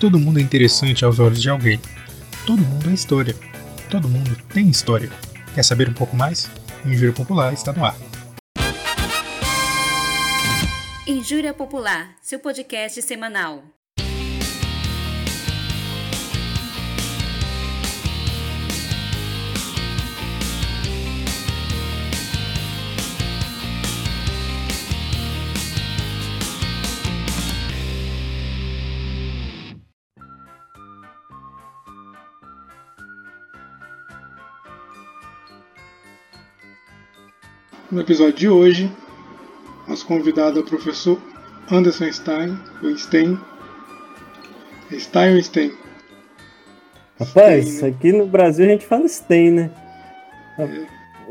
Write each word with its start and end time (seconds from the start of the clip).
Todo 0.00 0.18
mundo 0.18 0.38
é 0.38 0.42
interessante 0.42 1.04
aos 1.04 1.18
olhos 1.18 1.42
de 1.42 1.50
alguém. 1.50 1.78
Todo 2.46 2.62
mundo 2.62 2.88
é 2.88 2.94
história. 2.94 3.36
Todo 3.90 4.08
mundo 4.08 4.34
tem 4.48 4.70
história. 4.70 5.10
Quer 5.54 5.62
saber 5.62 5.90
um 5.90 5.92
pouco 5.92 6.16
mais? 6.16 6.50
Injúria 6.86 7.12
Popular 7.12 7.52
está 7.52 7.70
no 7.70 7.84
ar. 7.84 7.94
Injúria 11.06 11.52
Popular, 11.52 12.16
seu 12.22 12.38
podcast 12.38 13.02
semanal. 13.02 13.62
No 37.90 38.02
episódio 38.02 38.34
de 38.34 38.48
hoje, 38.48 38.92
nosso 39.88 40.06
convidado 40.06 40.60
é 40.60 40.62
o 40.62 40.64
professor 40.64 41.20
Anderson 41.68 42.12
Stein. 42.12 42.56
É 44.92 44.96
Stein 44.96 45.34
ou 45.34 45.42
Stein? 45.42 45.72
Rapaz, 47.18 47.68
Stein, 47.68 47.90
né? 47.90 47.96
aqui 47.96 48.12
no 48.12 48.26
Brasil 48.26 48.64
a 48.66 48.68
gente 48.68 48.86
fala 48.86 49.08
Stein, 49.08 49.50
né? 49.50 49.70
A, 50.56 50.62
é. 50.62 50.86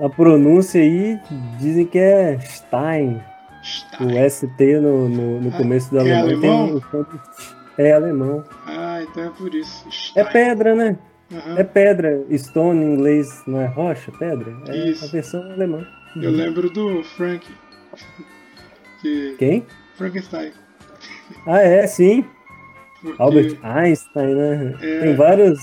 a, 0.05 0.09
pronúncia 0.09 0.81
aí 0.81 1.17
dizem 1.61 1.85
que 1.85 1.97
é 1.97 2.37
Stein. 2.41 3.23
Stein. 3.63 4.25
O 4.25 4.29
ST 4.29 4.79
no, 4.81 5.07
no, 5.07 5.39
no 5.39 5.49
ah, 5.55 5.57
começo 5.57 5.89
do 5.89 5.99
é 5.99 6.13
alemão. 6.13 6.81
Tem, 7.77 7.85
é 7.85 7.93
alemão. 7.93 8.43
Ah, 8.67 9.01
então 9.01 9.23
é 9.23 9.29
por 9.29 9.55
isso. 9.55 9.87
É 9.87 9.91
Stein. 9.91 10.13
É 10.17 10.23
pedra, 10.25 10.75
né? 10.75 10.97
Uhum. 11.31 11.57
É 11.57 11.63
pedra. 11.63 12.21
Stone 12.37 12.83
em 12.83 12.93
inglês 12.95 13.43
não 13.47 13.61
é 13.61 13.65
rocha, 13.67 14.11
pedra? 14.19 14.53
É 14.67 14.89
isso. 14.89 15.05
a 15.05 15.07
versão 15.07 15.41
alemã. 15.53 15.87
Eu 16.15 16.31
lembro 16.31 16.69
do 16.69 17.03
Frank. 17.03 17.45
Que... 19.01 19.35
Quem? 19.37 19.65
Frankenstein. 19.95 20.51
Ah, 21.45 21.61
é, 21.61 21.85
sim. 21.87 22.25
Porque... 23.01 23.21
Albert 23.21 23.57
Einstein, 23.63 24.35
né? 24.35 24.77
É... 24.81 24.99
Tem 25.01 25.15
vários, 25.15 25.59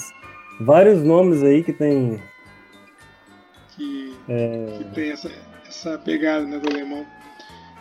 vários 0.61 1.03
nomes 1.03 1.43
aí 1.43 1.63
que 1.63 1.73
tem. 1.73 2.23
Que, 3.71 4.17
é... 4.29 4.79
que 4.79 4.85
tem 4.95 5.11
essa, 5.11 5.31
essa 5.67 5.99
pegada 5.99 6.47
né, 6.47 6.59
do 6.59 6.71
alemão. 6.71 7.05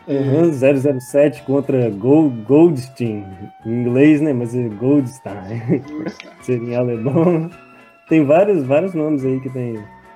Uhum, 0.07 0.99
007 0.99 1.41
contra 1.43 1.89
Gold, 1.89 2.43
Goldstein, 2.43 3.25
em 3.65 3.81
inglês, 3.81 4.21
né? 4.21 4.33
Mas 4.33 4.55
é 4.55 4.67
Goldstein. 4.69 5.79
Goldstein. 5.79 6.31
Seria 6.41 6.73
em 6.73 6.75
alemão. 6.75 7.49
Tem 8.07 8.23
vários, 8.23 8.63
vários 8.63 8.93
nomes 8.93 9.25
aí 9.25 9.39
que 9.39 9.49
tem, 9.49 9.73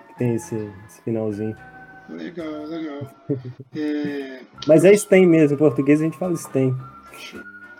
que 0.09 0.17
tem 0.17 0.35
esse, 0.35 0.69
esse 0.87 1.01
finalzinho. 1.01 1.55
Legal, 2.09 2.65
legal. 2.65 3.15
É... 3.75 4.41
Mas 4.67 4.83
é 4.83 4.95
Sten 4.95 5.25
mesmo, 5.25 5.55
em 5.55 5.59
português 5.59 6.01
a 6.01 6.03
gente 6.03 6.17
fala 6.17 6.35
Sten. 6.35 6.75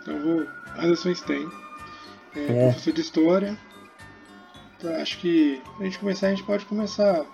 Então 0.02 0.20
vou. 0.22 0.48
Anderson 0.78 1.14
Sten. 1.16 1.50
É, 2.36 2.40
é. 2.40 2.66
Professor 2.68 2.94
de 2.94 3.02
História. 3.02 3.58
Então, 4.78 4.96
acho 5.02 5.20
que 5.20 5.62
a 5.80 5.84
gente 5.84 6.00
começar, 6.00 6.28
a 6.28 6.30
gente 6.30 6.44
pode 6.44 6.66
começar 6.66 7.26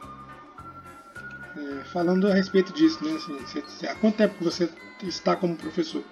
é, 1.57 1.83
falando 1.93 2.27
a 2.27 2.33
respeito 2.33 2.73
disso, 2.73 3.03
né? 3.03 3.11
Assim, 3.15 3.61
você, 3.67 3.87
há 3.87 3.95
quanto 3.95 4.17
tempo 4.17 4.33
você 4.41 4.69
está 5.03 5.35
como 5.35 5.55
professor? 5.55 6.03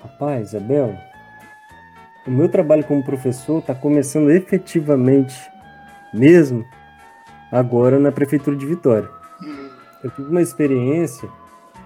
Rapaz, 0.00 0.54
Abel, 0.54 0.96
o 2.26 2.30
meu 2.30 2.48
trabalho 2.48 2.84
como 2.84 3.04
professor 3.04 3.58
está 3.58 3.74
começando 3.74 4.30
efetivamente 4.30 5.34
mesmo 6.14 6.64
agora 7.50 7.98
na 7.98 8.12
Prefeitura 8.12 8.56
de 8.56 8.66
Vitória. 8.66 9.08
Eu 10.02 10.10
tive 10.10 10.28
uma 10.28 10.42
experiência, 10.42 11.28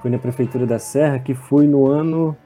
foi 0.03 0.11
na 0.11 0.19
Prefeitura 0.19 0.67
da 0.67 0.79
Serra, 0.79 1.21
que 1.21 1.35
foi 1.35 1.67
no 1.67 1.87
ano. 1.87 2.37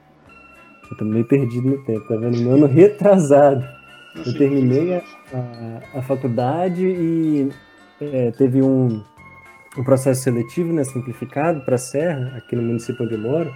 Eu 0.91 0.97
tô 0.97 1.03
meio 1.03 1.25
perdido 1.25 1.67
no 1.67 1.83
tempo, 1.83 2.07
tá 2.07 2.15
vendo? 2.15 2.39
No 2.41 2.51
ano 2.51 2.67
retrasado. 2.71 3.67
Eu 4.15 4.37
terminei 4.37 4.97
a, 4.97 5.01
a, 5.33 5.99
a 5.99 6.01
faculdade 6.03 6.85
e 6.85 7.49
é, 7.99 8.29
teve 8.31 8.61
um, 8.61 9.03
um 9.75 9.83
processo 9.83 10.21
seletivo, 10.21 10.71
né, 10.71 10.83
simplificado, 10.83 11.61
para 11.61 11.75
a 11.75 11.79
Serra, 11.79 12.37
aqui 12.37 12.55
no 12.55 12.61
município 12.61 13.03
onde 13.03 13.15
eu 13.15 13.19
moro. 13.19 13.53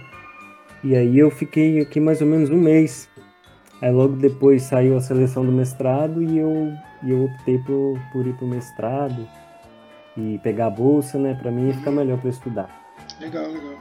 E 0.82 0.96
aí 0.96 1.18
eu 1.18 1.30
fiquei 1.30 1.80
aqui 1.80 2.00
mais 2.00 2.20
ou 2.20 2.26
menos 2.26 2.50
um 2.50 2.60
mês. 2.60 3.08
Aí 3.80 3.92
logo 3.92 4.16
depois 4.16 4.62
saiu 4.62 4.96
a 4.96 5.00
seleção 5.00 5.44
do 5.46 5.52
mestrado 5.52 6.20
e 6.20 6.38
eu, 6.38 6.72
e 7.04 7.10
eu 7.10 7.26
optei 7.26 7.58
por, 7.58 7.96
por 8.12 8.26
ir 8.26 8.32
para 8.34 8.44
o 8.44 8.48
mestrado 8.48 9.28
e 10.18 10.38
pegar 10.38 10.66
a 10.66 10.70
bolsa, 10.70 11.16
né? 11.16 11.34
Para 11.34 11.50
mim 11.50 11.72
fica 11.72 11.90
melhor 11.92 12.18
para 12.18 12.30
estudar. 12.30 12.68
Legal, 13.20 13.46
legal. 13.46 13.78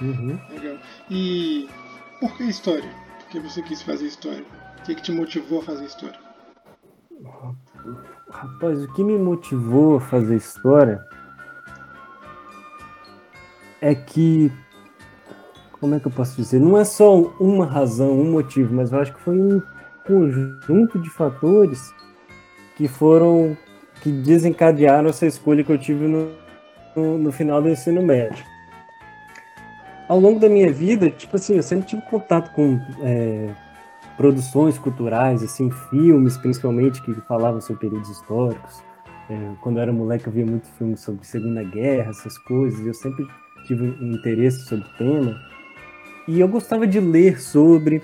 Uhum. 0.00 0.40
Legal. 0.48 0.78
E 1.10 1.68
por 2.18 2.34
que 2.36 2.44
história? 2.44 2.90
Por 3.18 3.28
que 3.28 3.40
você 3.40 3.62
quis 3.62 3.82
fazer 3.82 4.06
história? 4.06 4.44
O 4.78 4.82
que, 4.82 4.94
que 4.94 5.02
te 5.02 5.12
motivou 5.12 5.60
a 5.60 5.62
fazer 5.62 5.84
história? 5.84 6.18
Rapaz, 8.30 8.82
o 8.82 8.92
que 8.94 9.04
me 9.04 9.18
motivou 9.18 9.98
a 9.98 10.00
fazer 10.00 10.36
história 10.36 11.04
é 13.80 13.94
que 13.94 14.50
como 15.72 15.96
é 15.96 16.00
que 16.00 16.06
eu 16.06 16.12
posso 16.12 16.36
dizer? 16.36 16.60
Não 16.60 16.78
é 16.78 16.84
só 16.84 17.16
uma 17.40 17.66
razão, 17.66 18.12
um 18.12 18.30
motivo, 18.30 18.72
mas 18.72 18.92
eu 18.92 19.00
acho 19.00 19.12
que 19.12 19.20
foi 19.20 19.36
um 19.36 19.60
conjunto 20.06 20.98
de 20.98 21.10
fatores 21.10 21.92
que 22.76 22.86
foram 22.86 23.56
que 24.02 24.10
desencadearam 24.10 25.08
essa 25.08 25.26
escolha 25.26 25.62
que 25.62 25.70
eu 25.70 25.78
tive 25.78 26.06
no, 26.06 26.32
no, 26.96 27.18
no, 27.18 27.32
final 27.32 27.62
do 27.62 27.68
ensino 27.68 28.02
médio. 28.02 28.44
Ao 30.08 30.18
longo 30.18 30.40
da 30.40 30.48
minha 30.48 30.72
vida, 30.72 31.08
tipo 31.08 31.36
assim, 31.36 31.54
eu 31.54 31.62
sempre 31.62 31.86
tive 31.86 32.02
contato 32.02 32.52
com 32.52 32.80
é, 33.00 33.48
produções 34.16 34.76
culturais, 34.76 35.42
assim, 35.42 35.70
filmes, 35.88 36.36
principalmente, 36.36 37.00
que 37.00 37.14
falavam 37.22 37.60
sobre 37.60 37.88
períodos 37.88 38.10
históricos. 38.10 38.82
É, 39.30 39.52
quando 39.62 39.76
eu 39.76 39.82
era 39.82 39.92
moleque, 39.92 40.26
eu 40.26 40.32
via 40.32 40.44
muito 40.44 40.66
filme 40.72 40.96
sobre 40.96 41.24
Segunda 41.24 41.62
Guerra, 41.62 42.10
essas 42.10 42.36
coisas. 42.38 42.84
Eu 42.84 42.94
sempre 42.94 43.24
tive 43.66 43.84
um 43.84 44.12
interesse 44.12 44.66
sobre 44.66 44.84
o 44.84 44.98
tema. 44.98 45.40
E 46.26 46.40
eu 46.40 46.48
gostava 46.48 46.88
de 46.88 46.98
ler 46.98 47.40
sobre, 47.40 48.02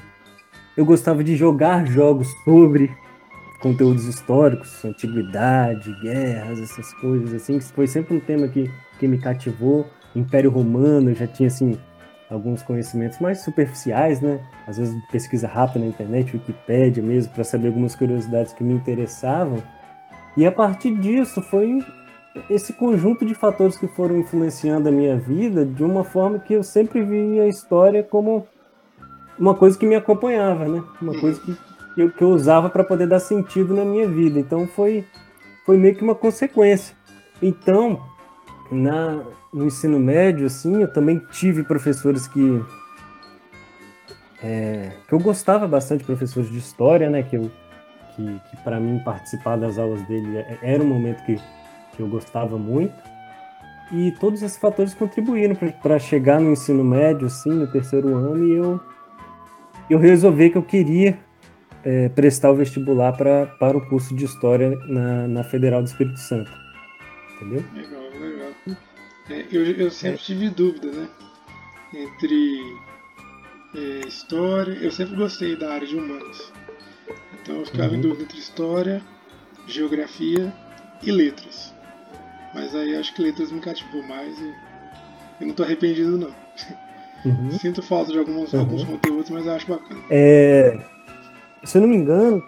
eu 0.76 0.84
gostava 0.84 1.25
de 1.25 1.37
jogar 1.37 1.87
jogos 1.87 2.28
sobre, 2.44 2.91
conteúdos 3.60 4.04
históricos, 4.04 4.84
antiguidade, 4.84 5.92
guerras, 6.00 6.60
essas 6.60 6.92
coisas 6.94 7.34
assim, 7.34 7.58
que 7.58 7.64
foi 7.66 7.86
sempre 7.86 8.16
um 8.16 8.20
tema 8.20 8.48
que, 8.48 8.70
que 8.98 9.08
me 9.08 9.19
cativou. 9.19 9.86
Império 10.14 10.50
Romano, 10.50 11.10
eu 11.10 11.14
já 11.14 11.26
tinha 11.26 11.48
assim 11.48 11.78
alguns 12.30 12.62
conhecimentos 12.62 13.19
mais 13.20 13.41
superficiais, 13.41 14.20
né? 14.20 14.41
Às 14.66 14.78
vezes 14.78 14.94
pesquisa 15.10 15.48
rápida 15.48 15.80
na 15.80 15.86
internet, 15.86 16.34
Wikipédia 16.34 17.02
mesmo, 17.02 17.32
para 17.32 17.44
saber 17.44 17.69
algumas 17.69 17.94
curiosidades 17.94 18.52
que 18.52 18.62
me 18.62 18.74
interessavam. 18.74 19.62
E 20.36 20.46
a 20.46 20.52
partir 20.52 20.94
disso 20.96 21.40
foi 21.42 21.78
esse 22.48 22.72
conjunto 22.72 23.25
de 23.25 23.34
fatores 23.34 23.76
que 23.76 23.88
foram 23.88 24.19
influenciando 24.19 24.88
a 24.88 24.92
minha 24.92 25.16
vida 25.16 25.64
de 25.64 25.82
uma 25.82 26.04
forma 26.04 26.38
que 26.38 26.54
eu 26.54 26.62
sempre 26.62 27.02
vi 27.02 27.40
a 27.40 27.48
história 27.48 28.02
como 28.02 28.46
uma 29.38 29.54
coisa 29.54 29.78
que 29.78 29.86
me 29.86 29.94
acompanhava, 29.94 30.66
né? 30.66 30.82
Uma 31.00 31.19
coisa 31.19 31.40
que 31.40 31.56
que 31.98 32.03
eu, 32.03 32.10
que 32.12 32.22
eu 32.22 32.31
usava 32.31 32.70
para 32.70 32.84
poder 32.84 33.09
dar 33.09 33.19
sentido 33.19 33.75
na 33.75 33.84
minha 33.84 34.06
vida. 34.06 34.38
Então 34.38 34.69
foi, 34.69 35.04
foi 35.66 35.76
meio 35.76 35.97
que 35.97 36.04
uma 36.04 36.14
consequência. 36.14 36.94
Então, 37.42 38.00
na, 38.70 39.25
no 39.53 39.66
ensino 39.66 39.98
médio, 39.98 40.47
assim, 40.47 40.81
eu 40.81 40.92
também 40.92 41.19
tive 41.32 41.64
professores 41.64 42.28
que. 42.28 42.64
É, 44.41 44.92
que 45.08 45.12
eu 45.12 45.19
gostava 45.19 45.66
bastante, 45.66 46.05
professores 46.05 46.49
de 46.49 46.58
história, 46.58 47.11
né? 47.11 47.25
Que, 47.25 47.34
eu, 47.34 47.50
que, 48.14 48.40
que 48.49 48.56
para 48.62 48.78
mim 48.78 49.00
participar 49.00 49.56
das 49.56 49.76
aulas 49.76 50.00
dele 50.06 50.38
é, 50.38 50.58
era 50.62 50.81
um 50.81 50.87
momento 50.87 51.25
que, 51.25 51.34
que 51.96 52.00
eu 52.00 52.06
gostava 52.06 52.56
muito. 52.56 52.94
E 53.90 54.12
todos 54.20 54.40
esses 54.40 54.58
fatores 54.58 54.94
contribuíram 54.94 55.56
para 55.82 55.99
chegar 55.99 56.38
no 56.38 56.52
ensino 56.52 56.84
médio, 56.84 57.26
assim, 57.26 57.50
no 57.50 57.67
terceiro 57.67 58.14
ano, 58.14 58.46
e 58.46 58.52
eu, 58.52 58.81
eu 59.90 59.99
resolvi 59.99 60.50
que 60.50 60.58
eu 60.58 60.62
queria 60.62 61.19
é, 61.84 62.08
prestar 62.08 62.50
o 62.50 62.56
vestibular 62.56 63.12
pra, 63.12 63.46
para 63.46 63.76
o 63.76 63.86
curso 63.88 64.14
de 64.14 64.25
História 64.25 64.70
na, 64.86 65.28
na 65.28 65.44
Federal 65.44 65.82
do 65.82 65.86
Espírito 65.86 66.19
Santo. 66.19 66.50
Entendeu? 67.36 67.64
Legal, 67.75 68.02
legal. 68.20 68.50
É, 69.30 69.46
eu, 69.52 69.64
eu 69.64 69.90
sempre 69.90 70.16
é. 70.16 70.22
tive 70.22 70.50
dúvida, 70.50 70.90
né? 70.90 71.08
Entre 71.94 72.60
é, 73.75 74.08
História... 74.08 74.72
Eu 74.72 74.90
sempre 74.90 75.16
gostei 75.16 75.56
da 75.56 75.72
área 75.72 75.86
de 75.86 75.96
humanas. 75.96 76.52
Então 77.40 77.60
eu 77.60 77.66
ficava 77.66 77.90
uhum. 77.90 77.98
em 77.98 78.00
dúvida 78.00 78.22
entre 78.25 78.38
História, 78.38 79.02
Geografia 79.66 80.52
e 81.02 81.10
Letras. 81.10 81.75
Mas 82.54 82.75
aí 82.75 82.96
acho 82.96 83.14
que 83.14 83.22
Letras 83.22 83.52
me 83.52 83.60
cativou 83.60 84.02
mais 84.02 84.38
e 84.38 84.54
eu 85.40 85.46
não 85.46 85.50
estou 85.50 85.64
arrependido 85.64 86.19
não. 86.19 86.34
Uhum. 87.25 87.50
Sinto 87.52 87.82
falta 87.82 88.12
de 88.12 88.19
alguns, 88.19 88.52
uhum. 88.52 88.60
alguns 88.60 88.84
conteúdos, 88.84 89.30
mas 89.30 89.46
eu 89.46 89.52
acho 89.52 89.66
bacana. 89.66 90.00
É, 90.10 90.78
se 91.64 91.78
eu 91.78 91.82
não 91.82 91.88
me 91.88 91.96
engano, 91.96 92.43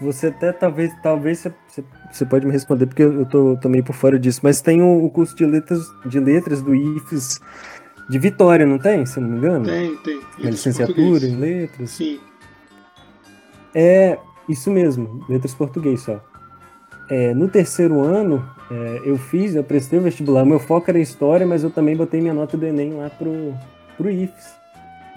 você 0.00 0.28
até 0.28 0.52
talvez, 0.52 0.92
talvez 1.02 1.38
você, 1.38 1.84
você 2.10 2.24
pode 2.24 2.46
me 2.46 2.52
responder, 2.52 2.86
porque 2.86 3.02
eu 3.02 3.26
tô 3.26 3.56
também 3.56 3.82
por 3.82 3.94
fora 3.94 4.18
disso, 4.18 4.40
mas 4.42 4.60
tem 4.60 4.80
o, 4.80 5.04
o 5.04 5.10
curso 5.10 5.34
de 5.36 5.44
letras, 5.44 5.80
de 6.06 6.20
letras 6.20 6.62
do 6.62 6.74
IFES 6.74 7.40
de 8.08 8.18
Vitória, 8.18 8.64
não 8.64 8.78
tem? 8.78 9.04
Se 9.04 9.18
eu 9.18 9.22
não 9.22 9.30
me 9.30 9.38
engano? 9.38 9.64
Tem, 9.64 9.96
tem. 9.96 10.20
Licenciatura 10.38 11.26
em 11.26 11.36
letras. 11.36 11.90
Sim. 11.90 12.20
É, 13.74 14.18
isso 14.48 14.70
mesmo, 14.70 15.24
letras 15.28 15.54
português 15.54 16.00
só. 16.00 16.24
É, 17.10 17.34
no 17.34 17.48
terceiro 17.48 18.00
ano, 18.00 18.44
é, 18.70 19.02
eu 19.04 19.16
fiz, 19.16 19.54
eu 19.54 19.64
prestei 19.64 19.98
o 19.98 20.02
vestibular. 20.02 20.44
Meu 20.44 20.58
foco 20.58 20.90
era 20.90 20.98
história, 20.98 21.46
mas 21.46 21.64
eu 21.64 21.70
também 21.70 21.96
botei 21.96 22.20
minha 22.20 22.34
nota 22.34 22.56
do 22.56 22.66
Enem 22.66 22.94
lá 22.94 23.10
pro, 23.10 23.54
pro 23.96 24.10
IFES. 24.10 24.57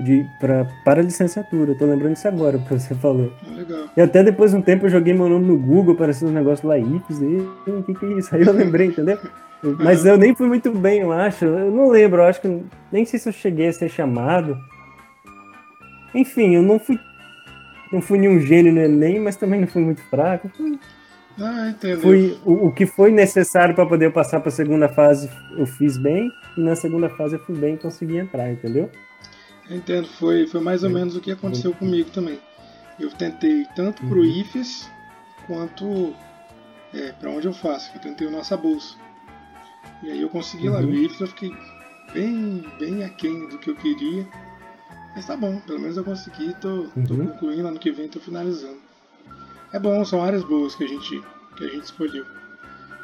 De, 0.03 0.25
pra, 0.39 0.65
para 0.83 1.01
licenciatura. 1.01 1.75
tô 1.75 1.85
lembrando 1.85 2.15
isso 2.15 2.27
agora, 2.27 2.57
porque 2.57 2.79
você 2.79 2.95
falou. 2.95 3.31
Legal. 3.55 3.85
E 3.95 4.01
até 4.01 4.23
depois 4.23 4.51
de 4.51 4.57
um 4.57 4.61
tempo 4.61 4.85
eu 4.85 4.89
joguei 4.89 5.13
meu 5.13 5.29
nome 5.29 5.45
no 5.45 5.57
Google, 5.57 5.93
apareceu 5.93 6.27
um 6.27 6.31
negócio 6.31 6.67
lá, 6.67 6.77
IFES, 6.77 7.21
e 7.21 7.69
o 7.69 7.83
que, 7.83 7.93
que 7.93 8.05
é 8.05 8.13
isso? 8.17 8.33
Aí 8.35 8.41
eu 8.41 8.53
lembrei, 8.53 8.87
entendeu? 8.87 9.19
Mas 9.79 10.05
eu 10.05 10.17
nem 10.17 10.33
fui 10.35 10.47
muito 10.47 10.71
bem, 10.71 11.01
eu 11.01 11.11
acho. 11.11 11.45
Eu 11.45 11.71
não 11.71 11.89
lembro, 11.89 12.21
eu 12.21 12.25
acho 12.25 12.41
que. 12.41 12.63
Nem 12.91 13.05
sei 13.05 13.19
se 13.19 13.29
eu 13.29 13.33
cheguei 13.33 13.67
a 13.67 13.73
ser 13.73 13.89
chamado. 13.89 14.57
Enfim, 16.15 16.55
eu 16.55 16.63
não 16.63 16.79
fui. 16.79 16.99
Não 17.91 18.01
fui 18.01 18.17
nenhum 18.17 18.39
gênio 18.39 18.73
no 18.73 18.81
Enem, 18.81 19.19
mas 19.19 19.35
também 19.35 19.59
não 19.59 19.67
fui 19.67 19.83
muito 19.83 20.01
fraco. 20.09 20.49
Ah, 21.39 21.69
entendeu. 21.69 21.99
Fui, 21.99 22.37
o, 22.45 22.67
o 22.67 22.71
que 22.71 22.85
foi 22.85 23.11
necessário 23.11 23.75
para 23.75 23.85
poder 23.85 24.11
passar 24.11 24.39
para 24.39 24.49
a 24.49 24.51
segunda 24.51 24.89
fase, 24.89 25.29
eu 25.57 25.65
fiz 25.65 25.97
bem. 25.97 26.31
E 26.57 26.61
na 26.61 26.75
segunda 26.75 27.09
fase 27.09 27.35
eu 27.35 27.39
fui 27.39 27.55
bem 27.55 27.75
e 27.75 27.77
consegui 27.77 28.17
entrar, 28.17 28.51
entendeu? 28.51 28.89
Entendo, 29.71 30.07
foi, 30.07 30.45
foi 30.47 30.59
mais 30.59 30.83
ou 30.83 30.89
é. 30.89 30.93
menos 30.93 31.15
o 31.15 31.21
que 31.21 31.31
aconteceu 31.31 31.73
comigo 31.73 32.09
também. 32.11 32.39
Eu 32.99 33.09
tentei 33.09 33.65
tanto 33.75 34.05
para 34.05 34.17
o 34.17 34.21
uhum. 34.21 34.41
IFES 34.41 34.89
quanto 35.47 36.13
é, 36.93 37.11
para 37.13 37.29
onde 37.29 37.47
eu 37.47 37.53
faço. 37.53 37.89
Eu 37.95 38.01
tentei 38.01 38.27
o 38.27 38.31
Nossa 38.31 38.57
Bolsa. 38.57 38.95
E 40.03 40.11
aí 40.11 40.21
eu 40.21 40.29
consegui 40.29 40.67
uhum. 40.67 40.75
lá. 40.75 40.81
O 40.81 40.93
IFES 40.93 41.21
eu 41.21 41.27
fiquei 41.27 41.55
bem, 42.13 42.63
bem 42.77 43.03
aquém 43.03 43.47
do 43.47 43.57
que 43.57 43.69
eu 43.69 43.75
queria. 43.75 44.27
Mas 45.15 45.25
tá 45.25 45.35
bom, 45.35 45.59
pelo 45.61 45.79
menos 45.79 45.97
eu 45.97 46.03
consegui, 46.03 46.53
tô, 46.61 46.87
uhum. 46.95 47.05
tô 47.05 47.15
concluindo, 47.15 47.67
ano 47.67 47.79
que 47.79 47.91
vem 47.91 48.07
tô 48.07 48.19
finalizando. 48.19 48.79
É 49.73 49.79
bom, 49.79 50.03
são 50.05 50.23
áreas 50.23 50.43
boas 50.43 50.75
que 50.75 50.83
a 50.83 50.87
gente, 50.87 51.21
que 51.57 51.63
a 51.63 51.67
gente 51.67 51.83
escolheu. 51.83 52.25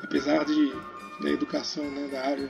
Apesar 0.04 0.46
de 0.46 0.74
da 1.22 1.30
educação, 1.30 1.84
né, 1.84 2.08
da 2.12 2.22
área 2.22 2.50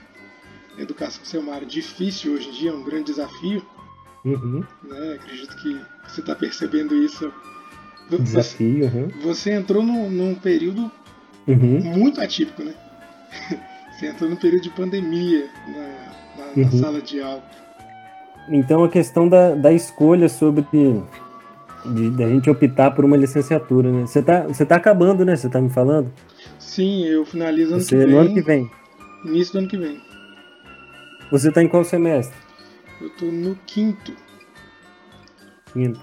da 0.75 0.83
educação 0.83 1.23
ser 1.23 1.37
uma 1.37 1.55
área 1.55 1.65
difícil 1.65 2.33
hoje 2.33 2.49
em 2.49 2.51
dia, 2.51 2.69
é 2.71 2.73
um 2.73 2.83
grande 2.83 3.05
desafio. 3.05 3.65
Uhum. 4.35 4.63
Né, 4.83 5.13
acredito 5.13 5.55
que 5.57 5.79
você 6.07 6.21
está 6.21 6.35
percebendo 6.35 6.95
isso. 6.95 7.31
Desafio, 8.09 8.89
você, 8.89 8.97
uhum. 8.97 9.09
você 9.21 9.51
entrou 9.51 9.83
num, 9.83 10.09
num 10.09 10.35
período 10.35 10.89
uhum. 11.45 11.81
muito 11.97 12.21
atípico, 12.21 12.63
né? 12.63 12.73
Você 13.97 14.05
entrou 14.05 14.29
no 14.29 14.37
período 14.37 14.61
de 14.61 14.69
pandemia 14.69 15.49
na, 15.67 16.45
na, 16.45 16.51
na 16.55 16.63
uhum. 16.71 16.79
sala 16.79 17.01
de 17.01 17.19
aula. 17.19 17.43
Então 18.47 18.83
a 18.83 18.89
questão 18.89 19.27
da, 19.27 19.55
da 19.55 19.73
escolha 19.73 20.29
sobre 20.29 20.61
de, 20.71 22.11
de, 22.11 22.23
a 22.23 22.29
gente 22.29 22.49
optar 22.49 22.91
por 22.91 23.03
uma 23.03 23.17
licenciatura, 23.17 23.91
né? 23.91 24.05
Você 24.05 24.21
tá, 24.21 24.41
você 24.41 24.65
tá 24.65 24.75
acabando, 24.75 25.25
né? 25.25 25.35
Você 25.35 25.49
tá 25.49 25.59
me 25.59 25.69
falando? 25.69 26.11
Sim, 26.59 27.05
eu 27.05 27.25
finalizo 27.25 27.73
ano 27.73 27.81
você, 27.81 27.97
que 27.97 28.05
vem. 28.05 28.13
No 28.13 28.19
ano 28.19 28.33
que 28.33 28.41
vem. 28.41 28.71
Início 29.25 29.53
do 29.53 29.59
ano 29.59 29.67
que 29.67 29.77
vem. 29.77 29.99
Você 31.31 31.51
tá 31.51 31.63
em 31.63 31.67
qual 31.67 31.83
semestre? 31.83 32.37
Eu 33.01 33.09
tô 33.11 33.25
no 33.25 33.55
quinto. 33.65 34.13
Quinto. 35.73 35.99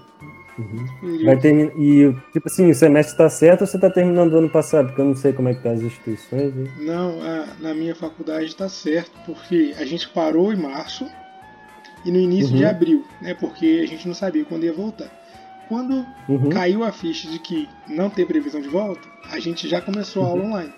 Uhum. 0.57 1.25
Vai 1.25 1.37
terminar. 1.37 1.73
E, 1.77 2.15
tipo 2.31 2.47
assim, 2.47 2.69
o 2.69 2.75
semestre 2.75 3.17
tá 3.17 3.29
certo 3.29 3.61
ou 3.61 3.67
você 3.67 3.77
tá 3.77 3.89
terminando 3.89 4.33
o 4.33 4.37
ano 4.37 4.49
passado? 4.49 4.87
Porque 4.87 5.01
eu 5.01 5.05
não 5.05 5.15
sei 5.15 5.33
como 5.33 5.49
é 5.49 5.53
que 5.53 5.61
tá 5.61 5.71
as 5.71 5.81
instituições. 5.81 6.55
Hein? 6.55 6.71
Não, 6.79 7.21
a, 7.21 7.47
na 7.59 7.73
minha 7.73 7.93
faculdade 7.93 8.55
tá 8.55 8.69
certo, 8.69 9.11
porque 9.25 9.75
a 9.77 9.85
gente 9.85 10.07
parou 10.09 10.53
em 10.53 10.57
março 10.57 11.05
e 12.05 12.11
no 12.11 12.19
início 12.19 12.51
uhum. 12.51 12.57
de 12.57 12.65
abril, 12.65 13.05
né? 13.21 13.33
Porque 13.33 13.81
a 13.83 13.87
gente 13.87 14.07
não 14.07 14.15
sabia 14.15 14.45
quando 14.45 14.63
ia 14.63 14.73
voltar. 14.73 15.11
Quando 15.67 16.05
uhum. 16.29 16.49
caiu 16.49 16.83
a 16.83 16.91
ficha 16.91 17.29
de 17.29 17.39
que 17.39 17.67
não 17.87 18.09
tem 18.09 18.25
previsão 18.25 18.61
de 18.61 18.69
volta, 18.69 19.01
a 19.29 19.39
gente 19.39 19.67
já 19.67 19.81
começou 19.81 20.23
a 20.23 20.27
aula 20.27 20.41
uhum. 20.41 20.49
online. 20.49 20.73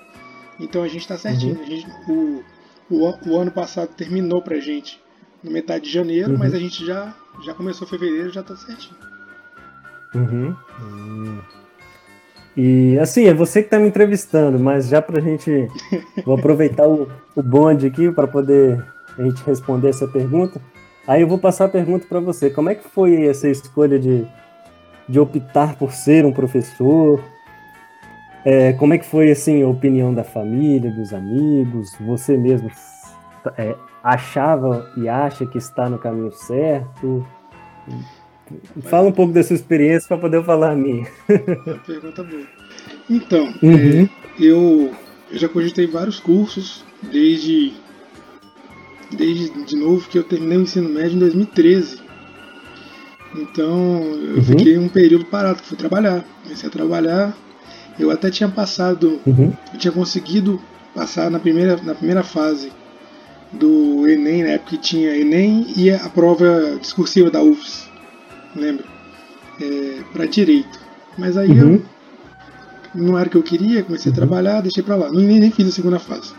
Então 0.59 0.81
a 0.81 0.87
gente 0.87 1.01
está 1.01 1.17
certinho. 1.17 1.59
Uhum. 1.59 1.65
Gente, 1.65 1.87
o, 2.07 2.43
o, 2.89 3.29
o, 3.29 3.37
ano 3.37 3.51
passado 3.51 3.89
terminou 3.89 4.41
pra 4.41 4.59
gente 4.59 4.99
na 5.43 5.51
metade 5.51 5.85
de 5.85 5.91
janeiro, 5.91 6.37
mas 6.37 6.51
uhum. 6.51 6.57
a 6.57 6.61
gente 6.61 6.85
já, 6.85 7.15
já 7.43 7.53
começou 7.53 7.87
fevereiro 7.87 8.31
já 8.31 8.43
tá 8.43 8.55
certinho. 8.55 8.95
Uhum. 10.15 10.55
E 12.55 12.97
assim, 12.97 13.25
é 13.25 13.33
você 13.33 13.61
que 13.61 13.67
está 13.67 13.77
me 13.77 13.87
entrevistando, 13.87 14.59
mas 14.59 14.87
já 14.87 15.01
pra 15.01 15.21
gente. 15.21 15.67
Vou 16.25 16.35
aproveitar 16.35 16.87
o, 16.87 17.07
o 17.35 17.43
bonde 17.43 17.85
aqui 17.85 18.11
para 18.11 18.27
poder 18.27 18.83
a 19.17 19.23
gente 19.23 19.43
responder 19.43 19.89
essa 19.89 20.07
pergunta. 20.07 20.59
Aí 21.07 21.21
eu 21.21 21.27
vou 21.27 21.37
passar 21.37 21.65
a 21.65 21.69
pergunta 21.69 22.07
para 22.07 22.19
você. 22.19 22.49
Como 22.49 22.69
é 22.69 22.75
que 22.75 22.87
foi 22.89 23.27
essa 23.27 23.47
escolha 23.47 23.99
de, 23.99 24.25
de 25.07 25.19
optar 25.19 25.75
por 25.75 25.91
ser 25.91 26.25
um 26.25 26.33
professor? 26.33 27.23
É, 28.43 28.73
como 28.73 28.93
é 28.93 28.97
que 28.97 29.05
foi 29.05 29.31
assim 29.31 29.61
a 29.61 29.67
opinião 29.67 30.13
da 30.13 30.23
família, 30.23 30.91
dos 30.91 31.13
amigos? 31.13 31.95
Você 32.01 32.35
mesmo 32.35 32.71
é, 33.57 33.75
achava 34.07 34.89
e 34.95 35.09
acha 35.09 35.45
que 35.45 35.57
está 35.57 35.89
no 35.89 35.97
caminho 35.97 36.31
certo? 36.31 37.27
Fala 38.83 39.09
um 39.09 39.11
pouco 39.11 39.33
da 39.33 39.43
sua 39.43 39.55
experiência 39.55 40.07
para 40.07 40.17
poder 40.17 40.43
falar 40.45 40.71
a 40.71 40.75
minha. 40.75 41.05
Uma 41.65 41.77
pergunta 41.79 42.23
boa. 42.23 42.47
Então, 43.09 43.53
uhum. 43.61 44.03
é, 44.03 44.09
eu, 44.39 44.95
eu 45.29 45.37
já 45.37 45.49
cogitei 45.49 45.87
vários 45.87 46.21
cursos 46.21 46.85
desde 47.11 47.73
desde 49.11 49.65
de 49.65 49.75
novo 49.75 50.07
que 50.07 50.17
eu 50.17 50.23
terminei 50.23 50.57
o 50.57 50.61
ensino 50.61 50.89
médio 50.89 51.17
em 51.17 51.19
2013. 51.19 51.99
Então 53.35 54.03
eu 54.03 54.35
uhum. 54.35 54.43
fiquei 54.43 54.77
um 54.77 54.87
período 54.87 55.25
parado, 55.25 55.61
fui 55.63 55.77
trabalhar. 55.77 56.23
Comecei 56.43 56.69
a 56.69 56.71
trabalhar. 56.71 57.37
Eu 57.99 58.09
até 58.09 58.31
tinha 58.31 58.47
passado, 58.47 59.19
uhum. 59.25 59.51
eu 59.73 59.79
tinha 59.79 59.91
conseguido 59.91 60.61
passar 60.95 61.29
na 61.29 61.39
primeira, 61.39 61.75
na 61.83 61.93
primeira 61.93 62.23
fase 62.23 62.71
do 63.51 64.07
Enem, 64.07 64.43
na 64.43 64.49
época 64.49 64.71
que 64.71 64.77
tinha 64.77 65.15
Enem 65.17 65.73
e 65.75 65.89
a 65.89 66.09
prova 66.09 66.77
discursiva 66.79 67.29
da 67.29 67.41
UFS, 67.41 67.87
lembra? 68.55 68.85
É, 69.61 70.01
para 70.13 70.25
direito. 70.25 70.79
Mas 71.17 71.35
aí 71.37 71.49
uhum. 71.49 71.75
eu 71.75 71.81
não 72.93 73.17
era 73.17 73.27
o 73.27 73.31
que 73.31 73.37
eu 73.37 73.43
queria, 73.43 73.83
comecei 73.83 74.11
a 74.11 74.13
uhum. 74.13 74.15
trabalhar, 74.15 74.61
deixei 74.61 74.83
para 74.83 74.95
lá. 74.95 75.11
Nem, 75.11 75.39
nem 75.39 75.51
fiz 75.51 75.67
a 75.67 75.71
segunda 75.71 75.99
fase. 75.99 76.33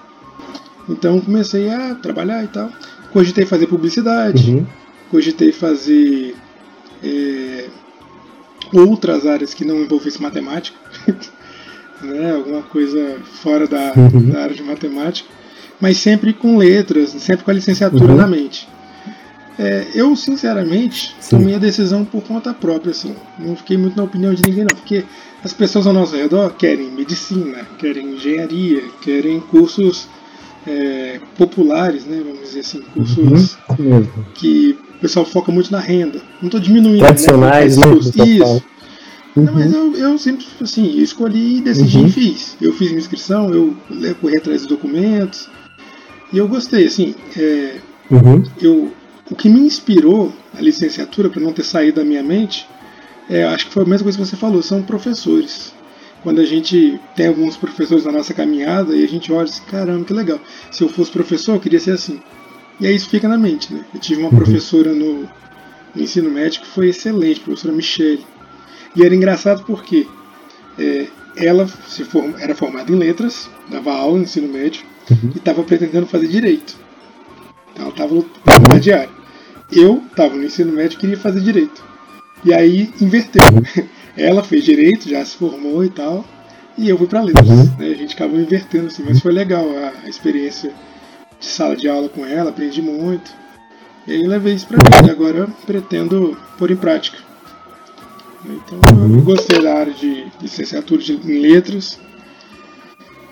Então 0.88 1.20
comecei 1.20 1.68
a 1.68 1.94
trabalhar 1.94 2.44
e 2.44 2.48
tal. 2.48 2.70
Cogitei 3.12 3.44
fazer 3.44 3.66
publicidade, 3.66 4.50
uhum. 4.50 4.66
cogitei 5.10 5.52
fazer 5.52 6.34
é, 7.02 7.68
outras 8.72 9.26
áreas 9.26 9.54
que 9.54 9.64
não 9.64 9.80
envolvessem 9.80 10.20
matemática, 10.20 10.78
né, 12.02 12.32
alguma 12.34 12.62
coisa 12.62 13.18
fora 13.42 13.66
da, 13.66 13.92
uhum. 13.96 14.30
da, 14.30 14.42
área 14.42 14.54
de 14.54 14.62
matemática, 14.62 15.28
mas 15.80 15.98
sempre 15.98 16.32
com 16.32 16.56
letras, 16.56 17.10
sempre 17.10 17.44
com 17.44 17.50
a 17.50 17.54
licenciatura 17.54 18.12
uhum. 18.12 18.16
na 18.16 18.26
mente. 18.26 18.68
É, 19.58 19.88
eu, 19.92 20.14
sinceramente, 20.14 21.16
Sim. 21.18 21.38
tomei 21.38 21.54
a 21.56 21.58
decisão 21.58 22.04
por 22.04 22.22
conta 22.22 22.54
própria, 22.54 22.92
assim. 22.92 23.14
Não 23.38 23.56
fiquei 23.56 23.76
muito 23.76 23.96
na 23.96 24.04
opinião 24.04 24.32
de 24.32 24.42
ninguém, 24.44 24.64
não. 24.64 24.76
Porque 24.76 25.04
as 25.42 25.52
pessoas 25.52 25.86
ao 25.86 25.92
nosso 25.92 26.14
redor 26.14 26.50
querem 26.50 26.90
medicina, 26.92 27.66
querem 27.76 28.14
engenharia, 28.14 28.84
querem 29.02 29.40
cursos 29.40 30.06
é, 30.64 31.20
populares, 31.36 32.04
né, 32.04 32.22
vamos 32.24 32.40
dizer 32.40 32.60
assim, 32.60 32.82
cursos 32.94 33.58
uhum. 33.78 34.06
que 34.34 34.78
o 34.96 35.00
pessoal 35.00 35.24
foca 35.26 35.50
muito 35.50 35.72
na 35.72 35.80
renda. 35.80 36.20
Não 36.40 36.46
estou 36.46 36.60
diminuindo, 36.60 37.00
Tradicionais, 37.00 37.76
né? 37.76 37.86
né? 37.86 37.96
Isso. 37.96 38.62
Uhum. 39.36 39.44
Não, 39.44 39.54
mas 39.54 39.72
eu, 39.72 39.96
eu 39.96 40.18
sempre, 40.18 40.46
assim, 40.60 40.98
escolhi, 40.98 41.60
decidi 41.60 41.98
uhum. 41.98 42.06
e 42.06 42.12
fiz. 42.12 42.56
Eu 42.60 42.72
fiz 42.72 42.88
minha 42.88 43.00
inscrição, 43.00 43.52
eu 43.52 43.76
corri 44.20 44.36
atrás 44.36 44.60
dos 44.60 44.68
documentos. 44.68 45.48
E 46.32 46.38
eu 46.38 46.48
gostei, 46.48 46.86
assim, 46.86 47.14
é, 47.36 47.76
uhum. 48.10 48.42
eu, 48.60 48.92
o 49.30 49.34
que 49.34 49.48
me 49.48 49.60
inspirou 49.60 50.32
a 50.56 50.60
licenciatura, 50.60 51.30
para 51.30 51.40
não 51.40 51.52
ter 51.52 51.64
saído 51.64 52.00
da 52.00 52.04
minha 52.04 52.22
mente, 52.22 52.66
é, 53.28 53.44
acho 53.44 53.66
que 53.66 53.72
foi 53.72 53.82
a 53.82 53.86
mesma 53.86 54.04
coisa 54.04 54.18
que 54.18 54.24
você 54.26 54.36
falou, 54.36 54.62
são 54.62 54.82
professores 54.82 55.72
quando 56.22 56.40
a 56.40 56.44
gente 56.44 56.98
tem 57.14 57.28
alguns 57.28 57.56
professores 57.56 58.04
na 58.04 58.12
nossa 58.12 58.34
caminhada 58.34 58.94
e 58.94 59.04
a 59.04 59.08
gente 59.08 59.32
olha 59.32 59.44
assim, 59.44 59.62
caramba, 59.70 60.04
que 60.04 60.12
legal. 60.12 60.40
Se 60.70 60.82
eu 60.82 60.88
fosse 60.88 61.10
professor, 61.10 61.54
eu 61.54 61.60
queria 61.60 61.80
ser 61.80 61.92
assim. 61.92 62.20
E 62.80 62.86
aí 62.86 62.94
isso 62.94 63.08
fica 63.08 63.28
na 63.28 63.38
mente, 63.38 63.72
né? 63.72 63.84
Eu 63.94 64.00
tive 64.00 64.20
uma 64.20 64.30
uhum. 64.30 64.36
professora 64.36 64.92
no, 64.92 65.22
no, 65.94 66.02
ensino 66.02 66.30
médio 66.30 66.60
que 66.60 66.66
foi 66.66 66.88
excelente, 66.88 67.40
a 67.40 67.44
professora 67.44 67.74
Michele. 67.74 68.24
E 68.96 69.04
era 69.04 69.14
engraçado 69.14 69.64
porque 69.64 70.06
é, 70.78 71.06
ela 71.36 71.66
se 71.86 72.04
form, 72.04 72.32
era 72.38 72.54
formada 72.54 72.90
em 72.90 72.96
letras, 72.96 73.48
dava 73.68 73.92
aula 73.92 74.18
no 74.18 74.24
ensino 74.24 74.48
médio 74.48 74.82
uhum. 75.10 75.32
e 75.34 75.38
estava 75.38 75.62
pretendendo 75.62 76.06
fazer 76.06 76.28
direito. 76.28 76.76
Então 77.72 77.86
ela 77.86 77.90
estava 77.90 78.14
no 78.14 78.20
uhum. 78.20 78.80
diário. 78.80 79.10
eu 79.70 80.02
estava 80.10 80.34
no 80.34 80.44
ensino 80.44 80.72
médio 80.72 80.96
e 80.96 81.00
queria 81.00 81.18
fazer 81.18 81.40
direito. 81.40 81.82
E 82.44 82.54
aí 82.54 82.92
inverteu. 83.00 83.42
Ela 84.16 84.42
fez 84.42 84.64
direito, 84.64 85.08
já 85.08 85.24
se 85.24 85.36
formou 85.36 85.84
e 85.84 85.90
tal, 85.90 86.24
e 86.76 86.88
eu 86.88 86.98
fui 86.98 87.06
para 87.06 87.20
letras. 87.20 87.48
Uhum. 87.48 87.76
Né? 87.78 87.86
A 87.86 87.94
gente 87.94 88.14
acabou 88.14 88.40
invertendo 88.40 88.88
assim, 88.88 89.04
mas 89.06 89.20
foi 89.20 89.32
legal 89.32 89.64
a, 90.04 90.08
experiência 90.08 90.72
de 91.38 91.46
sala 91.46 91.76
de 91.76 91.88
aula 91.88 92.08
com 92.08 92.26
ela, 92.26 92.50
aprendi 92.50 92.82
muito. 92.82 93.30
E 94.06 94.12
aí 94.12 94.26
levei 94.26 94.54
isso 94.54 94.66
para 94.66 94.78
mim, 94.78 95.06
e 95.06 95.10
agora 95.10 95.46
pretendo 95.66 96.36
pôr 96.56 96.70
em 96.70 96.76
prática. 96.76 97.18
Então 98.44 98.80
eu 98.90 98.96
uhum. 99.04 99.20
gostei 99.22 99.62
da 99.62 99.74
área 99.74 99.92
de 99.92 100.26
licenciatura 100.40 101.02
em 101.02 101.40
letras. 101.40 102.00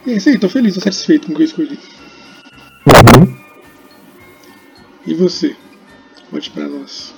E 0.07 0.13
é 0.13 0.17
isso 0.17 0.29
aí, 0.29 0.39
tô 0.39 0.49
feliz, 0.49 0.75
tô 0.75 0.81
satisfeito 0.81 1.27
com 1.27 1.33
o 1.33 1.37
que 1.37 1.43
eu 1.43 1.47
escolhi. 1.47 1.79
Uhum. 2.87 3.37
E 5.05 5.15
você? 5.15 5.57
Conte 6.31 6.49
para 6.51 6.69
nós. 6.69 7.13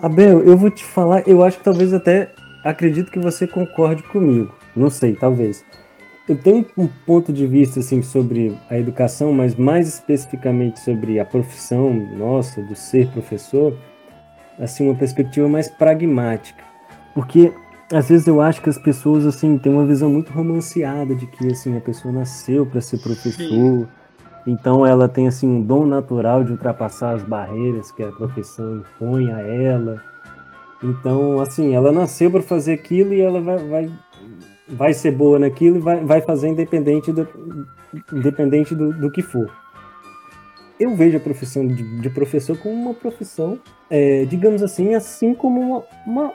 Abel, 0.00 0.42
eu 0.44 0.56
vou 0.56 0.70
te 0.70 0.84
falar, 0.84 1.26
eu 1.26 1.42
acho 1.42 1.58
que 1.58 1.64
talvez 1.64 1.92
até 1.92 2.32
acredito 2.62 3.10
que 3.10 3.18
você 3.18 3.44
concorde 3.44 4.04
comigo. 4.04 4.54
Não 4.74 4.88
sei, 4.88 5.14
talvez. 5.14 5.64
Eu 6.28 6.36
tenho 6.36 6.64
um 6.76 6.86
ponto 6.86 7.32
de 7.32 7.44
vista 7.44 7.80
assim 7.80 8.02
sobre 8.02 8.56
a 8.70 8.78
educação, 8.78 9.32
mas 9.32 9.56
mais 9.56 9.88
especificamente 9.88 10.78
sobre 10.78 11.18
a 11.18 11.24
profissão 11.24 11.92
nossa 11.92 12.62
do 12.62 12.76
ser 12.76 13.08
professor, 13.08 13.76
assim 14.60 14.84
uma 14.84 14.94
perspectiva 14.94 15.48
mais 15.48 15.68
pragmática, 15.68 16.62
porque 17.14 17.52
às 17.92 18.08
vezes 18.08 18.26
eu 18.26 18.40
acho 18.40 18.60
que 18.62 18.68
as 18.68 18.78
pessoas 18.78 19.26
assim 19.26 19.58
têm 19.58 19.72
uma 19.72 19.86
visão 19.86 20.10
muito 20.10 20.32
romanceada 20.32 21.14
de 21.14 21.26
que 21.26 21.48
assim 21.48 21.76
a 21.76 21.80
pessoa 21.80 22.12
nasceu 22.12 22.66
para 22.66 22.80
ser 22.80 22.98
professor, 22.98 23.48
Sim. 23.48 23.86
então 24.46 24.86
ela 24.86 25.08
tem 25.08 25.28
assim 25.28 25.48
um 25.48 25.62
dom 25.62 25.86
natural 25.86 26.44
de 26.44 26.52
ultrapassar 26.52 27.14
as 27.14 27.22
barreiras 27.22 27.90
que 27.92 28.02
a 28.02 28.10
profissão 28.12 28.78
impõe 28.78 29.32
a 29.32 29.40
ela 29.40 30.02
então, 30.82 31.40
assim, 31.40 31.74
ela 31.74 31.90
nasceu 31.90 32.30
para 32.30 32.42
fazer 32.42 32.74
aquilo 32.74 33.14
e 33.14 33.20
ela 33.20 33.40
vai, 33.40 33.58
vai, 33.58 33.90
vai 34.68 34.94
ser 34.94 35.12
boa 35.12 35.38
naquilo 35.38 35.76
e 35.76 35.80
vai, 35.80 36.04
vai 36.04 36.20
fazer 36.20 36.48
independente 36.48 37.12
do, 37.12 37.26
independente 38.12 38.74
do, 38.74 38.92
do 38.92 39.10
que 39.10 39.22
for. 39.22 39.50
Eu 40.78 40.94
vejo 40.94 41.16
a 41.16 41.20
profissão 41.20 41.66
de, 41.66 42.00
de 42.00 42.10
professor 42.10 42.56
como 42.58 42.74
uma 42.74 42.94
profissão, 42.94 43.58
é, 43.88 44.26
digamos 44.26 44.62
assim, 44.62 44.94
assim 44.94 45.34
como 45.34 45.60
uma, 45.60 45.84
uma, 46.06 46.32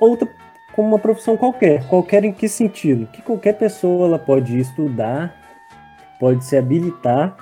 outra, 0.00 0.28
como 0.76 0.88
uma 0.88 0.98
profissão 0.98 1.38
qualquer. 1.38 1.88
Qualquer 1.88 2.22
em 2.22 2.32
que 2.32 2.46
sentido? 2.48 3.08
Que 3.10 3.22
qualquer 3.22 3.54
pessoa 3.54 4.06
ela 4.06 4.18
pode 4.18 4.60
estudar, 4.60 5.34
pode 6.20 6.44
se 6.44 6.54
habilitar 6.54 7.34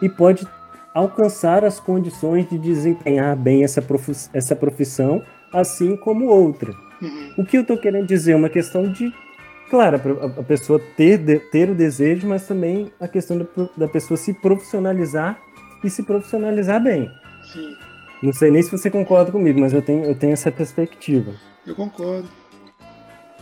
e 0.00 0.08
pode 0.08 0.46
alcançar 0.94 1.64
as 1.64 1.80
condições 1.80 2.48
de 2.48 2.56
desempenhar 2.56 3.36
bem 3.36 3.64
essa, 3.64 3.82
prof, 3.82 4.12
essa 4.32 4.54
profissão 4.54 5.20
assim 5.52 5.96
como 5.96 6.26
outra. 6.26 6.72
Uhum. 7.02 7.34
O 7.38 7.44
que 7.44 7.56
eu 7.56 7.62
estou 7.62 7.76
querendo 7.76 8.06
dizer 8.06 8.32
é 8.32 8.36
uma 8.36 8.48
questão 8.48 8.84
de, 8.90 9.12
claro, 9.68 10.00
a 10.38 10.42
pessoa 10.44 10.80
ter, 10.96 11.50
ter 11.50 11.70
o 11.70 11.74
desejo, 11.74 12.28
mas 12.28 12.46
também 12.46 12.92
a 13.00 13.08
questão 13.08 13.36
da, 13.36 13.46
da 13.76 13.88
pessoa 13.88 14.16
se 14.16 14.32
profissionalizar 14.32 15.40
e 15.82 15.90
se 15.90 16.04
profissionalizar 16.04 16.80
bem. 16.80 17.10
Sim. 17.52 17.74
Não 18.22 18.32
sei 18.32 18.50
nem 18.50 18.62
se 18.62 18.70
você 18.70 18.90
concorda 18.90 19.32
comigo, 19.32 19.58
mas 19.58 19.72
eu 19.72 19.82
tenho, 19.82 20.04
eu 20.04 20.14
tenho 20.14 20.34
essa 20.34 20.52
perspectiva. 20.52 21.32
Eu 21.66 21.74
concordo. 21.74 22.39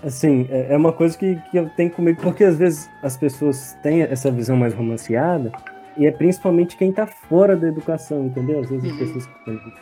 Assim, 0.03 0.47
é, 0.51 0.75
é 0.75 0.77
uma 0.77 0.93
coisa 0.93 1.17
que, 1.19 1.37
que 1.51 1.57
eu 1.57 1.69
tenho 1.71 1.91
comigo, 1.91 2.21
porque 2.23 2.45
às 2.45 2.57
vezes 2.57 2.89
as 3.03 3.17
pessoas 3.17 3.77
têm 3.83 4.03
essa 4.03 4.31
visão 4.31 4.57
mais 4.57 4.73
romanceada, 4.73 5.51
e 5.97 6.07
é 6.07 6.13
principalmente 6.13 6.77
quem 6.77 6.91
está 6.91 7.07
fora 7.07 7.57
da 7.57 7.67
educação, 7.67 8.27
entendeu? 8.27 8.61
Às 8.61 8.71
vezes 8.71 8.85
as 8.85 8.93
uhum. 8.93 8.99
pessoas 8.99 9.29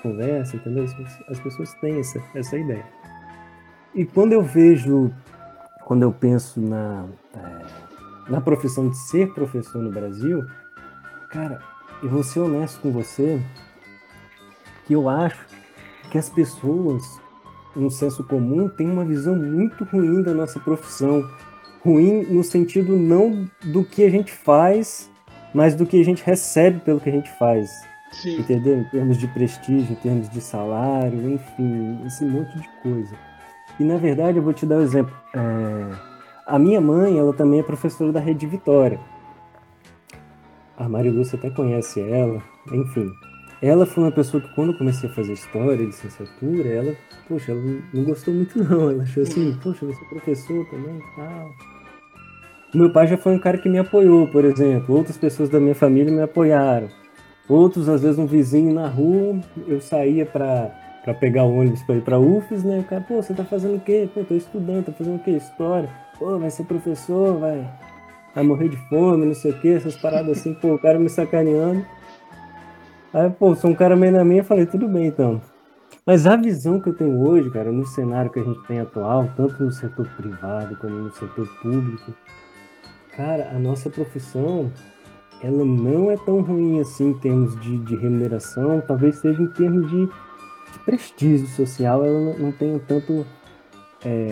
conversam, 0.03 0.61
entendeu? 0.61 0.87
As 1.29 1.41
pessoas 1.41 1.75
têm 1.75 1.99
essa, 1.99 2.23
essa 2.35 2.57
ideia. 2.57 2.87
E 3.95 4.07
quando 4.07 4.33
eu 4.33 4.43
vejo, 4.43 5.13
quando 5.85 6.03
eu 6.03 6.13
penso 6.13 6.59
na, 6.59 7.05
é, 7.35 8.31
na 8.31 8.41
profissão 8.41 8.89
de 8.89 8.97
ser 8.97 9.33
professor 9.35 9.83
no 9.83 9.91
Brasil, 9.91 10.47
cara, 11.29 11.61
eu 12.03 12.09
vou 12.09 12.23
ser 12.23 12.41
honesto 12.41 12.81
com 12.81 12.91
você, 12.91 13.41
que 14.87 14.95
eu 14.95 15.11
acho 15.11 15.47
que 16.11 16.17
as 16.17 16.31
pessoas, 16.31 17.21
no 17.77 17.91
senso 17.91 18.25
comum, 18.25 18.69
têm 18.69 18.91
uma 18.91 19.05
visão 19.05 19.37
muito 19.37 19.85
ruim 19.85 20.23
da 20.23 20.33
nossa 20.33 20.59
profissão. 20.59 21.29
Ruim 21.85 22.25
no 22.25 22.43
sentido 22.43 22.97
não 22.97 23.47
do 23.63 23.85
que 23.85 24.03
a 24.03 24.11
gente 24.11 24.33
faz 24.33 25.09
mas 25.57 25.75
do 25.75 25.87
que 25.87 25.99
a 25.99 26.05
gente 26.05 26.23
recebe 26.23 26.81
pelo 26.81 27.01
que 27.01 27.09
a 27.09 27.13
gente 27.13 27.31
faz. 27.39 27.71
Sim. 28.13 28.41
Entendeu? 28.41 28.79
Em 28.79 28.85
termos 28.85 29.17
de 29.17 29.27
prestígio, 29.29 29.91
em 29.91 29.97
termos 29.97 30.29
de 30.29 30.39
salário, 30.39 31.31
enfim, 31.31 31.99
esse 32.05 32.27
monte 32.27 32.61
de 32.61 32.69
coisa. 32.83 33.17
E 33.81 33.85
na 33.85 33.97
verdade, 33.97 34.37
eu 34.37 34.43
vou 34.43 34.53
te 34.53 34.67
dar 34.67 34.77
um 34.77 34.83
exemplo. 34.83 35.17
É... 35.35 36.17
A 36.47 36.59
minha 36.59 36.79
mãe, 36.79 37.19
ela 37.19 37.33
também 37.33 37.61
é 37.61 37.63
professora 37.63 38.13
da 38.13 38.21
Rede 38.21 38.47
Vitória. 38.47 39.01
A 40.77 40.87
Maria 40.91 41.11
Lúcia 41.11 41.39
até 41.39 41.49
conhece 41.49 42.01
ela, 42.01 42.43
enfim. 42.71 43.11
Ela 43.63 43.87
foi 43.87 44.05
uma 44.05 44.13
pessoa 44.13 44.43
que 44.43 44.55
quando 44.55 44.73
eu 44.73 44.79
comecei 44.79 45.09
a 45.09 45.13
fazer 45.13 45.33
história, 45.33 45.85
licenciatura, 45.85 46.69
ela, 46.69 46.95
poxa, 47.27 47.53
ela 47.53 47.63
não 47.93 48.05
gostou 48.05 48.35
muito 48.35 48.59
não. 48.63 48.91
Ela 48.91 49.03
achou 49.03 49.23
assim, 49.23 49.57
poxa, 49.63 49.87
você 49.87 50.05
é 50.05 50.09
professor 50.09 50.67
também 50.67 50.99
e 50.99 51.17
tal. 51.17 51.51
Meu 52.75 52.93
pai 52.93 53.07
já 53.07 53.17
foi 53.17 53.33
um 53.33 53.39
cara 53.39 53.57
que 53.59 53.69
me 53.69 53.79
apoiou, 53.79 54.27
por 54.29 54.45
exemplo. 54.45 54.95
Outras 54.95 55.17
pessoas 55.17 55.49
da 55.49 55.59
minha 55.59 55.75
família 55.75 56.13
me 56.13 56.21
apoiaram. 56.21 56.89
Outros, 57.49 57.89
às 57.89 58.03
vezes, 58.03 58.19
um 58.19 58.27
vizinho 58.27 58.75
na 58.75 58.89
rua, 58.89 59.41
eu 59.67 59.81
saía 59.81 60.27
para 60.27 60.75
para 61.07 61.15
pegar 61.15 61.45
o 61.45 61.61
ônibus 61.61 61.85
para 61.85 61.95
ir 61.95 62.03
para 62.03 62.19
UFES, 62.19 62.65
né? 62.65 62.81
O 62.81 62.85
cara, 62.85 63.01
pô, 63.01 63.23
você 63.23 63.33
tá 63.33 63.45
fazendo 63.45 63.77
o 63.77 63.81
quê? 63.81 64.09
Pô, 64.13 64.25
tô 64.25 64.35
estudando, 64.35 64.87
tô 64.87 64.93
fazendo 64.93 65.15
o 65.15 65.21
quê? 65.21 65.31
História. 65.31 65.89
Pô, 66.19 66.37
vai 66.37 66.51
ser 66.51 66.65
professor, 66.65 67.39
vai, 67.39 67.65
vai 68.35 68.43
morrer 68.43 68.69
de 68.69 68.77
fome, 68.89 69.25
não 69.25 69.35
sei 69.35 69.53
o 69.53 69.61
quê, 69.61 69.69
essas 69.69 69.95
paradas 69.95 70.39
assim, 70.39 70.53
pô, 70.55 70.75
o 70.75 70.79
cara 70.81 70.99
me 70.99 71.09
sacaneando. 71.09 71.87
Aí, 73.17 73.31
pô, 73.31 73.57
sou 73.57 73.71
um 73.71 73.75
cara 73.75 73.97
meio 73.97 74.13
na 74.13 74.23
minha, 74.23 74.45
falei, 74.45 74.67
tudo 74.67 74.87
bem 74.87 75.07
então. 75.07 75.41
Mas 76.05 76.27
a 76.27 76.37
visão 76.37 76.79
que 76.79 76.91
eu 76.91 76.95
tenho 76.95 77.27
hoje, 77.27 77.49
cara, 77.49 77.73
no 77.73 77.87
cenário 77.87 78.31
que 78.31 78.39
a 78.39 78.43
gente 78.43 78.63
tem 78.67 78.79
atual, 78.79 79.27
tanto 79.35 79.65
no 79.65 79.73
setor 79.73 80.07
privado 80.19 80.77
como 80.77 80.95
no 80.95 81.11
setor 81.15 81.49
público, 81.63 82.15
cara, 83.17 83.49
a 83.55 83.59
nossa 83.59 83.89
profissão 83.89 84.71
ela 85.43 85.65
não 85.65 86.11
é 86.11 86.17
tão 86.19 86.43
ruim 86.43 86.79
assim 86.79 87.09
em 87.09 87.19
termos 87.19 87.59
de, 87.59 87.79
de 87.79 87.97
remuneração, 87.97 88.83
talvez 88.87 89.17
seja 89.17 89.43
em 89.43 89.47
termos 89.47 89.91
de, 89.91 90.05
de 90.05 90.79
prestígio 90.85 91.47
social, 91.47 92.05
ela 92.05 92.21
não, 92.21 92.39
não 92.39 92.53
tenha 92.53 92.79
tanto 92.81 93.27
é, 94.05 94.29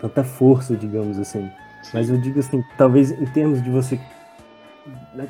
tanta 0.00 0.24
força, 0.24 0.74
digamos 0.74 1.18
assim. 1.18 1.46
Mas 1.92 2.08
eu 2.08 2.16
digo 2.16 2.40
assim, 2.40 2.64
talvez 2.78 3.10
em 3.10 3.26
termos 3.26 3.62
de 3.62 3.68
você 3.68 4.00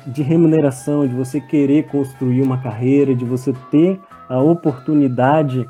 de 0.07 0.21
remuneração, 0.21 1.07
de 1.07 1.13
você 1.13 1.41
querer 1.41 1.87
construir 1.87 2.41
uma 2.41 2.57
carreira, 2.61 3.13
de 3.13 3.25
você 3.25 3.53
ter 3.69 3.99
a 4.29 4.39
oportunidade 4.39 5.67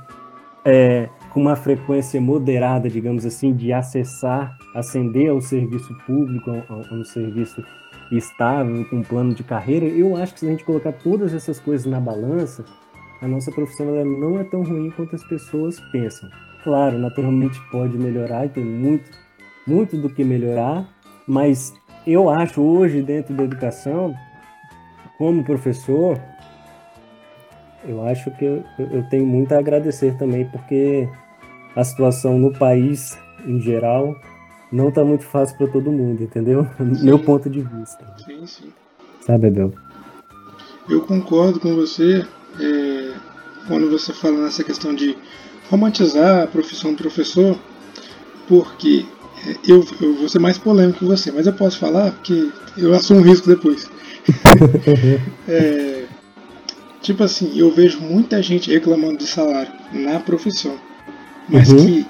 é, 0.64 1.10
com 1.32 1.42
uma 1.42 1.56
frequência 1.56 2.22
moderada, 2.22 2.90
digamos 2.90 3.26
assim, 3.26 3.54
de 3.54 3.74
acessar, 3.74 4.56
ascender 4.76 5.32
ao 5.32 5.42
serviço 5.42 5.94
público, 6.06 6.52
a 6.52 6.94
um 6.94 7.04
serviço 7.04 7.64
estável, 8.12 8.86
com 8.86 8.98
um 8.98 9.02
plano 9.02 9.34
de 9.34 9.44
carreira, 9.44 9.86
eu 9.86 10.16
acho 10.16 10.34
que 10.34 10.42
se 10.42 10.48
a 10.48 10.50
gente 10.50 10.64
colocar 10.64 10.92
todas 10.92 11.34
essas 11.34 11.60
coisas 11.60 11.86
na 11.86 12.00
balança, 12.00 12.64
a 13.22 13.28
nossa 13.28 13.52
profissão 13.52 13.88
ela 13.88 14.06
não 14.06 14.40
é 14.40 14.44
tão 14.44 14.64
ruim 14.64 14.92
quanto 14.92 15.16
as 15.16 15.24
pessoas 15.24 15.80
pensam. 15.92 16.30
Claro, 16.64 16.98
naturalmente 17.00 17.60
pode 17.72 17.98
melhorar 17.98 18.48
tem 18.50 18.64
muito, 18.64 19.10
muito 19.66 19.98
do 19.98 20.10
que 20.10 20.24
melhorar, 20.24 20.88
mas 21.28 21.74
eu 22.06 22.30
acho 22.30 22.62
hoje 22.62 23.02
dentro 23.02 23.34
da 23.34 23.44
educação, 23.44 24.16
como 25.18 25.44
professor, 25.44 26.20
eu 27.86 28.06
acho 28.06 28.32
que 28.32 28.46
eu, 28.46 28.64
eu 28.78 29.04
tenho 29.10 29.26
muito 29.26 29.54
a 29.54 29.60
agradecer 29.60 30.18
também, 30.18 30.46
porque 30.46 31.08
a 31.76 31.84
situação 31.84 32.38
no 32.38 32.52
país, 32.52 33.18
em 33.46 33.60
geral, 33.60 34.16
não 34.72 34.90
está 34.90 35.04
muito 35.04 35.26
fácil 35.26 35.58
para 35.58 35.68
todo 35.68 35.92
mundo, 35.92 36.24
entendeu? 36.24 36.68
Sim. 36.78 37.06
Meu 37.06 37.20
ponto 37.20 37.50
de 37.50 37.62
vista. 37.62 38.06
Sim, 38.26 38.46
sim. 38.46 38.74
Sabe, 39.22 39.48
Abel? 39.48 39.74
Eu 40.90 41.02
concordo 41.02 41.60
com 41.60 41.76
você 41.76 42.26
é, 42.60 43.14
quando 43.68 43.90
você 43.90 44.12
fala 44.12 44.44
nessa 44.44 44.64
questão 44.64 44.94
de 44.94 45.18
romantizar 45.70 46.44
a 46.44 46.48
profissão 46.48 46.92
do 46.92 46.98
professor, 46.98 47.58
porque 48.48 49.06
eu, 49.68 49.86
eu 50.02 50.16
vou 50.16 50.30
ser 50.30 50.40
mais 50.40 50.58
polêmico 50.58 51.00
que 51.00 51.06
você, 51.06 51.32
mas 51.32 51.48
eu 51.48 51.54
posso 51.54 51.78
falar 51.78 52.12
porque 52.12 52.50
eu 52.78 52.94
assumo 52.94 53.20
um 53.20 53.24
risco 53.24 53.48
depois. 53.48 53.90
é, 55.48 56.06
tipo 57.02 57.24
assim, 57.24 57.58
eu 57.58 57.72
vejo 57.72 58.00
muita 58.00 58.42
gente 58.42 58.72
reclamando 58.72 59.18
de 59.18 59.28
salário 59.28 59.72
na 59.92 60.20
profissão 60.20 60.78
mas 61.50 61.70
uhum. 61.70 61.86
que 61.86 62.06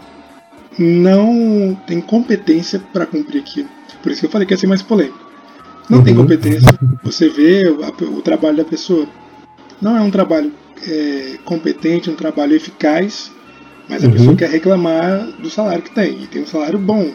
não 0.79 1.77
tem 1.87 2.01
competência 2.01 2.81
para 2.91 3.05
cumprir 3.05 3.41
aquilo. 3.41 3.69
Por 4.01 4.11
isso 4.11 4.21
que 4.21 4.27
eu 4.27 4.31
falei 4.31 4.47
que 4.47 4.53
ia 4.53 4.57
ser 4.57 4.67
mais 4.67 4.81
polêmico. 4.81 5.19
Não 5.89 5.99
uhum. 5.99 6.03
tem 6.03 6.15
competência. 6.15 6.67
Você 7.03 7.29
vê 7.29 7.67
o, 7.67 8.17
o, 8.17 8.21
trabalho 8.21 8.57
da 8.57 8.65
pessoa. 8.65 9.07
Não 9.81 9.97
é 9.97 10.01
um 10.01 10.11
trabalho 10.11 10.51
é, 10.87 11.37
competente, 11.43 12.09
um 12.09 12.15
trabalho 12.15 12.55
eficaz, 12.55 13.31
mas 13.87 14.03
a 14.03 14.07
uhum. 14.07 14.13
pessoa 14.13 14.35
quer 14.35 14.49
reclamar 14.49 15.27
do 15.39 15.49
salário 15.49 15.83
que 15.83 15.91
tem, 15.91 16.23
e 16.23 16.27
tem 16.27 16.43
um 16.43 16.47
salário 16.47 16.79
bom. 16.79 17.11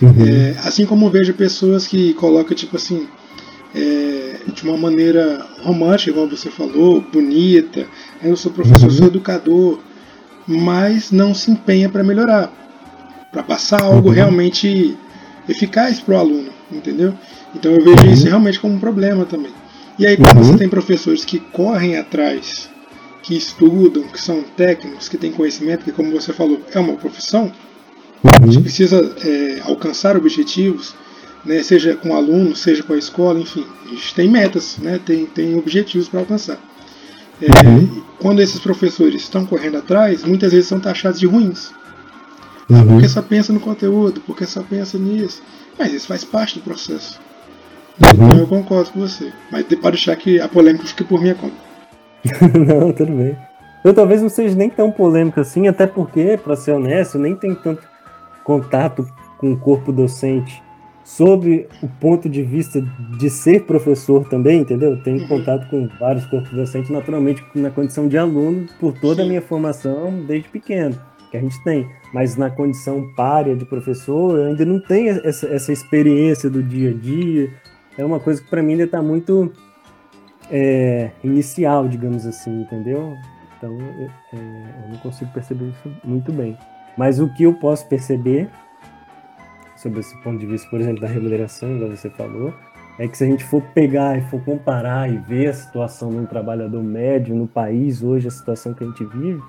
Uhum. 0.00 0.26
É, 0.26 0.56
assim 0.64 0.86
como 0.86 1.10
vejo 1.10 1.34
pessoas 1.34 1.86
que 1.86 2.14
colocam, 2.14 2.56
tipo 2.56 2.76
assim, 2.76 3.06
é, 3.74 4.36
de 4.52 4.64
uma 4.64 4.76
maneira 4.76 5.46
romântica, 5.62 6.12
como 6.12 6.28
você 6.30 6.50
falou, 6.50 7.00
bonita, 7.00 7.86
eu 8.22 8.36
sou 8.36 8.50
professor, 8.50 8.84
uhum. 8.84 8.90
sou 8.90 9.06
educador, 9.06 9.78
mas 10.46 11.10
não 11.10 11.34
se 11.34 11.50
empenha 11.50 11.88
para 11.88 12.02
melhorar, 12.02 12.50
para 13.30 13.42
passar 13.42 13.82
algo 13.82 14.08
uhum. 14.08 14.14
realmente 14.14 14.96
eficaz 15.48 16.00
para 16.00 16.14
o 16.14 16.18
aluno, 16.18 16.50
entendeu? 16.72 17.14
Então 17.54 17.72
eu 17.72 17.84
vejo 17.84 18.06
isso 18.06 18.22
uhum. 18.22 18.28
realmente 18.28 18.60
como 18.60 18.74
um 18.74 18.80
problema 18.80 19.24
também. 19.24 19.52
E 19.98 20.06
aí 20.06 20.16
quando 20.16 20.38
você 20.38 20.52
uhum. 20.52 20.58
tem 20.58 20.68
professores 20.68 21.24
que 21.24 21.38
correm 21.38 21.96
atrás, 21.96 22.70
que 23.22 23.36
estudam, 23.36 24.04
que 24.04 24.20
são 24.20 24.42
técnicos, 24.56 25.08
que 25.08 25.18
têm 25.18 25.30
conhecimento, 25.30 25.84
que 25.84 25.92
como 25.92 26.10
você 26.10 26.32
falou, 26.32 26.60
é 26.72 26.78
uma 26.78 26.94
profissão, 26.94 27.52
a 28.24 28.46
gente 28.46 28.62
precisa 28.62 29.14
é, 29.24 29.60
alcançar 29.64 30.16
objetivos, 30.16 30.94
né, 31.44 31.62
seja 31.62 31.96
com 31.96 32.14
aluno, 32.14 32.54
seja 32.54 32.82
com 32.82 32.92
a 32.92 32.98
escola, 32.98 33.40
enfim, 33.40 33.64
a 33.86 33.88
gente 33.88 34.14
tem 34.14 34.28
metas, 34.28 34.78
né, 34.78 35.00
tem, 35.04 35.26
tem 35.26 35.56
objetivos 35.56 36.08
para 36.08 36.20
alcançar. 36.20 36.58
É, 37.40 37.66
uhum. 37.66 38.02
Quando 38.18 38.42
esses 38.42 38.60
professores 38.60 39.22
estão 39.22 39.46
correndo 39.46 39.78
atrás, 39.78 40.22
muitas 40.24 40.52
vezes 40.52 40.68
são 40.68 40.78
taxados 40.78 41.18
de 41.18 41.26
ruins. 41.26 41.72
Uhum. 42.68 42.86
porque 42.86 43.08
só 43.08 43.20
pensa 43.20 43.52
no 43.52 43.58
conteúdo, 43.58 44.20
porque 44.20 44.46
só 44.46 44.62
pensa 44.62 44.96
nisso. 44.96 45.42
Mas 45.76 45.92
isso 45.92 46.06
faz 46.06 46.24
parte 46.24 46.58
do 46.58 46.62
processo. 46.62 47.18
Uhum. 48.00 48.26
Então 48.26 48.38
eu 48.38 48.46
concordo 48.46 48.90
com 48.90 49.00
você. 49.00 49.32
Mas 49.50 49.64
pode 49.64 49.96
deixar 49.96 50.14
que 50.14 50.40
a 50.40 50.48
polêmica 50.48 50.86
fique 50.86 51.02
por 51.02 51.20
minha 51.20 51.34
conta. 51.34 51.56
não, 52.58 52.92
tudo 52.92 53.12
bem. 53.12 53.36
Eu 53.82 53.94
talvez 53.94 54.22
não 54.22 54.28
seja 54.28 54.54
nem 54.54 54.68
tão 54.68 54.90
polêmico 54.90 55.40
assim, 55.40 55.66
até 55.66 55.86
porque, 55.86 56.38
para 56.42 56.54
ser 56.54 56.72
honesto, 56.72 57.18
nem 57.18 57.34
tem 57.34 57.54
tanto 57.54 57.82
contato 58.44 59.06
com 59.38 59.52
o 59.52 59.56
corpo 59.56 59.92
docente 59.92 60.62
sobre 61.04 61.66
o 61.82 61.88
ponto 61.88 62.28
de 62.28 62.42
vista 62.42 62.80
de 63.18 63.28
ser 63.28 63.64
professor 63.64 64.28
também, 64.28 64.60
entendeu? 64.60 65.02
Tenho 65.02 65.22
uhum. 65.22 65.28
contato 65.28 65.68
com 65.68 65.88
vários 65.98 66.24
corpos 66.26 66.52
docentes, 66.52 66.90
naturalmente 66.90 67.44
na 67.54 67.70
condição 67.70 68.06
de 68.06 68.16
aluno, 68.16 68.66
por 68.78 68.92
toda 68.92 69.22
a 69.22 69.26
minha 69.26 69.42
formação 69.42 70.24
desde 70.24 70.48
pequeno, 70.48 70.96
que 71.30 71.36
a 71.36 71.40
gente 71.40 71.60
tem. 71.64 71.88
Mas 72.14 72.36
na 72.36 72.48
condição 72.48 73.12
párea 73.16 73.56
de 73.56 73.64
professor, 73.64 74.38
eu 74.38 74.46
ainda 74.46 74.64
não 74.64 74.78
tenho 74.80 75.20
essa, 75.26 75.48
essa 75.48 75.72
experiência 75.72 76.48
do 76.48 76.62
dia 76.62 76.90
a 76.90 76.94
dia. 76.94 77.50
É 77.98 78.04
uma 78.04 78.20
coisa 78.20 78.40
que 78.40 78.48
para 78.48 78.62
mim 78.62 78.72
ainda 78.72 78.84
está 78.84 79.02
muito 79.02 79.52
é, 80.48 81.10
inicial, 81.24 81.88
digamos 81.88 82.26
assim, 82.26 82.62
entendeu? 82.62 83.16
Então 83.56 83.76
é, 84.32 84.36
eu 84.84 84.90
não 84.90 84.98
consigo 84.98 85.32
perceber 85.32 85.66
isso 85.70 85.92
muito 86.04 86.32
bem. 86.32 86.56
Mas 87.00 87.18
o 87.18 87.32
que 87.32 87.44
eu 87.44 87.54
posso 87.54 87.88
perceber 87.88 88.50
sobre 89.74 90.00
esse 90.00 90.14
ponto 90.18 90.38
de 90.38 90.44
vista, 90.44 90.68
por 90.68 90.78
exemplo, 90.78 91.00
da 91.00 91.08
remuneração, 91.08 91.78
como 91.78 91.96
você 91.96 92.10
falou, 92.10 92.52
é 92.98 93.08
que 93.08 93.16
se 93.16 93.24
a 93.24 93.26
gente 93.26 93.42
for 93.42 93.62
pegar 93.72 94.18
e 94.18 94.20
for 94.28 94.38
comparar 94.44 95.10
e 95.10 95.16
ver 95.16 95.46
a 95.46 95.54
situação 95.54 96.10
de 96.10 96.18
um 96.18 96.26
trabalhador 96.26 96.82
médio 96.82 97.34
no 97.34 97.48
país 97.48 98.02
hoje, 98.02 98.28
a 98.28 98.30
situação 98.30 98.74
que 98.74 98.84
a 98.84 98.86
gente 98.86 99.02
vive, 99.06 99.42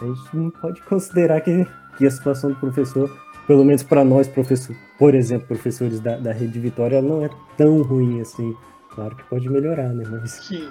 a 0.00 0.06
gente 0.06 0.34
não 0.34 0.48
pode 0.48 0.80
considerar 0.84 1.42
que, 1.42 1.66
que 1.98 2.06
a 2.06 2.10
situação 2.10 2.52
do 2.52 2.56
professor, 2.56 3.14
pelo 3.46 3.66
menos 3.66 3.82
para 3.82 4.02
nós, 4.02 4.26
professor, 4.26 4.74
por 4.98 5.14
exemplo, 5.14 5.46
professores 5.46 6.00
da, 6.00 6.16
da 6.16 6.32
Rede 6.32 6.58
Vitória, 6.58 7.02
não 7.02 7.22
é 7.22 7.28
tão 7.54 7.82
ruim 7.82 8.22
assim. 8.22 8.56
Claro 8.94 9.14
que 9.14 9.24
pode 9.24 9.46
melhorar, 9.50 9.90
né? 9.90 10.04
Mas... 10.10 10.30
Sim. 10.30 10.70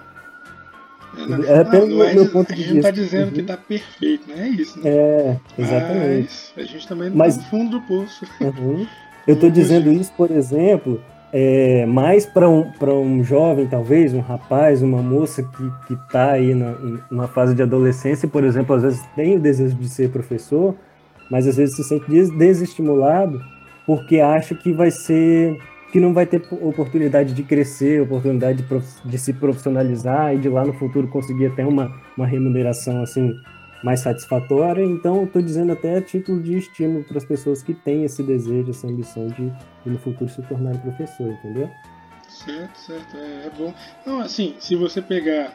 É, 1.48 1.60
é 1.60 1.64
pelo 1.64 1.88
não, 1.88 2.04
é 2.04 2.14
meu 2.14 2.30
ponto 2.30 2.54
de 2.54 2.64
vista. 2.64 2.72
A 2.72 2.74
gente 2.74 2.74
não 2.74 2.78
está 2.80 2.92
dizendo 2.92 3.28
uhum. 3.28 3.34
que 3.34 3.42
está 3.42 3.58
perfeito, 3.58 4.24
não 4.28 4.36
é 4.36 4.48
isso, 4.50 4.80
né? 4.80 4.90
É, 4.90 5.38
exatamente. 5.58 6.30
Mas 6.56 6.66
a 6.66 6.72
gente 6.72 6.88
também 6.88 7.10
não 7.10 7.18
Mas... 7.18 7.38
tá 7.38 7.44
no 7.44 7.50
fundo 7.50 7.72
do 7.72 7.82
poço. 7.82 8.26
Uhum. 8.42 8.88
Eu 9.26 9.36
estou 9.36 9.50
dizendo 9.50 9.90
isso, 9.92 10.12
por 10.18 10.32
exemplo, 10.32 11.02
é, 11.32 11.86
mais 11.86 12.26
para 12.26 12.50
um, 12.50 12.72
um 13.02 13.24
jovem, 13.24 13.66
talvez, 13.66 14.14
um 14.14 14.20
rapaz, 14.20 14.82
uma 14.82 15.02
moça 15.02 15.42
que 15.88 15.94
está 15.94 16.32
aí 16.32 16.54
na, 16.54 16.72
numa 17.10 17.28
fase 17.28 17.56
de 17.56 17.64
adolescência, 17.64 18.28
por 18.28 18.44
exemplo, 18.44 18.76
às 18.76 18.84
vezes 18.84 19.02
tem 19.16 19.38
o 19.38 19.40
desejo 19.40 19.76
de 19.76 19.88
ser 19.88 20.10
professor, 20.10 20.76
mas 21.32 21.48
às 21.48 21.56
vezes 21.56 21.76
se 21.76 21.84
sente 21.84 22.06
desestimulado 22.38 23.42
porque 23.86 24.20
acha 24.20 24.54
que 24.54 24.72
vai 24.72 24.92
ser 24.92 25.58
que 25.94 26.00
não 26.00 26.12
vai 26.12 26.26
ter 26.26 26.42
oportunidade 26.50 27.36
de 27.36 27.44
crescer, 27.44 28.02
oportunidade 28.02 28.64
de, 28.64 29.10
de, 29.12 29.18
se 29.20 29.32
profissionalizar 29.32 30.34
e 30.34 30.40
de 30.40 30.50
lá 30.50 30.66
no 30.66 30.74
futuro 30.74 31.08
conseguir 31.08 31.46
até 31.46 31.64
uma, 31.64 32.02
uma 32.18 32.26
remuneração 32.26 33.04
assim 33.04 33.40
mais 33.84 34.00
satisfatória. 34.00 34.84
Então, 34.84 35.26
estou 35.26 35.40
dizendo 35.40 35.72
até 35.72 35.98
a 35.98 36.02
título 36.02 36.42
de 36.42 36.58
estímulo 36.58 37.04
para 37.04 37.20
as 37.20 37.24
pessoas 37.24 37.62
que 37.62 37.76
têm 37.76 38.06
esse 38.06 38.24
desejo, 38.24 38.72
essa 38.72 38.88
ambição 38.88 39.28
de, 39.28 39.54
de 39.84 39.90
no 39.92 40.00
futuro 40.00 40.28
se 40.32 40.42
tornar 40.42 40.76
professor, 40.80 41.30
entendeu? 41.30 41.70
Certo, 42.28 42.76
certo, 42.76 43.16
é, 43.16 43.46
é, 43.46 43.52
bom. 43.56 43.72
Não, 44.04 44.20
assim, 44.20 44.56
se 44.58 44.76
você 44.76 45.00
pegar 45.00 45.54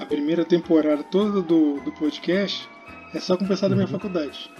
a 0.00 0.04
primeira 0.04 0.44
temporada 0.44 1.04
toda 1.04 1.40
do, 1.42 1.80
do 1.82 1.92
podcast, 1.92 2.68
é 3.14 3.20
só 3.20 3.34
uhum. 3.34 3.46
da 3.46 3.68
minha 3.68 3.82
uhum. 3.82 3.86
faculdade. 3.86 4.50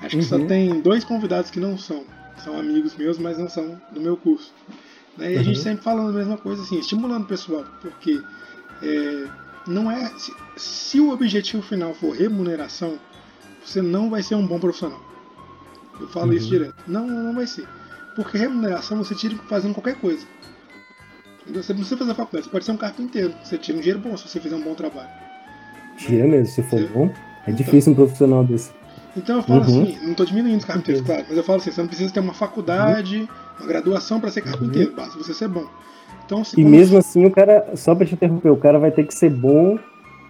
Acho 0.00 0.08
que 0.08 0.16
uhum. 0.16 0.22
só 0.22 0.38
tem 0.38 0.80
dois 0.80 1.04
convidados 1.04 1.50
que 1.50 1.60
não 1.60 1.76
são 1.76 2.06
são 2.40 2.58
amigos 2.58 2.96
meus, 2.96 3.18
mas 3.18 3.38
não 3.38 3.48
são 3.48 3.80
do 3.92 4.00
meu 4.00 4.16
curso. 4.16 4.52
Né? 5.16 5.34
E 5.34 5.38
a 5.38 5.42
gente 5.42 5.56
uhum. 5.56 5.62
sempre 5.62 5.84
falando 5.84 6.10
a 6.10 6.18
mesma 6.18 6.36
coisa, 6.36 6.62
assim, 6.62 6.78
estimulando 6.78 7.24
o 7.24 7.26
pessoal, 7.26 7.64
porque 7.80 8.22
é, 8.82 9.28
não 9.66 9.90
é. 9.90 10.08
Se, 10.18 10.32
se, 10.56 11.00
o 11.00 11.10
objetivo 11.10 11.62
final 11.62 11.94
for 11.94 12.16
remuneração, 12.16 12.98
você 13.64 13.82
não 13.82 14.10
vai 14.10 14.22
ser 14.22 14.34
um 14.34 14.46
bom 14.46 14.58
profissional. 14.58 15.00
Eu 16.00 16.08
falo 16.08 16.28
uhum. 16.28 16.32
isso 16.34 16.48
direto. 16.48 16.76
Não, 16.86 17.06
não 17.06 17.34
vai 17.34 17.46
ser. 17.46 17.66
Porque 18.16 18.38
remuneração 18.38 18.98
você 18.98 19.14
tira 19.14 19.36
fazendo 19.48 19.74
qualquer 19.74 19.96
coisa. 19.96 20.26
Você 21.46 21.72
não 21.72 21.80
precisa 21.80 21.96
fazer 21.96 22.14
faculdade, 22.14 22.44
você 22.44 22.50
pode 22.50 22.64
ser 22.64 22.72
um 22.72 22.76
carpinteiro. 22.76 23.34
Você 23.42 23.58
tira 23.58 23.78
um 23.78 23.80
dinheiro 23.80 24.00
bom 24.00 24.16
se 24.16 24.28
você 24.28 24.40
fizer 24.40 24.56
um 24.56 24.62
bom 24.62 24.74
trabalho. 24.74 25.10
Tira 25.96 26.26
mesmo, 26.26 26.46
se 26.46 26.62
for 26.62 26.80
bom. 26.88 27.06
É 27.06 27.50
então, 27.50 27.54
difícil 27.54 27.92
um 27.92 27.94
profissional 27.94 28.44
desse. 28.44 28.70
Então 29.16 29.36
eu 29.36 29.42
falo 29.42 29.60
uhum. 29.60 29.66
assim, 29.66 29.98
não 30.02 30.10
estou 30.12 30.26
diminuindo 30.26 30.58
os 30.58 30.64
carpinteiros, 30.64 31.02
claro, 31.02 31.24
mas 31.28 31.36
eu 31.36 31.42
falo 31.42 31.58
assim, 31.58 31.70
você 31.70 31.80
não 31.80 31.88
precisa 31.88 32.12
ter 32.12 32.20
uma 32.20 32.34
faculdade, 32.34 33.28
uma 33.58 33.66
graduação 33.66 34.20
para 34.20 34.30
ser 34.30 34.42
carpinteiro, 34.42 34.90
uhum. 34.90 34.96
basta 34.96 35.18
você 35.18 35.34
ser 35.34 35.48
bom. 35.48 35.66
Então, 36.24 36.42
e 36.56 36.64
mesmo 36.64 36.96
assim 36.96 37.24
o 37.24 37.30
cara, 37.30 37.72
só 37.74 37.94
para 37.94 38.06
te 38.06 38.14
interromper, 38.14 38.50
o 38.50 38.56
cara 38.56 38.78
vai 38.78 38.92
ter 38.92 39.04
que 39.04 39.14
ser 39.14 39.30
bom, 39.30 39.78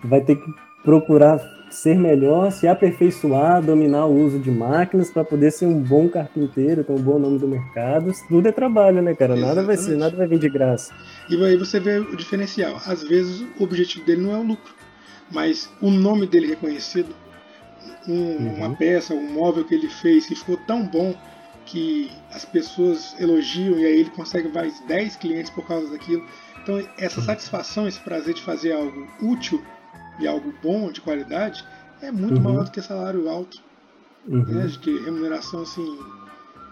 vai 0.03 0.23
ter 0.23 0.37
que 0.37 0.55
procurar 0.83 1.39
ser 1.71 1.97
melhor, 1.97 2.51
se 2.51 2.67
aperfeiçoar, 2.67 3.63
dominar 3.63 4.07
o 4.07 4.25
uso 4.25 4.39
de 4.39 4.51
máquinas 4.51 5.11
para 5.11 5.25
poder 5.25 5.53
ser 5.53 5.67
um 5.67 5.81
bom 5.81 6.09
carpinteiro, 6.09 6.83
ter 6.83 6.93
um 6.93 7.01
bom 7.01 7.19
nome 7.19 7.39
do 7.39 7.47
mercado. 7.47 8.13
Tudo 8.29 8.49
é 8.49 8.53
trabalho, 8.53 9.01
né, 9.01 9.15
cara? 9.15 9.37
Nada 9.37 9.63
vai 9.63 9.77
ser, 9.77 9.97
nada 9.97 10.17
vai 10.17 10.27
vir 10.27 10.41
de 10.41 10.49
graça. 10.49 10.93
E 11.29 11.43
aí 11.45 11.57
você 11.57 11.79
vê 11.79 11.99
o 11.99 12.17
diferencial. 12.17 12.81
Às 12.85 13.05
vezes 13.05 13.47
o 13.59 13.63
objetivo 13.65 14.05
dele 14.05 14.23
não 14.23 14.33
é 14.33 14.39
o 14.39 14.43
lucro, 14.43 14.75
mas 15.31 15.71
o 15.81 15.91
nome 15.91 16.27
dele 16.27 16.49
reconhecido, 16.49 17.15
um, 18.09 18.13
uhum. 18.13 18.55
uma 18.55 18.77
peça, 18.77 19.15
um 19.15 19.33
móvel 19.33 19.65
que 19.65 19.75
ele 19.75 19.89
fez 19.89 20.27
que 20.27 20.35
ficou 20.35 20.57
tão 20.57 20.87
bom 20.87 21.15
que 21.67 22.11
as 22.33 22.45
pessoas 22.45 23.15
elogiam 23.21 23.79
e 23.79 23.87
aí 23.87 24.01
ele 24.01 24.11
consegue 24.11 24.49
mais 24.49 24.81
10 24.87 25.17
clientes 25.17 25.51
por 25.51 25.67
causa 25.67 25.89
daquilo. 25.91 26.25
Então, 26.63 26.87
essa 26.99 27.21
satisfação, 27.23 27.87
esse 27.87 28.01
prazer 28.01 28.35
de 28.35 28.43
fazer 28.43 28.73
algo 28.73 29.09
útil 29.23 29.65
e 30.19 30.27
algo 30.27 30.53
bom, 30.63 30.91
de 30.91 31.01
qualidade, 31.01 31.65
é 32.03 32.11
muito 32.11 32.37
uhum. 32.37 32.43
maior 32.43 32.65
do 32.65 32.71
que 32.71 32.83
salário 32.83 33.29
alto. 33.29 33.63
Uhum. 34.27 34.45
Né? 34.45 34.67
De 34.67 34.79
que 34.79 34.99
remuneração 35.01 35.63
assim, 35.63 35.99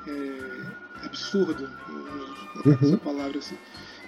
é, 0.07 1.07
absurda, 1.07 1.71
uhum. 1.89 2.79
essa 2.83 2.97
palavra 2.99 3.39
assim. 3.39 3.57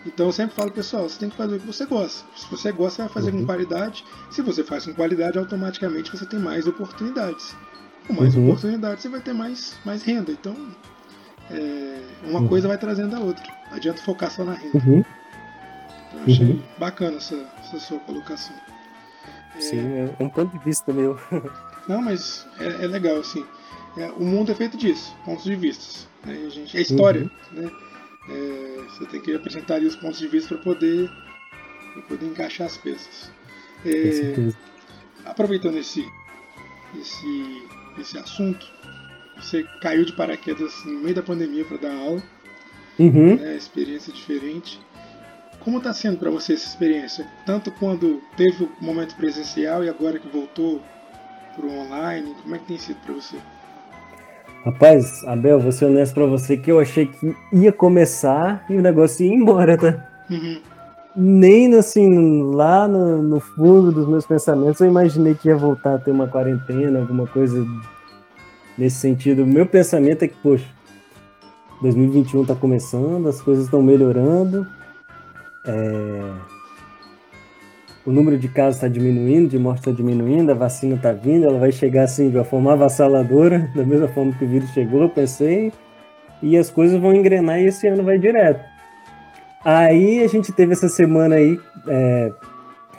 Então 0.06 0.26
eu 0.26 0.32
sempre 0.32 0.54
falo, 0.54 0.70
pessoal, 0.70 1.08
você 1.08 1.18
tem 1.18 1.28
que 1.28 1.36
fazer 1.36 1.56
o 1.56 1.60
que 1.60 1.66
você 1.66 1.84
gosta. 1.84 2.24
Se 2.34 2.50
você 2.50 2.72
gosta, 2.72 2.96
você 2.96 3.02
vai 3.02 3.12
fazer 3.12 3.32
uhum. 3.32 3.40
com 3.40 3.46
qualidade. 3.46 4.04
Se 4.30 4.40
você 4.40 4.64
faz 4.64 4.86
com 4.86 4.94
qualidade, 4.94 5.38
automaticamente 5.38 6.10
você 6.10 6.24
tem 6.24 6.38
mais 6.38 6.66
oportunidades. 6.66 7.54
Com 8.06 8.14
mais 8.14 8.34
uhum. 8.34 8.48
oportunidades, 8.48 9.02
você 9.02 9.08
vai 9.08 9.20
ter 9.20 9.34
mais, 9.34 9.78
mais 9.84 10.02
renda. 10.02 10.32
Então, 10.32 10.56
é, 11.50 12.00
uma 12.24 12.40
uhum. 12.40 12.48
coisa 12.48 12.66
vai 12.66 12.78
trazendo 12.78 13.14
a 13.14 13.20
outra. 13.20 13.44
Não 13.68 13.76
adianta 13.76 14.00
focar 14.02 14.30
só 14.30 14.42
na 14.42 14.54
renda. 14.54 14.78
Uhum. 14.78 15.04
Então, 16.08 16.20
eu 16.20 16.32
achei 16.32 16.46
uhum. 16.46 16.62
bacana 16.78 17.16
essa, 17.18 17.36
essa, 17.58 17.78
sua 17.78 17.98
colocação. 18.00 18.56
É... 19.54 19.60
Sim, 19.60 19.80
é 19.80 20.16
um 20.18 20.30
ponto 20.30 20.56
de 20.58 20.64
vista 20.64 20.92
meu. 20.92 21.18
Não, 21.86 22.00
mas 22.00 22.46
é, 22.58 22.84
é 22.84 22.86
legal, 22.86 23.18
assim. 23.18 23.44
É, 23.98 24.10
o 24.12 24.24
mundo 24.24 24.50
é 24.50 24.54
feito 24.54 24.78
disso, 24.78 25.14
pontos 25.24 25.44
de 25.44 25.56
vista. 25.56 26.08
Né, 26.24 26.48
gente, 26.48 26.76
é 26.76 26.80
história, 26.80 27.30
uhum. 27.52 27.62
né? 27.62 27.70
É, 28.30 28.82
você 28.88 29.06
tem 29.06 29.20
que 29.20 29.34
apresentar 29.34 29.74
ali 29.74 29.86
os 29.86 29.96
pontos 29.96 30.18
de 30.18 30.28
vista 30.28 30.54
para 30.54 30.62
poder, 30.62 31.10
poder 32.08 32.26
encaixar 32.26 32.66
as 32.66 32.76
peças. 32.76 33.30
É, 33.84 34.52
aproveitando 35.24 35.76
esse, 35.76 36.06
esse, 36.98 37.62
esse 37.98 38.18
assunto, 38.18 38.66
você 39.36 39.64
caiu 39.80 40.04
de 40.04 40.12
paraquedas 40.12 40.84
no 40.84 41.00
meio 41.00 41.14
da 41.14 41.22
pandemia 41.22 41.64
para 41.64 41.78
dar 41.78 41.94
aula, 41.94 42.22
uhum. 42.98 43.36
né, 43.36 43.56
experiência 43.56 44.12
diferente. 44.12 44.80
como 45.60 45.78
está 45.78 45.92
sendo 45.92 46.18
para 46.18 46.30
você 46.30 46.54
essa 46.54 46.68
experiência? 46.68 47.26
Tanto 47.46 47.70
quando 47.72 48.22
teve 48.36 48.64
o 48.64 48.70
momento 48.80 49.16
presencial 49.16 49.82
e 49.84 49.88
agora 49.88 50.18
que 50.18 50.28
voltou 50.28 50.82
para 51.56 51.66
o 51.66 51.78
online, 51.78 52.34
como 52.42 52.54
é 52.54 52.58
que 52.58 52.66
tem 52.66 52.78
sido 52.78 53.00
para 53.00 53.14
você? 53.14 53.36
Rapaz, 54.64 55.24
Abel, 55.26 55.58
vou 55.58 55.72
ser 55.72 55.86
honesto 55.86 56.14
pra 56.14 56.26
você 56.26 56.56
que 56.56 56.70
eu 56.70 56.78
achei 56.78 57.06
que 57.06 57.34
ia 57.52 57.72
começar 57.72 58.64
e 58.68 58.76
o 58.76 58.82
negócio 58.82 59.24
ia 59.24 59.34
embora, 59.34 59.76
tá? 59.76 60.06
Uhum. 60.30 60.60
Nem 61.16 61.74
assim, 61.74 62.54
lá 62.54 62.86
no, 62.86 63.22
no, 63.22 63.40
fundo 63.40 63.90
dos 63.90 64.06
meus 64.06 64.26
pensamentos 64.26 64.80
eu 64.80 64.86
imaginei 64.86 65.34
que 65.34 65.48
ia 65.48 65.56
voltar 65.56 65.94
a 65.94 65.98
ter 65.98 66.10
uma 66.10 66.28
quarentena, 66.28 67.00
alguma 67.00 67.26
coisa 67.26 67.66
nesse 68.76 68.96
sentido. 68.96 69.42
O 69.42 69.46
meu 69.46 69.66
pensamento 69.66 70.24
é 70.24 70.28
que, 70.28 70.36
poxa, 70.36 70.66
2021 71.80 72.44
tá 72.44 72.54
começando, 72.54 73.28
as 73.28 73.40
coisas 73.40 73.64
estão 73.64 73.82
melhorando. 73.82 74.66
É 75.64 76.59
o 78.10 78.12
número 78.12 78.36
de 78.36 78.48
casos 78.48 78.74
está 78.74 78.88
diminuindo, 78.88 79.48
de 79.48 79.58
mortes 79.58 79.86
está 79.86 79.92
diminuindo, 79.96 80.50
a 80.50 80.54
vacina 80.54 80.96
está 80.96 81.12
vindo, 81.12 81.46
ela 81.46 81.60
vai 81.60 81.70
chegar 81.70 82.02
assim 82.02 82.28
de 82.28 82.36
uma 82.36 82.44
forma 82.44 82.72
avassaladora, 82.72 83.70
da 83.74 83.84
mesma 83.84 84.08
forma 84.08 84.32
que 84.32 84.44
o 84.44 84.48
vírus 84.48 84.68
chegou, 84.70 85.08
pensei, 85.08 85.72
e 86.42 86.56
as 86.56 86.68
coisas 86.68 87.00
vão 87.00 87.14
engrenar 87.14 87.60
e 87.60 87.66
esse 87.66 87.86
ano 87.86 88.02
vai 88.02 88.18
direto. 88.18 88.68
Aí 89.64 90.24
a 90.24 90.26
gente 90.26 90.52
teve 90.52 90.72
essa 90.72 90.88
semana 90.88 91.36
aí, 91.36 91.56
é, 91.86 92.32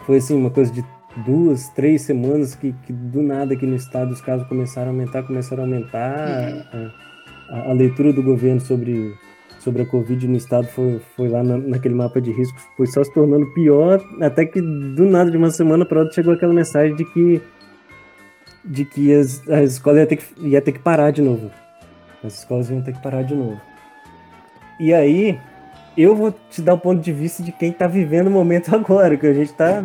foi 0.06 0.18
assim, 0.18 0.36
uma 0.36 0.50
coisa 0.50 0.72
de 0.72 0.84
duas, 1.26 1.68
três 1.70 2.04
semanas 2.04 2.56
que, 2.56 2.74
que, 2.86 2.94
do 2.94 3.22
nada 3.22 3.54
aqui 3.54 3.66
no 3.66 3.76
estado 3.76 4.14
os 4.14 4.22
casos 4.22 4.48
começaram 4.48 4.92
a 4.92 4.92
aumentar, 4.92 5.24
começaram 5.24 5.64
a 5.64 5.66
aumentar, 5.66 6.54
uhum. 6.74 6.92
a, 7.50 7.70
a 7.72 7.74
leitura 7.74 8.14
do 8.14 8.24
governo 8.24 8.62
sobre 8.62 9.14
sobre 9.62 9.84
a 9.84 9.86
Covid 9.86 10.28
no 10.28 10.38
estado 10.38 10.68
foi, 10.68 11.00
foi 11.16 11.30
lá 11.30 11.44
na, 11.44 11.58
naquele 11.58 11.96
mapa 11.96 12.20
de 12.20 12.32
riscos, 12.32 12.62
foi 12.76 12.88
só 12.88 13.04
se 13.04 13.14
tornando 13.14 13.46
pior, 13.54 14.02
até 14.20 14.46
que 14.46 14.60
do 14.60 15.06
nada, 15.06 15.30
de 15.30 15.38
uma 15.38 15.52
semana 15.52 15.86
para 15.86 16.00
outra, 16.00 16.14
chegou 16.14 16.34
aquela 16.34 16.54
mensagem 16.54 16.96
de 16.96 17.06
que 17.06 17.42
de 18.64 18.86
que 18.86 19.14
as, 19.14 19.48
as 19.50 19.74
escolas 19.74 20.00
ia 20.02 20.08
ter 20.08 20.16
que, 20.18 20.48
ia 20.48 20.62
ter 20.62 20.72
que 20.72 20.80
parar 20.80 21.12
de 21.12 21.22
novo. 21.22 21.50
As 22.24 22.40
escolas 22.40 22.70
iam 22.70 22.82
ter 22.82 22.94
que 22.94 23.02
parar 23.02 23.24
de 23.24 23.34
novo. 23.34 23.60
E 24.80 24.94
aí, 24.94 25.40
eu 25.98 26.16
vou 26.16 26.34
te 26.50 26.62
dar 26.62 26.74
o 26.74 26.76
um 26.76 26.80
ponto 26.80 27.02
de 27.02 27.12
vista 27.12 27.42
de 27.42 27.52
quem 27.52 27.72
está 27.72 27.88
vivendo 27.88 28.28
o 28.28 28.32
momento 28.32 28.74
agora, 28.76 29.18
que 29.18 29.26
a 29.26 29.34
gente 29.34 29.52
está 29.52 29.84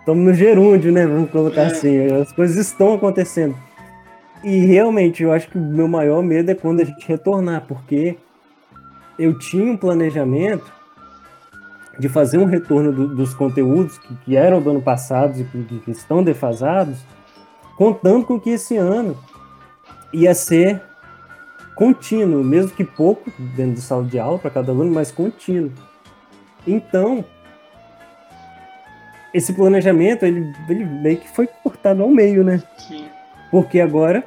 estamos 0.00 0.24
no 0.24 0.34
gerúndio, 0.34 0.92
né? 0.92 1.04
Vamos 1.06 1.30
colocar 1.30 1.62
é. 1.62 1.66
assim. 1.66 2.06
As 2.06 2.32
coisas 2.32 2.56
estão 2.56 2.94
acontecendo. 2.94 3.56
E 4.44 4.58
realmente, 4.64 5.22
eu 5.22 5.32
acho 5.32 5.48
que 5.48 5.58
o 5.58 5.60
meu 5.60 5.88
maior 5.88 6.22
medo 6.22 6.50
é 6.50 6.54
quando 6.54 6.80
a 6.80 6.84
gente 6.84 7.06
retornar, 7.08 7.64
porque 7.66 8.16
eu 9.18 9.38
tinha 9.38 9.72
um 9.72 9.76
planejamento 9.76 10.72
de 11.98 12.08
fazer 12.08 12.38
um 12.38 12.44
retorno 12.44 12.92
do, 12.92 13.08
dos 13.08 13.34
conteúdos 13.34 13.98
que, 13.98 14.14
que, 14.16 14.36
eram 14.36 14.60
do 14.60 14.70
ano 14.70 14.82
passado 14.82 15.40
e 15.40 15.44
que, 15.44 15.78
que, 15.80 15.90
estão 15.90 16.22
defasados, 16.22 16.98
contando 17.76 18.26
com 18.26 18.38
que 18.38 18.50
esse 18.50 18.76
ano 18.76 19.16
ia 20.12 20.34
ser 20.34 20.82
contínuo, 21.74 22.44
mesmo 22.44 22.70
que 22.70 22.84
pouco 22.84 23.30
dentro 23.54 23.74
de 23.74 23.80
sala 23.80 24.04
de 24.04 24.18
aula 24.18 24.38
para 24.38 24.50
cada 24.50 24.72
aluno, 24.72 24.92
mas 24.92 25.10
contínuo. 25.10 25.72
Então, 26.66 27.24
esse 29.32 29.52
planejamento 29.52 30.24
ele, 30.24 30.52
ele 30.68 30.84
meio 30.84 31.18
que 31.18 31.28
foi 31.28 31.46
cortado 31.46 32.02
ao 32.02 32.08
meio, 32.08 32.42
né? 32.42 32.62
Sim. 32.78 33.06
Porque 33.50 33.80
agora, 33.80 34.24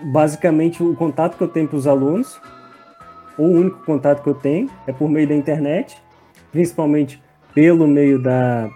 basicamente, 0.00 0.82
o 0.82 0.94
contato 0.94 1.36
que 1.36 1.42
eu 1.42 1.48
tenho 1.48 1.68
para 1.68 1.76
os 1.76 1.86
alunos 1.86 2.40
o 3.38 3.44
único 3.44 3.84
contato 3.84 4.22
que 4.22 4.28
eu 4.28 4.34
tenho 4.34 4.70
é 4.86 4.92
por 4.92 5.08
meio 5.08 5.28
da 5.28 5.34
internet, 5.34 5.96
principalmente 6.52 7.22
pelo 7.54 7.86
meio 7.86 8.18
da 8.18 8.70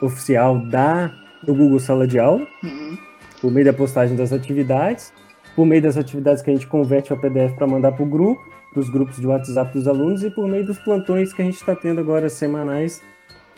oficial 0.00 0.58
da 0.68 1.12
do 1.44 1.54
Google 1.54 1.78
Sala 1.78 2.06
de 2.06 2.18
Aula, 2.18 2.46
uhum. 2.62 2.98
por 3.40 3.52
meio 3.52 3.66
da 3.66 3.72
postagem 3.72 4.16
das 4.16 4.32
atividades, 4.32 5.12
por 5.54 5.64
meio 5.64 5.80
das 5.80 5.96
atividades 5.96 6.42
que 6.42 6.50
a 6.50 6.52
gente 6.52 6.66
converte 6.66 7.12
ao 7.12 7.18
PDF 7.18 7.54
para 7.54 7.66
mandar 7.66 7.92
para 7.92 8.02
o 8.02 8.06
grupo, 8.06 8.42
para 8.72 8.80
os 8.80 8.90
grupos 8.90 9.16
de 9.16 9.26
WhatsApp 9.26 9.72
dos 9.72 9.86
alunos 9.86 10.22
e 10.22 10.30
por 10.30 10.48
meio 10.48 10.66
dos 10.66 10.78
plantões 10.78 11.32
que 11.32 11.40
a 11.40 11.44
gente 11.44 11.56
está 11.56 11.74
tendo 11.74 12.00
agora 12.00 12.28
semanais, 12.28 13.00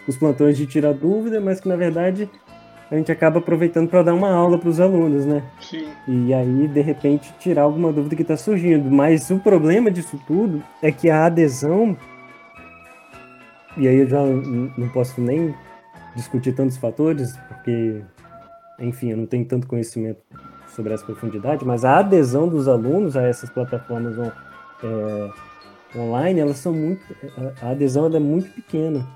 os 0.07 0.17
plantões 0.17 0.57
de 0.57 0.67
tirar 0.67 0.93
dúvida, 0.93 1.41
mas 1.41 1.61
que 1.61 1.69
na 1.69 1.77
verdade 1.77 2.31
a 2.91 2.97
gente 2.97 3.13
acaba 3.13 3.39
aproveitando 3.39 3.89
para 3.89 4.03
dar 4.03 4.15
uma 4.15 4.31
aula 4.31 4.59
para 4.59 4.69
os 4.69 4.81
alunos, 4.81 5.27
né? 5.27 5.43
Sim. 5.61 5.89
E 6.07 6.33
aí, 6.33 6.67
de 6.67 6.81
repente, 6.81 7.33
tirar 7.39 7.63
alguma 7.63 7.93
dúvida 7.93 8.17
que 8.17 8.23
está 8.23 8.37
surgindo. 8.37 8.91
Mas 8.91 9.31
o 9.31 9.39
problema 9.39 9.91
disso 9.91 10.19
tudo 10.27 10.63
é 10.83 10.91
que 10.91 11.11
a 11.11 11.27
adesão. 11.27 11.97
E 13.77 13.87
aí 13.87 13.97
eu 13.97 14.09
já 14.09 14.25
não 14.25 14.89
posso 14.89 15.21
nem 15.21 15.55
discutir 16.17 16.53
tantos 16.53 16.79
fatores, 16.79 17.37
porque, 17.49 18.03
enfim, 18.79 19.11
eu 19.11 19.17
não 19.19 19.27
tenho 19.27 19.45
tanto 19.45 19.67
conhecimento 19.67 20.21
sobre 20.75 20.95
essa 20.95 21.05
profundidade, 21.05 21.65
mas 21.65 21.85
a 21.85 21.99
adesão 21.99 22.49
dos 22.49 22.69
alunos 22.69 23.17
a 23.17 23.23
essas 23.23 23.51
plataformas 23.51 24.17
é, 24.19 25.99
online, 25.99 26.41
elas 26.41 26.57
são 26.57 26.73
muito. 26.73 27.03
A 27.61 27.71
adesão 27.71 28.07
é 28.07 28.19
muito 28.19 28.51
pequena. 28.51 29.07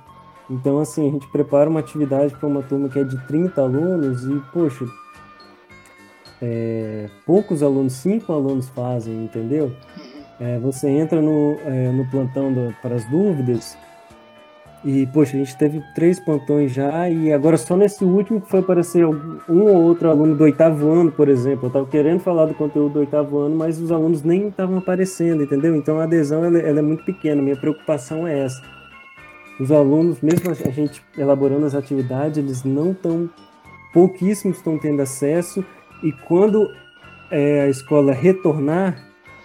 Então, 0.52 0.78
assim, 0.80 1.08
a 1.08 1.10
gente 1.10 1.26
prepara 1.28 1.70
uma 1.70 1.80
atividade 1.80 2.34
para 2.36 2.46
uma 2.46 2.62
turma 2.62 2.86
que 2.90 2.98
é 2.98 3.04
de 3.04 3.16
30 3.26 3.58
alunos 3.58 4.24
e, 4.24 4.38
poxa, 4.52 4.84
é, 6.42 7.08
poucos 7.24 7.62
alunos, 7.62 7.94
cinco 7.94 8.34
alunos 8.34 8.68
fazem, 8.68 9.24
entendeu? 9.24 9.72
É, 10.38 10.58
você 10.58 10.90
entra 10.90 11.22
no, 11.22 11.56
é, 11.64 11.90
no 11.90 12.04
plantão 12.10 12.52
para 12.82 12.96
as 12.96 13.04
dúvidas 13.08 13.78
e, 14.84 15.06
poxa, 15.06 15.36
a 15.36 15.38
gente 15.38 15.56
teve 15.56 15.82
três 15.94 16.20
plantões 16.20 16.70
já 16.72 17.08
e 17.08 17.32
agora 17.32 17.56
só 17.56 17.74
nesse 17.74 18.04
último 18.04 18.38
que 18.38 18.50
foi 18.50 18.60
aparecer 18.60 19.06
um 19.06 19.62
ou 19.62 19.82
outro 19.84 20.10
aluno 20.10 20.36
do 20.36 20.44
oitavo 20.44 20.90
ano, 20.90 21.10
por 21.10 21.30
exemplo. 21.30 21.64
Eu 21.64 21.68
estava 21.68 21.86
querendo 21.86 22.20
falar 22.20 22.44
do 22.44 22.54
conteúdo 22.54 22.92
do 22.92 22.98
oitavo 22.98 23.38
ano, 23.38 23.56
mas 23.56 23.80
os 23.80 23.90
alunos 23.90 24.22
nem 24.22 24.48
estavam 24.48 24.76
aparecendo, 24.76 25.44
entendeu? 25.44 25.74
Então 25.74 25.98
a 25.98 26.02
adesão 26.02 26.44
ela, 26.44 26.58
ela 26.58 26.80
é 26.80 26.82
muito 26.82 27.04
pequena. 27.04 27.40
Minha 27.40 27.56
preocupação 27.56 28.26
é 28.26 28.40
essa 28.40 28.81
os 29.62 29.70
alunos, 29.70 30.20
mesmo 30.20 30.50
a 30.50 30.70
gente 30.70 31.00
elaborando 31.16 31.64
as 31.64 31.74
atividades, 31.74 32.36
eles 32.36 32.64
não 32.64 32.90
estão, 32.90 33.30
pouquíssimos 33.92 34.56
estão 34.56 34.76
tendo 34.76 35.00
acesso, 35.00 35.64
e 36.02 36.10
quando 36.10 36.68
é, 37.30 37.62
a 37.62 37.68
escola 37.68 38.12
retornar, 38.12 38.96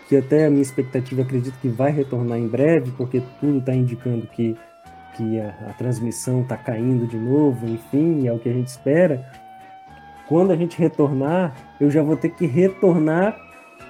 que 0.10 0.18
até 0.18 0.48
a 0.48 0.50
minha 0.50 0.62
expectativa 0.62 1.22
acredito 1.22 1.60
que 1.60 1.68
vai 1.68 1.92
retornar 1.92 2.40
em 2.40 2.48
breve, 2.48 2.92
porque 2.98 3.22
tudo 3.40 3.60
está 3.60 3.76
indicando 3.76 4.26
que, 4.28 4.56
que 5.16 5.40
a, 5.40 5.50
a 5.70 5.74
transmissão 5.74 6.42
está 6.42 6.58
caindo 6.58 7.06
de 7.06 7.18
novo, 7.18 7.68
enfim, 7.68 8.28
é 8.28 8.34
o 8.34 8.40
que 8.40 8.50
a 8.50 8.54
gente 8.54 8.68
espera. 8.68 9.24
Quando 10.28 10.52
a 10.52 10.56
gente 10.56 10.80
retornar, 10.80 11.56
eu 11.80 11.92
já 11.92 12.02
vou 12.02 12.18
ter 12.18 12.30
que 12.30 12.48
retornar 12.48 13.38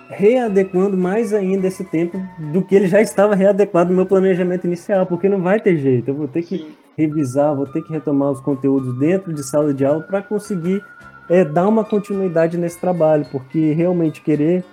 readequando 0.09 0.97
mais 0.97 1.33
ainda 1.33 1.67
esse 1.67 1.83
tempo 1.83 2.21
do 2.51 2.61
que 2.61 2.75
ele 2.75 2.87
já 2.87 3.01
estava 3.01 3.35
readequado 3.35 3.89
no 3.89 3.95
meu 3.95 4.05
planejamento 4.05 4.65
inicial, 4.65 5.05
porque 5.05 5.27
não 5.27 5.41
vai 5.41 5.59
ter 5.59 5.77
jeito. 5.77 6.09
Eu 6.09 6.15
vou 6.15 6.27
ter 6.27 6.43
que 6.43 6.59
Sim. 6.59 6.71
revisar, 6.97 7.55
vou 7.55 7.67
ter 7.67 7.81
que 7.81 7.91
retomar 7.91 8.31
os 8.31 8.39
conteúdos 8.39 8.97
dentro 8.97 9.33
de 9.33 9.43
sala 9.43 9.73
de 9.73 9.85
aula 9.85 10.01
para 10.01 10.21
conseguir 10.21 10.83
é, 11.29 11.43
dar 11.43 11.67
uma 11.67 11.83
continuidade 11.83 12.57
nesse 12.57 12.79
trabalho, 12.79 13.25
porque 13.31 13.73
realmente 13.73 14.21
querer 14.21 14.63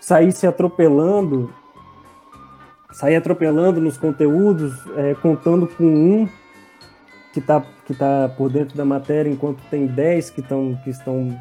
sair 0.00 0.32
se 0.32 0.46
atropelando, 0.46 1.52
sair 2.92 3.16
atropelando 3.16 3.80
nos 3.80 3.98
conteúdos, 3.98 4.72
é, 4.96 5.14
contando 5.14 5.66
com 5.66 5.84
um 5.84 6.28
que 7.32 7.40
está 7.40 7.62
que 7.86 7.94
tá 7.94 8.30
por 8.36 8.48
dentro 8.48 8.76
da 8.76 8.84
matéria, 8.84 9.28
enquanto 9.28 9.60
tem 9.68 9.84
10 9.84 10.30
que, 10.30 10.42
tão, 10.42 10.78
que 10.84 10.90
estão 10.90 11.36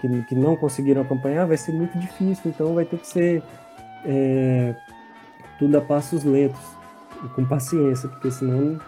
que, 0.00 0.22
que 0.24 0.34
não 0.34 0.56
conseguiram 0.56 1.02
acompanhar, 1.02 1.46
vai 1.46 1.56
ser 1.56 1.72
muito 1.72 1.98
difícil. 1.98 2.50
Então 2.50 2.74
vai 2.74 2.84
ter 2.84 2.98
que 2.98 3.06
ser 3.06 3.42
é, 4.04 4.74
tudo 5.58 5.76
a 5.76 5.80
passos 5.80 6.24
lentos 6.24 6.60
e 7.24 7.28
com 7.28 7.44
paciência, 7.44 8.08
porque 8.08 8.30
senão, 8.30 8.78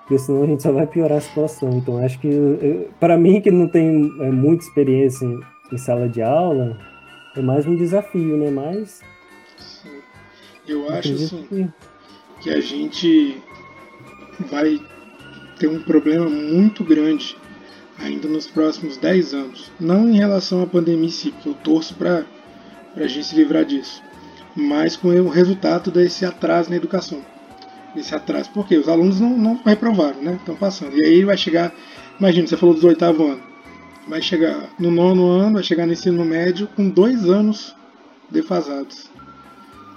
porque 0.00 0.18
senão 0.18 0.42
a 0.42 0.46
gente 0.46 0.62
só 0.62 0.72
vai 0.72 0.86
piorar 0.86 1.18
a 1.18 1.20
situação. 1.20 1.70
Então 1.72 1.98
acho 1.98 2.18
que, 2.18 2.88
para 2.98 3.16
mim, 3.16 3.40
que 3.40 3.50
não 3.50 3.68
tem 3.68 4.10
é, 4.20 4.30
muita 4.30 4.64
experiência 4.64 5.26
em, 5.26 5.40
em, 5.72 5.78
sala 5.78 6.08
de 6.08 6.22
aula, 6.22 6.78
é 7.36 7.42
mais 7.42 7.66
um 7.66 7.76
desafio, 7.76 8.36
né? 8.38 8.50
Mas. 8.50 9.02
Sim. 9.58 10.00
Eu 10.66 10.90
acho 10.90 11.12
assim, 11.12 11.46
que... 11.48 11.68
que 12.40 12.50
a 12.50 12.60
gente 12.60 13.40
vai 14.50 14.80
ter 15.58 15.68
um 15.68 15.80
problema 15.82 16.28
muito 16.28 16.82
grande 16.82 17.36
ainda 17.98 18.28
nos 18.28 18.46
próximos 18.46 18.96
10 18.96 19.34
anos. 19.34 19.70
Não 19.80 20.08
em 20.08 20.16
relação 20.16 20.62
à 20.62 20.66
pandemia 20.66 21.06
em 21.06 21.10
si, 21.10 21.30
porque 21.30 21.48
eu 21.48 21.54
torço 21.54 21.94
para 21.94 22.24
a 22.96 23.06
gente 23.06 23.24
se 23.24 23.36
livrar 23.36 23.64
disso, 23.64 24.02
mas 24.54 24.96
com 24.96 25.08
o 25.08 25.28
resultado 25.28 25.90
desse 25.90 26.24
atraso 26.24 26.70
na 26.70 26.76
educação. 26.76 27.20
Esse 27.94 28.14
atraso, 28.14 28.50
porque 28.52 28.76
os 28.76 28.88
alunos 28.88 29.20
não, 29.20 29.36
não 29.36 29.60
reprovaram, 29.64 30.22
né? 30.22 30.34
Estão 30.38 30.54
passando. 30.54 30.96
E 30.96 31.02
aí 31.02 31.24
vai 31.24 31.36
chegar, 31.36 31.72
imagina, 32.18 32.46
você 32.46 32.56
falou 32.56 32.74
dos 32.74 32.84
oitavo 32.84 33.26
ano, 33.26 33.42
vai 34.06 34.20
chegar 34.20 34.68
no 34.78 34.90
nono 34.90 35.28
ano, 35.28 35.54
vai 35.54 35.62
chegar 35.62 35.86
no 35.86 35.92
ensino 35.92 36.24
médio 36.24 36.68
com 36.76 36.88
dois 36.88 37.24
anos 37.24 37.74
defasados. 38.30 39.10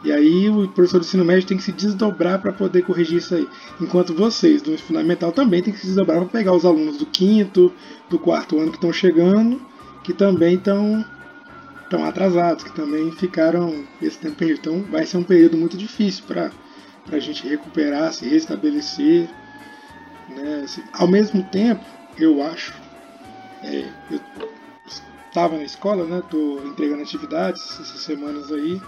E 0.03 0.11
aí 0.11 0.49
o 0.49 0.67
professor 0.69 0.99
do 0.99 1.05
ensino 1.05 1.25
médio 1.25 1.47
tem 1.47 1.57
que 1.57 1.63
se 1.63 1.73
desdobrar 1.73 2.39
para 2.41 2.53
poder 2.53 2.83
corrigir 2.83 3.17
isso 3.17 3.35
aí. 3.35 3.47
Enquanto 3.81 4.13
vocês 4.13 4.61
do 4.61 4.77
fundamental 4.77 5.31
também 5.31 5.61
tem 5.61 5.73
que 5.73 5.79
se 5.79 5.87
desdobrar 5.87 6.19
para 6.19 6.29
pegar 6.29 6.53
os 6.53 6.65
alunos 6.65 6.97
do 6.97 7.05
quinto, 7.05 7.73
do 8.09 8.17
quarto 8.17 8.57
ano 8.57 8.71
que 8.71 8.77
estão 8.77 8.93
chegando, 8.93 9.61
que 10.03 10.13
também 10.13 10.55
estão 10.55 11.05
estão 11.83 12.05
atrasados, 12.05 12.63
que 12.63 12.71
também 12.71 13.11
ficaram 13.11 13.83
esse 14.01 14.19
tempo 14.19 14.35
perdido. 14.35 14.59
Então 14.59 14.91
vai 14.91 15.05
ser 15.05 15.17
um 15.17 15.23
período 15.23 15.57
muito 15.57 15.75
difícil 15.75 16.23
para 16.27 16.51
a 17.11 17.19
gente 17.19 17.47
recuperar, 17.47 18.13
se 18.13 18.29
restabelecer. 18.29 19.27
Né? 20.29 20.61
Assim, 20.63 20.83
ao 20.93 21.07
mesmo 21.07 21.43
tempo, 21.43 21.83
eu 22.17 22.43
acho, 22.43 22.73
é, 23.63 23.85
eu 24.11 24.19
estava 25.27 25.57
na 25.57 25.63
escola, 25.63 26.05
né? 26.05 26.21
Tô 26.29 26.61
entregando 26.65 27.01
atividades 27.01 27.61
essas 27.79 28.01
semanas 28.01 28.51
aí, 28.51 28.79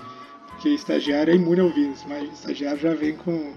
porque 0.61 0.75
estagiário 0.75 1.33
é 1.33 1.35
imune 1.35 1.59
ao 1.59 1.69
vírus, 1.69 2.05
mas 2.07 2.31
estagiário 2.31 2.79
já 2.79 2.93
vem 2.93 3.15
com, 3.15 3.51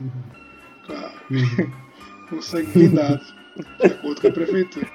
com, 0.87 0.93
a, 0.95 1.12
com 2.31 2.40
sangue 2.40 2.73
blindado, 2.73 3.23
de 3.79 3.87
acordo 3.87 4.23
com 4.23 4.29
a 4.29 4.33
prefeitura. 4.33 4.90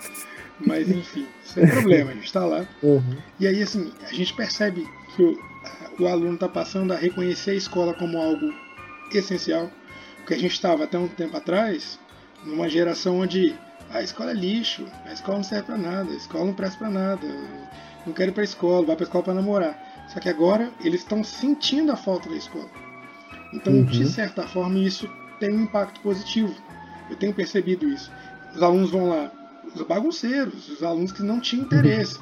Mas 0.59 0.89
enfim, 0.89 1.27
sem 1.43 1.67
problema, 1.67 2.09
a 2.09 2.13
gente 2.15 2.25
está 2.25 2.43
lá. 2.43 2.67
Uhum. 2.81 3.15
E 3.39 3.45
aí, 3.45 3.61
assim, 3.61 3.93
a 4.01 4.11
gente 4.11 4.33
percebe 4.33 4.87
que 5.15 5.21
o, 5.21 5.39
o 5.99 6.07
aluno 6.07 6.33
está 6.33 6.49
passando 6.49 6.91
a 6.93 6.97
reconhecer 6.97 7.51
a 7.51 7.55
escola 7.55 7.93
como 7.93 8.17
algo 8.17 8.51
essencial. 9.13 9.69
Porque 10.17 10.33
a 10.33 10.39
gente 10.39 10.53
estava 10.53 10.85
até 10.85 10.97
um 10.97 11.07
tempo 11.07 11.37
atrás 11.37 11.99
numa 12.43 12.67
geração 12.67 13.19
onde 13.19 13.55
a 13.91 14.01
escola 14.01 14.31
é 14.31 14.33
lixo, 14.33 14.87
a 15.05 15.13
escola 15.13 15.37
não 15.37 15.43
serve 15.43 15.67
para 15.67 15.77
nada, 15.77 16.11
a 16.11 16.15
escola 16.15 16.45
não 16.45 16.53
presta 16.53 16.79
para 16.79 16.89
nada, 16.89 17.27
não 18.05 18.13
quero 18.13 18.31
ir 18.31 18.33
para 18.33 18.41
a 18.41 18.45
escola, 18.45 18.87
vai 18.87 18.95
para 18.95 19.05
a 19.05 19.07
escola 19.07 19.23
para 19.23 19.33
namorar. 19.35 19.88
Só 20.13 20.19
que 20.19 20.29
agora 20.29 20.71
eles 20.83 21.01
estão 21.01 21.23
sentindo 21.23 21.91
a 21.91 21.95
falta 21.95 22.29
da 22.29 22.35
escola. 22.35 22.69
Então, 23.53 23.73
uhum. 23.73 23.85
de 23.85 24.07
certa 24.07 24.43
forma, 24.47 24.77
isso 24.79 25.09
tem 25.39 25.51
um 25.51 25.63
impacto 25.63 25.99
positivo. 26.01 26.53
Eu 27.09 27.15
tenho 27.15 27.33
percebido 27.33 27.87
isso. 27.87 28.11
Os 28.53 28.61
alunos 28.61 28.91
vão 28.91 29.09
lá 29.09 29.31
os 29.73 29.81
bagunceiros, 29.83 30.69
os 30.69 30.83
alunos 30.83 31.11
que 31.11 31.21
não 31.21 31.39
tinham 31.39 31.65
interesse. 31.65 32.19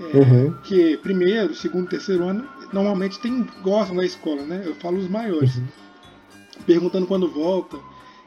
É, 0.00 0.16
uhum. 0.16 0.54
Que 0.62 0.96
primeiro, 0.98 1.54
segundo, 1.54 1.88
terceiro 1.88 2.24
ano, 2.24 2.46
normalmente 2.72 3.18
tem, 3.18 3.46
gostam 3.62 3.96
da 3.96 4.04
escola, 4.04 4.42
né? 4.42 4.62
Eu 4.64 4.74
falo 4.76 4.98
os 4.98 5.08
maiores. 5.08 5.56
Uhum. 5.56 5.66
Perguntando 6.64 7.06
quando 7.06 7.30
volta, 7.30 7.76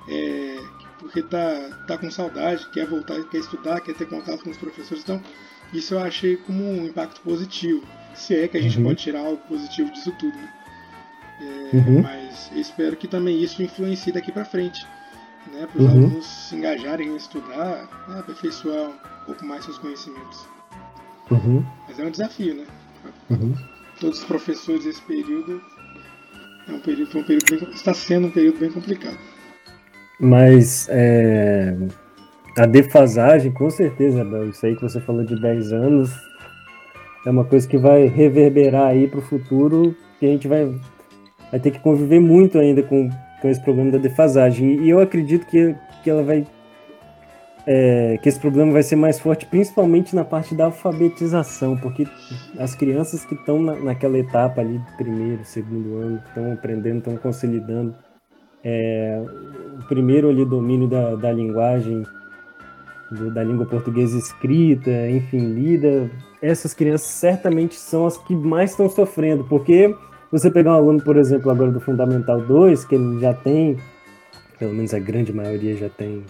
é, 0.07 0.59
porque 0.99 1.21
tá, 1.21 1.83
tá 1.87 1.97
com 1.97 2.09
saudade, 2.09 2.67
quer 2.71 2.85
voltar, 2.87 3.21
quer 3.25 3.37
estudar, 3.37 3.81
quer 3.81 3.93
ter 3.93 4.07
contato 4.07 4.43
com 4.43 4.49
os 4.49 4.57
professores. 4.57 5.03
Então, 5.03 5.21
isso 5.73 5.93
eu 5.93 5.99
achei 5.99 6.37
como 6.37 6.63
um 6.63 6.85
impacto 6.85 7.21
positivo. 7.21 7.83
Se 8.13 8.35
é 8.35 8.47
que 8.47 8.57
a 8.57 8.61
gente 8.61 8.77
uhum. 8.77 8.85
pode 8.85 8.99
tirar 8.99 9.19
algo 9.19 9.37
positivo 9.47 9.91
disso 9.91 10.11
tudo, 10.19 10.37
né? 10.37 10.53
É, 11.41 11.75
uhum. 11.75 12.01
Mas 12.01 12.51
espero 12.53 12.95
que 12.97 13.07
também 13.07 13.41
isso 13.41 13.63
influencie 13.63 14.11
daqui 14.11 14.31
para 14.31 14.43
frente 14.43 14.85
né, 15.53 15.67
para 15.71 15.81
os 15.81 15.87
uhum. 15.87 15.91
alunos 15.91 16.25
se 16.25 16.55
engajarem 16.55 17.09
em 17.09 17.15
estudar, 17.15 17.87
né, 18.07 18.19
aperfeiçoar 18.19 18.89
um 18.89 19.25
pouco 19.25 19.45
mais 19.45 19.63
seus 19.65 19.77
conhecimentos. 19.77 20.47
Uhum. 21.31 21.63
Mas 21.87 21.99
é 21.99 22.03
um 22.03 22.11
desafio, 22.11 22.55
né? 22.55 22.65
Uhum. 23.29 23.53
Todos 23.99 24.19
os 24.19 24.25
professores 24.25 24.85
desse 24.85 25.01
período 25.01 25.61
é 26.67 26.71
um 26.71 26.79
período, 26.79 27.17
um 27.17 27.23
período 27.23 27.45
bem, 27.49 27.69
está 27.73 27.93
sendo 27.93 28.27
um 28.27 28.31
período 28.31 28.59
bem 28.59 28.71
complicado. 28.71 29.17
Mas 30.19 30.87
é, 30.89 31.77
a 32.57 32.65
defasagem, 32.65 33.51
com 33.51 33.69
certeza, 33.69 34.21
Abel, 34.21 34.49
isso 34.49 34.65
aí 34.65 34.75
que 34.75 34.81
você 34.81 34.99
falou 34.99 35.23
de 35.23 35.39
10 35.39 35.71
anos, 35.71 36.11
é 37.25 37.29
uma 37.29 37.45
coisa 37.45 37.67
que 37.67 37.77
vai 37.77 38.05
reverberar 38.05 38.87
aí 38.87 39.07
para 39.07 39.19
o 39.19 39.23
futuro, 39.23 39.95
que 40.19 40.25
a 40.25 40.29
gente 40.29 40.47
vai, 40.47 40.65
vai 41.51 41.59
ter 41.59 41.71
que 41.71 41.79
conviver 41.79 42.19
muito 42.19 42.57
ainda 42.57 42.83
com 42.83 43.09
com 43.41 43.49
esse 43.49 43.61
problema 43.61 43.91
da 43.91 43.97
defasagem. 43.97 44.81
E 44.81 44.89
eu 44.89 44.99
acredito 44.99 45.45
que, 45.45 45.75
que 46.03 46.09
ela 46.09 46.23
vai. 46.23 46.45
É, 47.67 48.17
que 48.17 48.27
esse 48.27 48.39
problema 48.39 48.71
vai 48.71 48.81
ser 48.81 48.95
mais 48.95 49.19
forte, 49.19 49.45
principalmente 49.45 50.15
na 50.15 50.23
parte 50.23 50.55
da 50.55 50.65
alfabetização, 50.65 51.77
porque 51.77 52.07
as 52.57 52.73
crianças 52.73 53.23
que 53.25 53.35
estão 53.35 53.61
na, 53.61 53.75
naquela 53.75 54.17
etapa 54.17 54.61
ali, 54.61 54.81
primeiro, 54.97 55.43
segundo 55.43 55.97
ano, 55.97 56.21
estão 56.25 56.51
aprendendo, 56.51 56.99
estão 56.99 57.17
consolidando 57.17 57.93
é, 58.63 59.23
o 59.77 59.87
primeiro 59.87 60.29
ali 60.29 60.43
domínio 60.45 60.87
da, 60.87 61.15
da 61.15 61.31
linguagem, 61.31 62.01
do, 63.11 63.31
da 63.31 63.43
língua 63.43 63.67
portuguesa 63.67 64.17
escrita, 64.17 64.89
enfim, 65.07 65.53
lida, 65.53 66.09
essas 66.41 66.73
crianças 66.73 67.07
certamente 67.07 67.75
são 67.75 68.05
as 68.05 68.17
que 68.17 68.35
mais 68.35 68.71
estão 68.71 68.89
sofrendo, 68.89 69.43
porque 69.43 69.93
você 70.31 70.49
pegar 70.49 70.71
um 70.71 70.75
aluno, 70.75 71.01
por 71.01 71.17
exemplo, 71.17 71.51
agora 71.51 71.71
do 71.71 71.79
Fundamental 71.79 72.39
2, 72.41 72.85
que 72.85 72.95
ele 72.95 73.19
já 73.19 73.33
tem, 73.33 73.77
pelo 74.57 74.73
menos 74.73 74.93
a 74.93 74.99
grande 74.99 75.33
maioria 75.33 75.75
já 75.75 75.89
tem 75.89 76.23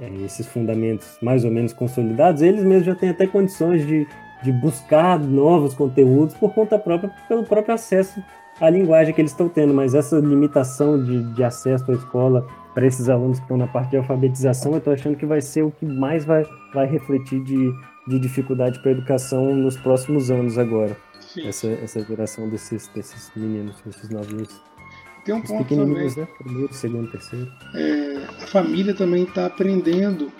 é, 0.00 0.08
esses 0.24 0.46
fundamentos 0.46 1.18
mais 1.20 1.44
ou 1.44 1.50
menos 1.50 1.72
consolidados, 1.72 2.42
eles 2.42 2.64
mesmos 2.64 2.86
já 2.86 2.94
têm 2.94 3.10
até 3.10 3.26
condições 3.26 3.86
de, 3.86 4.06
de 4.42 4.52
buscar 4.52 5.18
novos 5.18 5.74
conteúdos 5.74 6.34
por 6.34 6.52
conta 6.54 6.78
própria, 6.78 7.10
pelo 7.28 7.44
próprio 7.44 7.74
acesso 7.74 8.22
à 8.60 8.70
linguagem 8.70 9.12
que 9.12 9.20
eles 9.20 9.32
estão 9.32 9.48
tendo, 9.48 9.74
mas 9.74 9.94
essa 9.94 10.16
limitação 10.16 11.02
de, 11.02 11.34
de 11.34 11.42
acesso 11.42 11.90
à 11.90 11.94
escola 11.94 12.46
para 12.72 12.86
esses 12.86 13.08
alunos 13.08 13.38
que 13.38 13.44
estão 13.44 13.56
na 13.56 13.66
parte 13.66 13.90
de 13.90 13.96
alfabetização, 13.96 14.72
eu 14.72 14.78
estou 14.78 14.92
achando 14.92 15.16
que 15.16 15.26
vai 15.26 15.40
ser 15.40 15.62
o 15.62 15.70
que 15.70 15.84
mais 15.84 16.24
vai, 16.24 16.44
vai 16.72 16.86
refletir 16.86 17.42
de, 17.42 17.72
de 18.06 18.18
dificuldade 18.18 18.78
para 18.80 18.90
a 18.90 18.92
educação 18.92 19.54
nos 19.54 19.76
próximos 19.76 20.30
anos 20.30 20.58
agora 20.58 20.96
essa, 21.42 21.66
essa 21.68 22.04
geração 22.04 22.48
desses, 22.48 22.88
desses 22.88 23.30
meninos, 23.34 23.76
desses 23.84 24.08
novinhos. 24.10 24.60
Tem 25.24 25.34
um 25.34 25.40
Os 25.40 25.48
ponto 25.48 25.74
também. 25.74 26.10
Né? 26.16 26.28
Primeiro, 26.38 26.74
segundo, 26.74 27.10
terceiro. 27.10 27.50
É, 27.74 28.26
a 28.42 28.46
família 28.46 28.94
também 28.94 29.24
está 29.24 29.46
aprendendo 29.46 30.30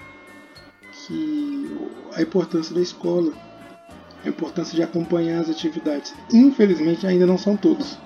que 0.92 1.77
a 2.14 2.22
importância 2.22 2.74
da 2.74 2.83
escola, 2.83 3.33
a 4.24 4.29
importância 4.29 4.77
de 4.77 4.83
acompanhar 4.83 5.40
as 5.40 5.48
atividades. 5.48 6.14
Infelizmente, 6.33 7.07
ainda 7.07 7.27
não 7.27 7.38
são 7.38 7.57
todos. 7.57 7.98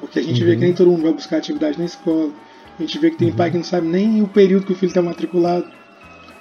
Porque 0.00 0.18
a 0.18 0.22
gente 0.22 0.40
uhum. 0.40 0.48
vê 0.48 0.54
que 0.56 0.62
nem 0.62 0.74
todo 0.74 0.90
mundo 0.90 1.02
vai 1.02 1.12
buscar 1.12 1.36
atividade 1.36 1.78
na 1.78 1.84
escola. 1.84 2.32
A 2.78 2.82
gente 2.82 2.98
vê 2.98 3.10
que 3.10 3.18
tem 3.18 3.30
uhum. 3.30 3.36
pai 3.36 3.50
que 3.50 3.58
não 3.58 3.64
sabe 3.64 3.86
nem 3.86 4.22
o 4.22 4.26
período 4.26 4.66
que 4.66 4.72
o 4.72 4.76
filho 4.76 4.88
está 4.88 5.02
matriculado. 5.02 5.70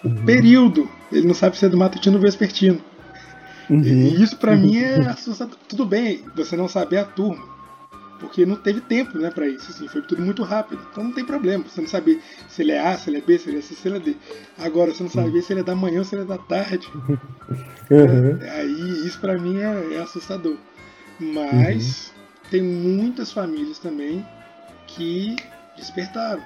O 0.04 0.08
uhum. 0.08 0.26
período, 0.26 0.90
ele 1.12 1.28
não 1.28 1.34
sabe 1.34 1.58
se 1.58 1.66
é 1.66 1.70
do 1.70 1.78
matutino 1.78 2.16
ou 2.16 2.22
vespertino. 2.22 2.82
Uhum. 3.70 3.82
E 3.84 4.22
isso 4.22 4.36
para 4.38 4.56
mim 4.56 4.78
é 4.78 4.96
assustador. 5.08 5.56
Tudo 5.68 5.86
bem 5.86 6.24
você 6.36 6.58
não 6.58 6.68
saber 6.68 6.98
a 6.98 7.06
turma, 7.06 7.44
porque 8.20 8.46
não 8.46 8.56
teve 8.56 8.82
tempo 8.82 9.18
né, 9.18 9.30
para 9.30 9.48
isso. 9.48 9.72
Assim, 9.72 9.88
foi 9.88 10.02
tudo 10.02 10.22
muito 10.22 10.44
rápido. 10.44 10.82
Então 10.92 11.04
não 11.04 11.12
tem 11.12 11.24
problema 11.24 11.64
você 11.64 11.82
não 11.82 11.88
saber 11.88 12.20
se 12.50 12.62
ele 12.62 12.72
é 12.72 12.80
A, 12.80 12.98
se 12.98 13.10
ele 13.10 13.18
é 13.18 13.22
B, 13.22 13.38
se 13.38 13.50
ele 13.50 13.60
é 13.60 13.62
C, 13.62 13.74
se 13.74 13.88
ele 13.88 13.98
é 13.98 14.00
D. 14.00 14.16
Agora, 14.58 14.94
você 14.94 15.04
não 15.04 15.10
saber 15.10 15.42
se 15.42 15.54
ele 15.54 15.62
é 15.62 15.64
da 15.64 15.76
manhã 15.76 16.00
ou 16.00 16.06
se 16.06 16.16
ele 16.16 16.24
é 16.24 16.26
da 16.26 16.38
tarde. 16.38 16.88
Uhum. 17.92 18.42
É, 18.42 18.62
aí 18.62 19.06
isso 19.06 19.20
para 19.20 19.38
mim 19.38 19.58
é, 19.58 19.96
é, 19.96 20.02
assustador. 20.02 20.56
Mas 21.20 22.08
uhum. 22.08 22.50
tem 22.50 22.62
muitas 22.64 23.34
famílias 23.34 23.80
também 23.80 24.26
que 24.88 25.36
despertaram. 25.76 26.42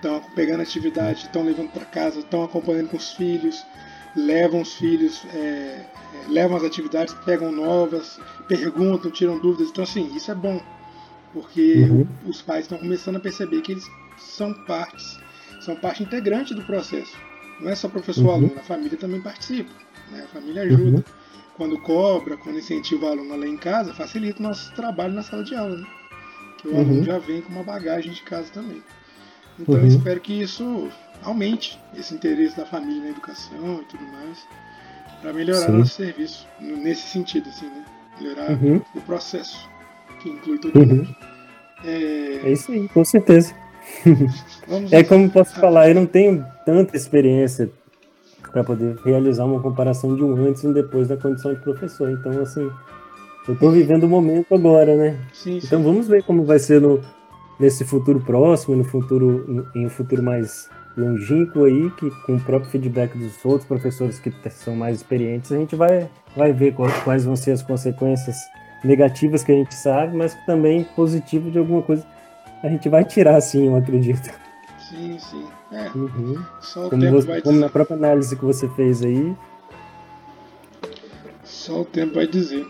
Estão 0.00 0.22
pegando 0.34 0.62
atividade, 0.62 1.26
estão 1.26 1.42
levando 1.42 1.70
para 1.70 1.84
casa, 1.84 2.20
estão 2.20 2.42
acompanhando 2.42 2.88
com 2.88 2.96
os 2.96 3.12
filhos, 3.12 3.62
levam 4.16 4.62
os 4.62 4.74
filhos 4.74 5.22
é, 5.34 5.84
levam 6.28 6.56
as 6.56 6.64
atividades, 6.64 7.14
pegam 7.24 7.52
novas, 7.52 8.18
perguntam, 8.48 9.10
tiram 9.10 9.38
dúvidas. 9.38 9.68
Então, 9.68 9.84
assim, 9.84 10.14
isso 10.14 10.30
é 10.30 10.34
bom, 10.34 10.60
porque 11.32 11.84
uhum. 11.84 12.06
os 12.26 12.42
pais 12.42 12.64
estão 12.64 12.78
começando 12.78 13.16
a 13.16 13.20
perceber 13.20 13.60
que 13.60 13.72
eles 13.72 13.84
são 14.18 14.52
partes, 14.64 15.18
são 15.60 15.76
parte 15.76 16.02
integrante 16.02 16.54
do 16.54 16.62
processo. 16.62 17.16
Não 17.60 17.70
é 17.70 17.74
só 17.74 17.88
professor 17.88 18.24
uhum. 18.24 18.32
aluno, 18.32 18.54
a 18.56 18.62
família 18.62 18.96
também 18.96 19.20
participa, 19.20 19.72
né? 20.10 20.24
a 20.24 20.28
família 20.28 20.62
ajuda. 20.62 20.98
Uhum. 20.98 21.04
Quando 21.56 21.78
cobra, 21.82 22.38
quando 22.38 22.58
incentiva 22.58 23.06
o 23.06 23.08
aluno 23.10 23.34
a 23.34 23.36
ler 23.36 23.48
em 23.48 23.56
casa, 23.56 23.92
facilita 23.92 24.40
o 24.40 24.42
nosso 24.42 24.72
trabalho 24.74 25.12
na 25.12 25.22
sala 25.22 25.44
de 25.44 25.54
aula, 25.54 25.76
né? 25.76 25.86
Que 26.56 26.68
o 26.68 26.74
aluno 26.74 26.98
uhum. 26.98 27.04
já 27.04 27.18
vem 27.18 27.42
com 27.42 27.52
uma 27.52 27.62
bagagem 27.62 28.12
de 28.12 28.22
casa 28.22 28.50
também. 28.50 28.82
Então 29.60 29.74
eu 29.74 29.82
uhum. 29.82 29.86
espero 29.88 30.20
que 30.20 30.40
isso 30.40 30.88
aumente 31.22 31.78
esse 31.96 32.14
interesse 32.14 32.56
da 32.56 32.64
família 32.64 33.02
na 33.02 33.10
educação 33.10 33.80
e 33.82 33.84
tudo 33.84 34.04
mais 34.04 34.38
para 35.20 35.32
melhorar 35.32 35.66
Sim. 35.66 35.72
nosso 35.78 35.94
serviço 35.94 36.48
nesse 36.60 37.02
sentido, 37.08 37.48
assim, 37.48 37.66
né? 37.66 37.84
Melhorar 38.20 38.50
uhum. 38.52 38.80
o 38.94 39.00
processo, 39.02 39.68
que 40.20 40.30
inclui 40.30 40.58
todo 40.58 40.78
uhum. 40.78 40.86
mundo. 40.86 41.16
É... 41.84 42.40
é... 42.44 42.52
isso 42.52 42.72
aí, 42.72 42.88
com 42.88 43.04
certeza. 43.04 43.54
é 44.90 45.04
como 45.04 45.30
posso 45.30 45.54
falar, 45.56 45.88
eu 45.88 45.94
não 45.94 46.06
tenho 46.06 46.44
tanta 46.64 46.96
experiência 46.96 47.70
para 48.50 48.64
poder 48.64 48.96
realizar 49.04 49.44
uma 49.44 49.60
comparação 49.60 50.16
de 50.16 50.24
um 50.24 50.34
antes 50.46 50.62
e 50.62 50.66
um 50.66 50.72
depois 50.72 51.08
da 51.08 51.16
condição 51.16 51.54
de 51.54 51.60
professor. 51.60 52.10
Então, 52.10 52.40
assim, 52.40 52.70
eu 53.46 53.54
estou 53.54 53.70
vivendo 53.70 54.04
o 54.04 54.08
momento 54.08 54.54
agora, 54.54 54.96
né? 54.96 55.18
Sim, 55.32 55.58
então 55.62 55.78
sim. 55.78 55.84
vamos 55.84 56.08
ver 56.08 56.22
como 56.24 56.44
vai 56.44 56.58
ser 56.58 56.80
no, 56.80 57.00
nesse 57.60 57.84
futuro 57.84 58.18
próximo, 58.20 58.74
no 58.74 58.82
futuro, 58.84 59.68
em 59.74 59.86
um 59.86 59.90
futuro 59.90 60.22
mais 60.22 60.68
longínquo 60.96 61.64
aí, 61.64 61.90
que 61.92 62.10
com 62.26 62.34
o 62.34 62.40
próprio 62.40 62.70
feedback 62.70 63.16
dos 63.16 63.32
outros 63.44 63.66
professores 63.68 64.18
que 64.18 64.32
são 64.50 64.74
mais 64.74 64.96
experientes, 64.96 65.52
a 65.52 65.56
gente 65.56 65.76
vai, 65.76 66.08
vai 66.36 66.52
ver 66.52 66.74
quais 67.04 67.24
vão 67.24 67.36
ser 67.36 67.52
as 67.52 67.62
consequências 67.62 68.36
negativas 68.82 69.44
que 69.44 69.52
a 69.52 69.54
gente 69.54 69.74
sabe, 69.74 70.16
mas 70.16 70.34
também 70.46 70.82
positivo 70.96 71.50
de 71.50 71.58
alguma 71.58 71.82
coisa 71.82 72.04
a 72.62 72.68
gente 72.68 72.88
vai 72.88 73.04
tirar, 73.04 73.40
sim, 73.40 73.66
eu 73.68 73.76
acredito. 73.76 74.30
Sim, 74.90 75.16
sim. 75.18 75.46
É. 75.72 75.88
Uhum. 75.96 76.42
Só 76.60 76.86
o 76.86 76.90
Como, 76.90 77.00
tempo 77.02 77.14
você- 77.16 77.26
vai 77.28 77.40
como 77.40 77.52
dizer. 77.54 77.64
na 77.64 77.70
própria 77.70 77.96
análise 77.96 78.34
que 78.36 78.44
você 78.44 78.68
fez 78.70 79.02
aí. 79.04 79.34
Só 81.44 81.82
o 81.82 81.84
tempo 81.84 82.14
vai 82.14 82.26
dizer. 82.26 82.66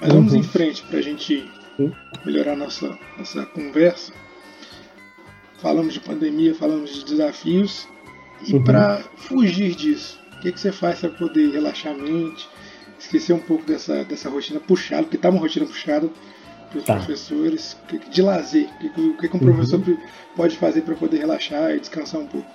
Mas 0.00 0.12
vamos 0.12 0.32
Uhum. 0.32 0.38
em 0.38 0.42
frente 0.42 0.82
para 0.84 0.98
a 0.98 1.02
gente 1.02 1.50
Melhorar 2.24 2.56
nossa, 2.56 2.98
nossa 3.18 3.46
conversa. 3.46 4.12
Falamos 5.58 5.94
de 5.94 6.00
pandemia, 6.00 6.54
falamos 6.54 6.92
de 6.94 7.04
desafios. 7.04 7.88
E 8.46 8.54
Uhum. 8.54 8.64
para 8.64 9.02
fugir 9.16 9.74
disso, 9.74 10.18
o 10.36 10.40
que, 10.40 10.50
que 10.52 10.58
você 10.60 10.72
faz 10.72 11.00
para 11.00 11.10
poder 11.10 11.50
relaxar 11.52 11.92
a 11.92 11.96
mente, 11.96 12.48
esquecer 12.98 13.34
um 13.34 13.38
pouco 13.38 13.64
dessa, 13.66 14.02
dessa 14.04 14.30
rotina 14.30 14.58
puxada, 14.58 15.02
porque 15.02 15.18
tá 15.18 15.28
uma 15.28 15.38
rotina 15.40 15.66
puxada 15.66 16.08
para 16.70 16.78
os 16.78 16.84
Tá. 16.84 16.94
professores, 16.96 17.76
de 18.10 18.22
lazer, 18.22 18.66
o 18.66 18.78
que, 18.78 18.88
que- 18.88 19.00
o 19.00 19.16
que, 19.18 19.28
que 19.28 19.36
um 19.36 19.40
Uhum. 19.40 19.54
professor 19.56 19.82
pode 20.36 20.56
fazer 20.56 20.80
para 20.82 20.94
poder 20.94 21.18
relaxar 21.18 21.72
e 21.72 21.80
descansar 21.80 22.20
um 22.22 22.26
pouco. 22.26 22.48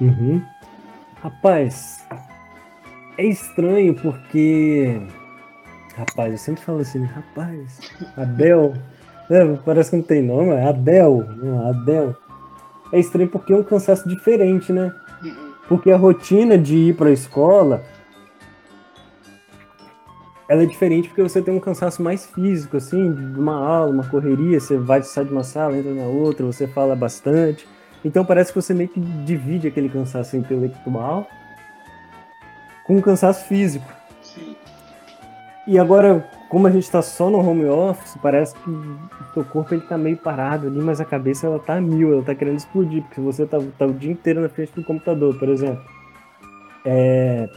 Uhum. 0.00 0.42
Rapaz, 1.22 2.06
é 3.18 3.26
estranho 3.26 3.94
porque. 3.96 4.98
Rapaz, 5.98 6.30
eu 6.30 6.38
sempre 6.38 6.62
falo 6.62 6.78
assim, 6.78 7.04
rapaz, 7.04 7.80
Abel. 8.16 8.74
Parece 9.64 9.90
que 9.90 9.96
não 9.96 10.02
tem 10.04 10.22
nome, 10.22 10.50
é 10.50 10.68
Abel. 10.68 11.26
Não, 11.36 11.68
Abel. 11.68 12.16
É 12.92 13.00
estranho 13.00 13.28
porque 13.28 13.52
é 13.52 13.56
um 13.56 13.64
cansaço 13.64 14.08
diferente, 14.08 14.72
né? 14.72 14.94
Porque 15.66 15.90
a 15.90 15.96
rotina 15.96 16.56
de 16.56 16.76
ir 16.76 16.96
para 16.96 17.08
a 17.08 17.12
escola 17.12 17.82
ela 20.48 20.62
é 20.62 20.66
diferente 20.66 21.08
porque 21.08 21.22
você 21.22 21.42
tem 21.42 21.52
um 21.52 21.60
cansaço 21.60 22.02
mais 22.02 22.24
físico, 22.26 22.76
assim, 22.76 23.12
de 23.12 23.38
uma 23.38 23.56
aula, 23.56 23.90
uma 23.90 24.08
correria, 24.08 24.58
você 24.58 24.78
vai 24.78 25.02
sai 25.02 25.24
de 25.24 25.32
uma 25.32 25.42
sala, 25.42 25.76
entra 25.76 25.92
na 25.92 26.04
outra, 26.04 26.46
você 26.46 26.66
fala 26.66 26.94
bastante. 26.94 27.68
Então 28.04 28.24
parece 28.24 28.52
que 28.52 28.62
você 28.62 28.72
meio 28.72 28.88
que 28.88 29.00
divide 29.00 29.66
aquele 29.66 29.88
cansaço 29.88 30.36
intelectual 30.36 31.26
com 32.84 32.96
um 32.96 33.00
cansaço 33.02 33.44
físico. 33.46 33.97
E 35.68 35.78
agora, 35.78 36.26
como 36.48 36.66
a 36.66 36.70
gente 36.70 36.84
está 36.84 37.02
só 37.02 37.28
no 37.28 37.46
home 37.46 37.66
office, 37.66 38.16
parece 38.22 38.54
que 38.54 38.70
o 38.70 38.98
seu 39.34 39.44
corpo 39.44 39.74
ele 39.74 39.82
tá 39.82 39.98
meio 39.98 40.16
parado 40.16 40.66
ali, 40.66 40.80
mas 40.80 40.98
a 40.98 41.04
cabeça 41.04 41.46
ela 41.46 41.58
tá 41.58 41.74
a 41.74 41.80
mil, 41.80 42.10
ela 42.10 42.22
tá 42.22 42.34
querendo 42.34 42.56
explodir, 42.56 43.02
porque 43.02 43.20
você 43.20 43.44
tá, 43.44 43.58
tá 43.76 43.84
o 43.84 43.92
dia 43.92 44.10
inteiro 44.10 44.40
na 44.40 44.48
frente 44.48 44.72
do 44.74 44.82
computador, 44.82 45.38
por 45.38 45.46
exemplo. 45.50 45.84
É, 46.86 47.50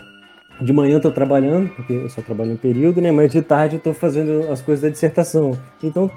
de 0.60 0.74
manhã 0.74 0.96
eu 0.96 1.02
tô 1.02 1.10
trabalhando, 1.10 1.70
porque 1.70 1.94
eu 1.94 2.10
só 2.10 2.22
trabalho 2.22 2.52
em 2.52 2.58
período, 2.58 3.00
né? 3.00 3.14
Mas 3.14 3.32
de 3.32 3.42
tarde 3.42 3.78
eu 3.78 3.82
tô 3.82 3.94
fazendo 3.94 4.52
as 4.52 4.62
coisas 4.62 4.84
da 4.84 4.90
dissertação. 4.90 5.58
Então, 5.82 6.12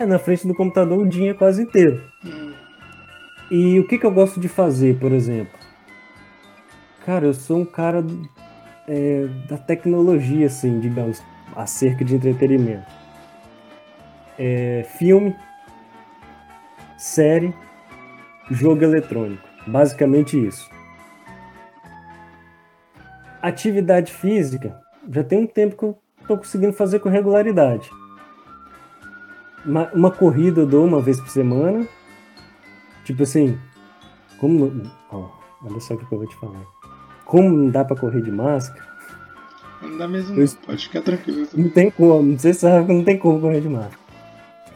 é 0.00 0.04
na 0.04 0.18
frente 0.18 0.48
do 0.48 0.54
computador 0.54 0.98
o 0.98 1.08
dia 1.08 1.32
quase 1.32 1.62
inteiro. 1.62 2.02
E 3.52 3.78
o 3.78 3.86
que, 3.86 3.98
que 3.98 4.04
eu 4.04 4.10
gosto 4.10 4.40
de 4.40 4.48
fazer, 4.48 4.98
por 4.98 5.12
exemplo? 5.12 5.56
Cara, 7.04 7.24
eu 7.24 7.34
sou 7.34 7.58
um 7.58 7.64
cara 7.64 8.04
é, 8.88 9.28
da 9.48 9.56
tecnologia, 9.56 10.46
assim, 10.46 10.80
digamos, 10.80 11.22
acerca 11.56 12.04
de 12.04 12.14
entretenimento. 12.14 12.86
É, 14.38 14.86
filme, 14.98 15.34
série, 16.98 17.54
jogo 18.50 18.84
eletrônico. 18.84 19.42
Basicamente 19.66 20.36
isso. 20.46 20.70
Atividade 23.40 24.12
física, 24.12 24.80
já 25.08 25.24
tem 25.24 25.38
um 25.38 25.46
tempo 25.46 25.76
que 25.76 25.84
eu 25.84 25.98
tô 26.26 26.36
conseguindo 26.36 26.72
fazer 26.72 26.98
com 27.00 27.08
regularidade. 27.08 27.90
Uma, 29.64 29.90
uma 29.92 30.10
corrida 30.10 30.60
eu 30.60 30.66
dou 30.66 30.84
uma 30.84 31.00
vez 31.00 31.18
por 31.18 31.28
semana. 31.28 31.86
Tipo 33.04 33.22
assim, 33.22 33.58
como. 34.38 34.82
ó, 35.10 35.28
olha 35.64 35.80
só 35.80 35.94
o 35.94 35.98
que 35.98 36.12
eu 36.12 36.18
vou 36.18 36.26
te 36.26 36.36
falar. 36.36 36.62
Como 37.24 37.50
não 37.50 37.70
dá 37.70 37.84
pra 37.84 37.96
correr 37.96 38.22
de 38.22 38.30
máscara, 38.30 38.84
Não 39.90 39.98
dá 39.98 40.08
mesmo, 40.08 40.36
não. 40.36 40.46
pode 40.66 40.84
ficar 40.86 41.02
tranquilo. 41.02 41.46
não 41.54 41.68
tem 41.70 41.90
como. 41.90 42.38
Você 42.38 42.52
sabe 42.52 42.86
que 42.86 42.92
não 42.92 43.04
tem 43.04 43.18
como 43.18 43.40
correr 43.40 43.60
de 43.60 43.68
máscara. 43.68 43.98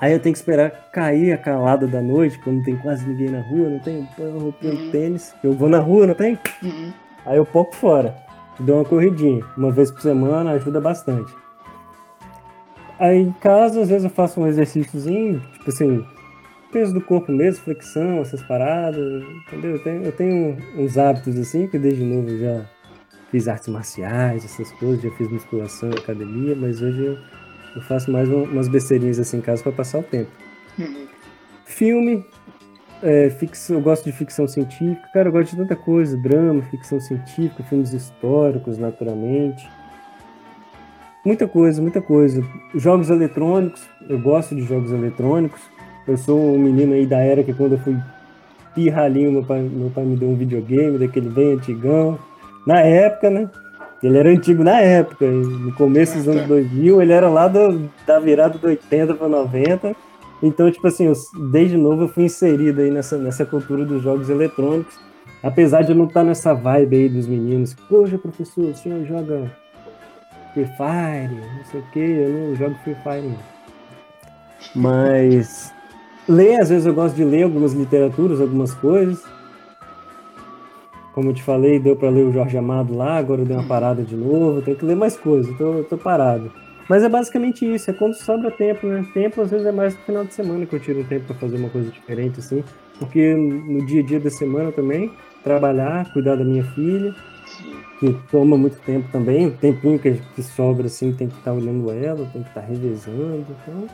Aí 0.01 0.13
eu 0.15 0.19
tenho 0.21 0.33
que 0.33 0.39
esperar 0.39 0.71
cair 0.93 1.33
a 1.33 1.39
calada 1.39 1.87
da 1.87 2.01
noite, 2.01 2.39
quando 2.39 2.57
não 2.57 2.65
tem 2.65 2.77
quase 2.77 3.07
ninguém 3.07 3.29
na 3.31 3.41
rua, 3.43 3.69
não 3.69 3.79
tem 3.81 4.09
de 4.61 4.67
Uhum. 4.67 4.91
tênis. 4.91 5.35
Eu 5.45 5.53
vou 5.53 5.69
na 5.69 5.79
rua, 5.79 6.07
não 6.07 6.15
tem? 6.15 6.39
Uhum. 6.63 6.93
Aí 7.27 7.37
eu 7.37 7.45
pouco 7.45 7.77
fora. 7.77 8.17
Dou 8.59 8.77
uma 8.77 8.85
corridinha. 8.85 9.45
Uma 9.57 9.71
vez 9.71 9.91
por 9.91 10.01
semana 10.01 10.53
ajuda 10.53 10.81
bastante. 10.81 11.33
Aí 12.99 13.19
em 13.19 13.33
casa, 13.33 13.81
às 13.83 13.89
vezes 13.89 14.05
eu 14.05 14.11
faço 14.11 14.41
um 14.41 14.47
exercíciozinho, 14.47 15.41
tipo 15.55 15.71
assim, 15.71 16.05
peso 16.71 16.93
do 16.93 17.01
corpo 17.01 17.33
mesmo, 17.33 17.65
flexão, 17.65 18.21
essas 18.21 18.43
paradas, 18.43 19.23
entendeu? 19.47 19.73
Eu 19.73 19.83
tenho, 19.83 20.03
eu 20.03 20.13
tenho 20.13 20.57
uns 20.77 20.99
hábitos 20.99 21.39
assim, 21.39 21.67
que 21.67 21.79
desde 21.79 22.05
novo 22.05 22.37
já 22.39 22.65
fiz 23.31 23.49
artes 23.49 23.69
marciais, 23.69 24.45
essas 24.45 24.71
coisas, 24.73 25.03
já 25.03 25.11
fiz 25.13 25.29
musculação, 25.29 25.91
academia, 25.91 26.55
mas 26.57 26.83
hoje 26.83 27.05
eu, 27.05 27.19
eu 27.77 27.83
faço 27.83 28.11
mais 28.11 28.29
um- 28.29 28.45
umas 28.45 28.69
besteirinhas 28.69 29.19
assim 29.19 29.39
em 29.39 29.41
casa 29.41 29.63
para 29.63 29.73
passar 29.73 29.99
o 29.99 30.03
tempo. 30.03 30.31
Uhum. 30.79 31.07
Filme, 31.65 32.25
é, 33.03 33.31
eu 33.71 33.81
gosto 33.81 34.05
de 34.05 34.13
ficção 34.13 34.47
científica, 34.47 35.09
cara, 35.13 35.29
eu 35.29 35.33
gosto 35.33 35.53
de 35.53 35.57
tanta 35.57 35.77
coisa, 35.77 36.17
drama, 36.17 36.63
ficção 36.63 37.01
científica, 37.01 37.63
filmes 37.63 37.93
históricos, 37.93 38.77
naturalmente. 38.77 39.67
Muita 41.25 41.47
coisa, 41.47 41.81
muita 41.83 42.01
coisa. 42.01 42.43
Jogos 42.75 43.11
eletrônicos, 43.11 43.83
eu 44.09 44.19
gosto 44.19 44.55
de 44.55 44.63
jogos 44.63 44.91
eletrônicos. 44.91 45.61
Eu 46.07 46.17
sou 46.17 46.55
um 46.55 46.59
menino 46.59 46.95
aí 46.95 47.07
da 47.07 47.19
era 47.19 47.45
que 47.45 47.53
quando 47.53 47.73
eu 47.73 47.79
fui 47.79 47.97
pirralhinho, 48.75 49.33
meu 49.33 49.45
pai, 49.45 49.61
meu 49.61 49.91
pai 49.91 50.05
me 50.05 50.17
deu 50.17 50.29
um 50.31 50.35
videogame 50.35 50.99
daquele 50.99 51.29
bem 51.29 51.53
antigão. 51.55 52.19
Na 52.67 52.81
época, 52.81 53.31
né? 53.31 53.49
Ele 54.03 54.17
era 54.17 54.31
antigo 54.31 54.65
na 54.65 54.81
época, 54.81 55.27
no 55.27 55.75
começo 55.75 56.17
dos 56.17 56.25
tá. 56.25 56.33
anos 56.33 56.47
2000, 56.47 57.03
ele 57.03 57.13
era 57.13 57.29
lá 57.29 57.47
do, 57.49 57.91
da 58.07 58.19
virada 58.19 58.57
do 58.57 58.67
80 58.67 59.15
para 59.15 59.29
90. 59.29 59.95
Então, 60.43 60.71
tipo 60.71 60.87
assim, 60.87 61.07
eu, 61.07 61.13
desde 61.51 61.77
novo 61.77 62.05
eu 62.05 62.09
fui 62.09 62.25
inserido 62.25 62.81
aí 62.81 62.91
nessa, 62.91 63.19
nessa 63.19 63.45
cultura 63.45 63.85
dos 63.85 64.03
jogos 64.03 64.31
eletrônicos. 64.31 64.99
Apesar 65.43 65.83
de 65.83 65.93
eu 65.93 65.97
não 65.97 66.07
estar 66.07 66.25
nessa 66.25 66.55
vibe 66.55 66.97
aí 66.97 67.09
dos 67.09 67.27
meninos. 67.27 67.75
Poxa, 67.75 68.17
professor, 68.19 68.65
o 68.65 68.75
senhor 68.75 69.05
joga 69.07 69.51
Free 70.55 70.67
Fire, 70.67 71.35
não 71.35 71.65
sei 71.71 71.81
o 71.81 71.91
que, 71.93 71.99
eu 71.99 72.31
não 72.31 72.55
jogo 72.57 72.75
Free 72.83 72.97
Fire 73.03 73.23
não. 73.23 73.39
Mas 74.75 75.73
ler, 76.29 76.61
às 76.61 76.69
vezes 76.71 76.87
eu 76.87 76.95
gosto 76.95 77.15
de 77.15 77.25
ler 77.25 77.43
algumas 77.43 77.73
literaturas, 77.73 78.41
algumas 78.41 78.73
coisas. 78.75 79.23
Como 81.13 81.31
eu 81.31 81.35
te 81.35 81.43
falei, 81.43 81.79
deu 81.79 81.97
para 81.97 82.09
ler 82.09 82.25
o 82.25 82.33
Jorge 82.33 82.57
Amado 82.57 82.97
lá, 82.97 83.17
agora 83.17 83.41
eu 83.41 83.45
dei 83.45 83.57
uma 83.57 83.67
parada 83.67 84.03
de 84.03 84.17
novo, 84.17 84.63
tenho 84.63 84.77
que 84.77 84.85
ler 84.85 84.97
mais 84.97 85.17
coisas, 85.17 85.57
tô, 85.57 85.83
tô 85.85 85.99
parado. 85.99 86.53
Mas 86.89 87.03
é 87.03 87.09
basicamente 87.09 87.65
isso, 87.65 87.91
é 87.91 87.95
quando 87.95 88.15
sobra 88.15 88.51
tempo, 88.51 88.87
né? 88.87 89.07
Tempo 89.15 89.41
às 89.41 89.51
vezes 89.51 89.67
é 89.67 89.73
mais 89.73 89.95
no 89.95 90.01
final 90.03 90.25
de 90.25 90.35
semana 90.35 90.67
que 90.67 90.75
eu 90.75 90.81
tiro 90.81 91.01
um 91.01 91.05
tempo 91.05 91.27
para 91.27 91.37
fazer 91.37 91.57
uma 91.57 91.69
coisa 91.69 91.91
diferente, 91.91 92.41
assim. 92.41 92.65
Porque 92.99 93.35
no 93.35 93.87
dia 93.87 94.03
a 94.03 94.05
dia 94.05 94.21
da 94.21 94.31
semana 94.31 94.73
também, 94.73 95.13
trabalhar, 95.43 96.13
cuidar 96.13 96.37
da 96.37 96.45
minha 96.45 96.65
filha, 96.65 97.15
que 97.99 98.13
toma 98.31 98.57
muito 98.57 98.79
tempo 98.81 99.09
também, 99.13 99.47
o 99.47 99.53
tempinho 99.53 99.99
que, 99.99 100.15
que 100.35 100.43
sobra 100.43 100.87
assim, 100.87 101.13
tem 101.13 101.29
que 101.29 101.37
estar 101.37 101.53
olhando 101.53 101.91
ela, 101.91 102.27
tem 102.33 102.43
que 102.43 102.49
estar 102.49 102.61
revezando, 102.61 103.47
então 103.63 103.87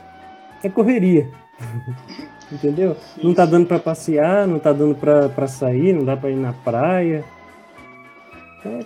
é 0.63 0.69
correria. 0.69 1.29
Entendeu? 2.51 2.95
Não 3.21 3.33
tá 3.33 3.45
dando 3.45 3.65
pra 3.67 3.77
passear, 3.79 4.47
não 4.47 4.57
tá 4.59 4.71
dando 4.71 4.95
pra, 4.95 5.27
pra 5.29 5.47
sair, 5.47 5.93
não 5.93 6.05
dá 6.05 6.15
pra 6.15 6.29
ir 6.31 6.35
na 6.37 6.53
praia. 6.53 7.23
É, 8.65 8.83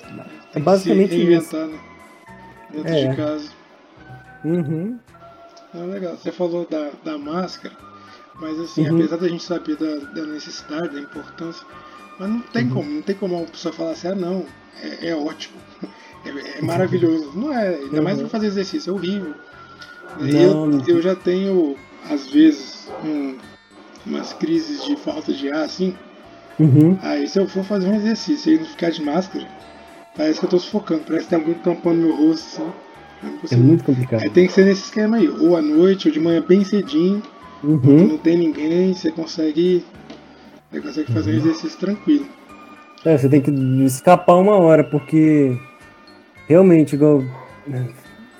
é 0.56 0.60
basicamente 0.60 1.16
isso. 1.16 1.56
né? 1.56 1.80
Dentro 2.72 2.92
É. 2.94 3.08
de 3.10 3.16
casa. 3.16 3.50
Uhum, 4.44 4.98
É 5.76 5.78
legal. 5.78 6.16
Você 6.18 6.32
falou 6.32 6.66
da, 6.70 6.90
da 7.04 7.18
máscara, 7.18 7.76
mas 8.36 8.60
assim, 8.60 8.88
Uhum. 8.90 8.98
apesar 8.98 9.18
da 9.18 9.28
gente 9.28 9.44
saber 9.44 9.76
da, 9.78 9.96
da 10.14 10.26
necessidade, 10.26 10.90
da 10.96 11.00
importância, 11.00 11.66
mas 12.20 12.30
não 12.30 12.40
tem 12.40 12.66
Uhum. 12.68 12.74
como, 12.74 12.90
não 12.92 13.02
tem 13.04 13.16
como 13.16 13.38
uma 13.38 13.46
pessoa 13.46 13.74
falar 13.74 13.92
assim, 13.92 14.08
ah 14.08 14.16
não, 14.16 14.46
é, 14.82 15.10
é 15.10 15.16
ótimo, 15.16 15.58
é, 16.26 16.58
é 16.60 16.62
maravilhoso. 16.62 17.32
Não 17.36 17.54
é, 17.54 17.68
ainda 17.76 18.02
mais 18.02 18.18
Uhum. 18.18 18.24
pra 18.24 18.32
fazer 18.32 18.48
exercício, 18.48 18.90
é 18.90 18.94
horrível. 18.94 19.34
Não. 20.20 20.80
Eu, 20.82 20.96
eu 20.96 21.02
já 21.02 21.16
tenho, 21.16 21.78
às 22.10 22.28
vezes, 22.28 22.90
um- 23.04 23.38
umas 24.06 24.34
crises 24.34 24.84
de 24.86 24.96
falta 24.96 25.32
de 25.34 25.50
ar, 25.52 25.64
assim. 25.64 25.96
uhum. 26.60 26.98
Aí 27.02 27.28
se 27.28 27.40
eu 27.40 27.48
for 27.48 27.64
fazer 27.64 27.88
um 27.88 27.96
exercício 27.96 28.54
e 28.54 28.58
não 28.58 28.66
ficar 28.66 28.92
de 28.92 29.04
máscara, 29.04 29.48
parece 30.16 30.40
que 30.40 30.46
eu 30.46 30.50
tô 30.50 30.60
sufocando, 30.60 31.02
parece 31.08 31.26
que 31.26 31.30
tem 31.30 31.40
alguém 31.40 31.56
tampando 31.56 31.98
meu 31.98 32.16
rosto, 32.16 32.62
assim. 33.44 33.56
É 33.56 33.58
muito 33.58 33.84
complicado. 33.84 34.22
Aí 34.24 34.30
tem 34.30 34.48
que 34.48 34.54
ser 34.54 34.66
nesse 34.66 34.84
esquema 34.86 35.18
aí, 35.18 35.28
ou 35.30 35.56
à 35.56 35.62
noite, 35.62 36.08
ou 36.08 36.14
de 36.14 36.20
manhã 36.20 36.42
bem 36.42 36.64
cedinho, 36.64 37.22
Uhum. 37.64 38.08
não 38.08 38.18
tem 38.18 38.38
ninguém, 38.38 38.92
você 38.94 39.12
consegue. 39.12 39.86
Você 40.72 40.82
consegue 40.82 41.14
fazer 41.14 41.34
um 41.34 41.38
exercício 41.38 41.78
tranquilo. 41.80 42.26
É, 43.06 43.16
você 43.18 43.30
tem 43.30 43.40
que 43.42 43.52
escapar 43.84 44.36
uma 44.36 44.56
hora, 44.56 44.84
porque 44.84 45.56
realmente, 46.48 46.96
igual. 46.96 47.24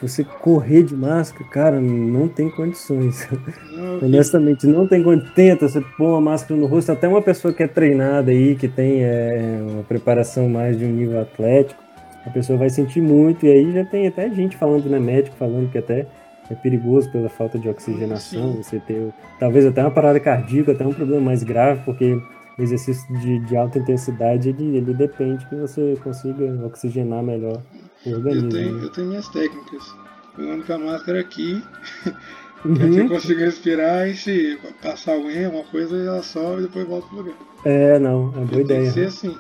Você 0.02 0.24
correr 0.24 0.84
de 0.84 0.96
máscara, 0.96 1.44
cara, 1.50 1.82
não 1.82 2.28
tem 2.28 2.50
condições. 2.50 3.28
Não, 3.72 4.00
Honestamente, 4.00 4.68
não 4.68 4.88
tem 4.88 5.04
condições. 5.04 5.34
Tenta, 5.34 5.68
você 5.68 5.82
pôr 5.98 6.10
uma 6.10 6.22
máscara 6.22 6.60
no 6.60 6.66
rosto, 6.66 6.92
até 6.92 7.08
uma 7.08 7.22
pessoa 7.22 7.54
que 7.54 7.64
é 7.64 7.68
treinada 7.68 8.32
aí, 8.32 8.56
que 8.56 8.68
tem 8.68 9.04
é, 9.04 9.60
uma 9.62 9.84
preparação 9.84 10.50
mais 10.50 10.78
de 10.78 10.86
um 10.86 10.92
nível 10.92 11.22
atlético, 11.22 11.82
a 12.26 12.30
pessoa 12.30 12.58
vai 12.58 12.70
sentir 12.70 13.02
muito, 13.02 13.46
e 13.46 13.52
aí 13.52 13.72
já 13.72 13.86
tem 13.86 14.08
até 14.08 14.30
gente 14.30 14.58
falando, 14.58 14.90
né, 14.90 15.00
médico 15.00 15.36
falando 15.38 15.72
que 15.72 15.78
até 15.78 16.06
é 16.50 16.56
perigoso 16.56 17.12
pela 17.12 17.30
falta 17.30 17.58
de 17.58 17.70
oxigenação, 17.70 18.54
Sim. 18.54 18.64
você 18.64 18.80
ter 18.80 19.10
talvez 19.40 19.66
até 19.66 19.82
uma 19.82 19.92
parada 19.92 20.20
cardíaca, 20.20 20.74
até 20.74 20.86
um 20.86 20.94
problema 20.94 21.22
mais 21.22 21.44
grave, 21.44 21.82
porque 21.86 22.20
o 22.58 22.62
exercício 22.62 23.08
de, 23.20 23.40
de 23.40 23.56
alta 23.56 23.80
intensidade, 23.80 24.50
ele, 24.50 24.78
ele 24.78 24.94
depende 24.94 25.46
que 25.48 25.56
você 25.56 25.98
consiga 26.04 26.66
oxigenar 26.66 27.24
melhor 27.24 27.62
o 28.06 28.16
organismo. 28.16 28.48
Eu 28.48 28.50
tenho, 28.50 28.76
né? 28.76 28.84
eu 28.84 28.90
tenho 28.90 29.08
minhas 29.08 29.28
técnicas. 29.30 29.96
Eu 30.38 30.52
ando 30.52 30.64
com 30.64 30.74
a 30.74 30.78
máscara 30.80 31.20
aqui, 31.20 31.62
uhum. 32.64 32.76
que 32.76 32.98
eu 32.98 33.10
consigo 33.10 33.40
respirar 33.42 34.08
e 34.08 34.16
se 34.16 34.60
passar 34.82 35.14
alguém, 35.14 35.46
alguma 35.46 35.66
coisa, 35.66 35.98
ela 35.98 36.24
sobe 36.24 36.62
e 36.62 36.66
depois 36.68 36.88
volta 36.88 37.08
pro 37.08 37.18
lugar. 37.18 37.36
É, 37.66 38.00
não, 38.00 38.34
é 38.36 38.46
boa 38.46 38.62
ideia. 38.62 38.82
Tem 38.82 38.88
que 38.88 38.92
ser 38.92 39.08
assim, 39.08 39.38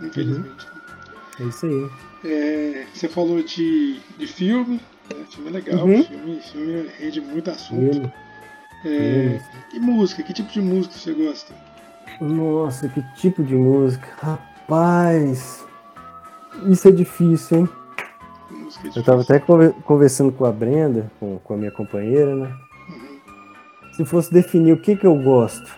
infelizmente. 0.00 0.66
Uhum. 0.66 1.44
É 1.44 1.48
isso 1.48 1.66
aí. 1.66 1.90
É, 2.24 2.86
você 2.94 3.08
falou 3.08 3.42
de, 3.42 3.98
de 4.16 4.26
filme, 4.26 4.80
né? 5.12 5.24
filme 5.28 5.50
é 5.50 5.52
legal, 5.52 5.84
uhum. 5.84 6.04
filme, 6.04 6.40
filme 6.40 6.88
rende 6.98 7.20
muito 7.20 7.50
assunto. 7.50 8.12
É, 8.84 9.40
e 9.72 9.80
música, 9.80 10.22
que 10.22 10.32
tipo 10.32 10.52
de 10.52 10.60
música 10.60 10.94
você 10.94 11.12
gosta? 11.12 11.54
Nossa, 12.20 12.88
que 12.88 13.02
tipo 13.14 13.42
de 13.42 13.54
música? 13.54 14.06
Rapaz, 14.20 15.64
isso 16.68 16.88
é 16.88 16.90
difícil, 16.90 17.58
hein? 17.58 17.68
Eu 18.94 19.02
tava 19.02 19.22
até 19.22 19.38
conversando 19.38 20.32
com 20.32 20.44
a 20.44 20.52
Brenda, 20.52 21.10
com, 21.18 21.38
com 21.38 21.54
a 21.54 21.56
minha 21.56 21.70
companheira, 21.70 22.34
né? 22.34 22.52
Uhum. 22.88 23.92
Se 23.92 24.04
fosse 24.04 24.32
definir 24.32 24.72
o 24.72 24.80
que 24.80 24.96
que 24.96 25.06
eu 25.06 25.14
gosto, 25.16 25.70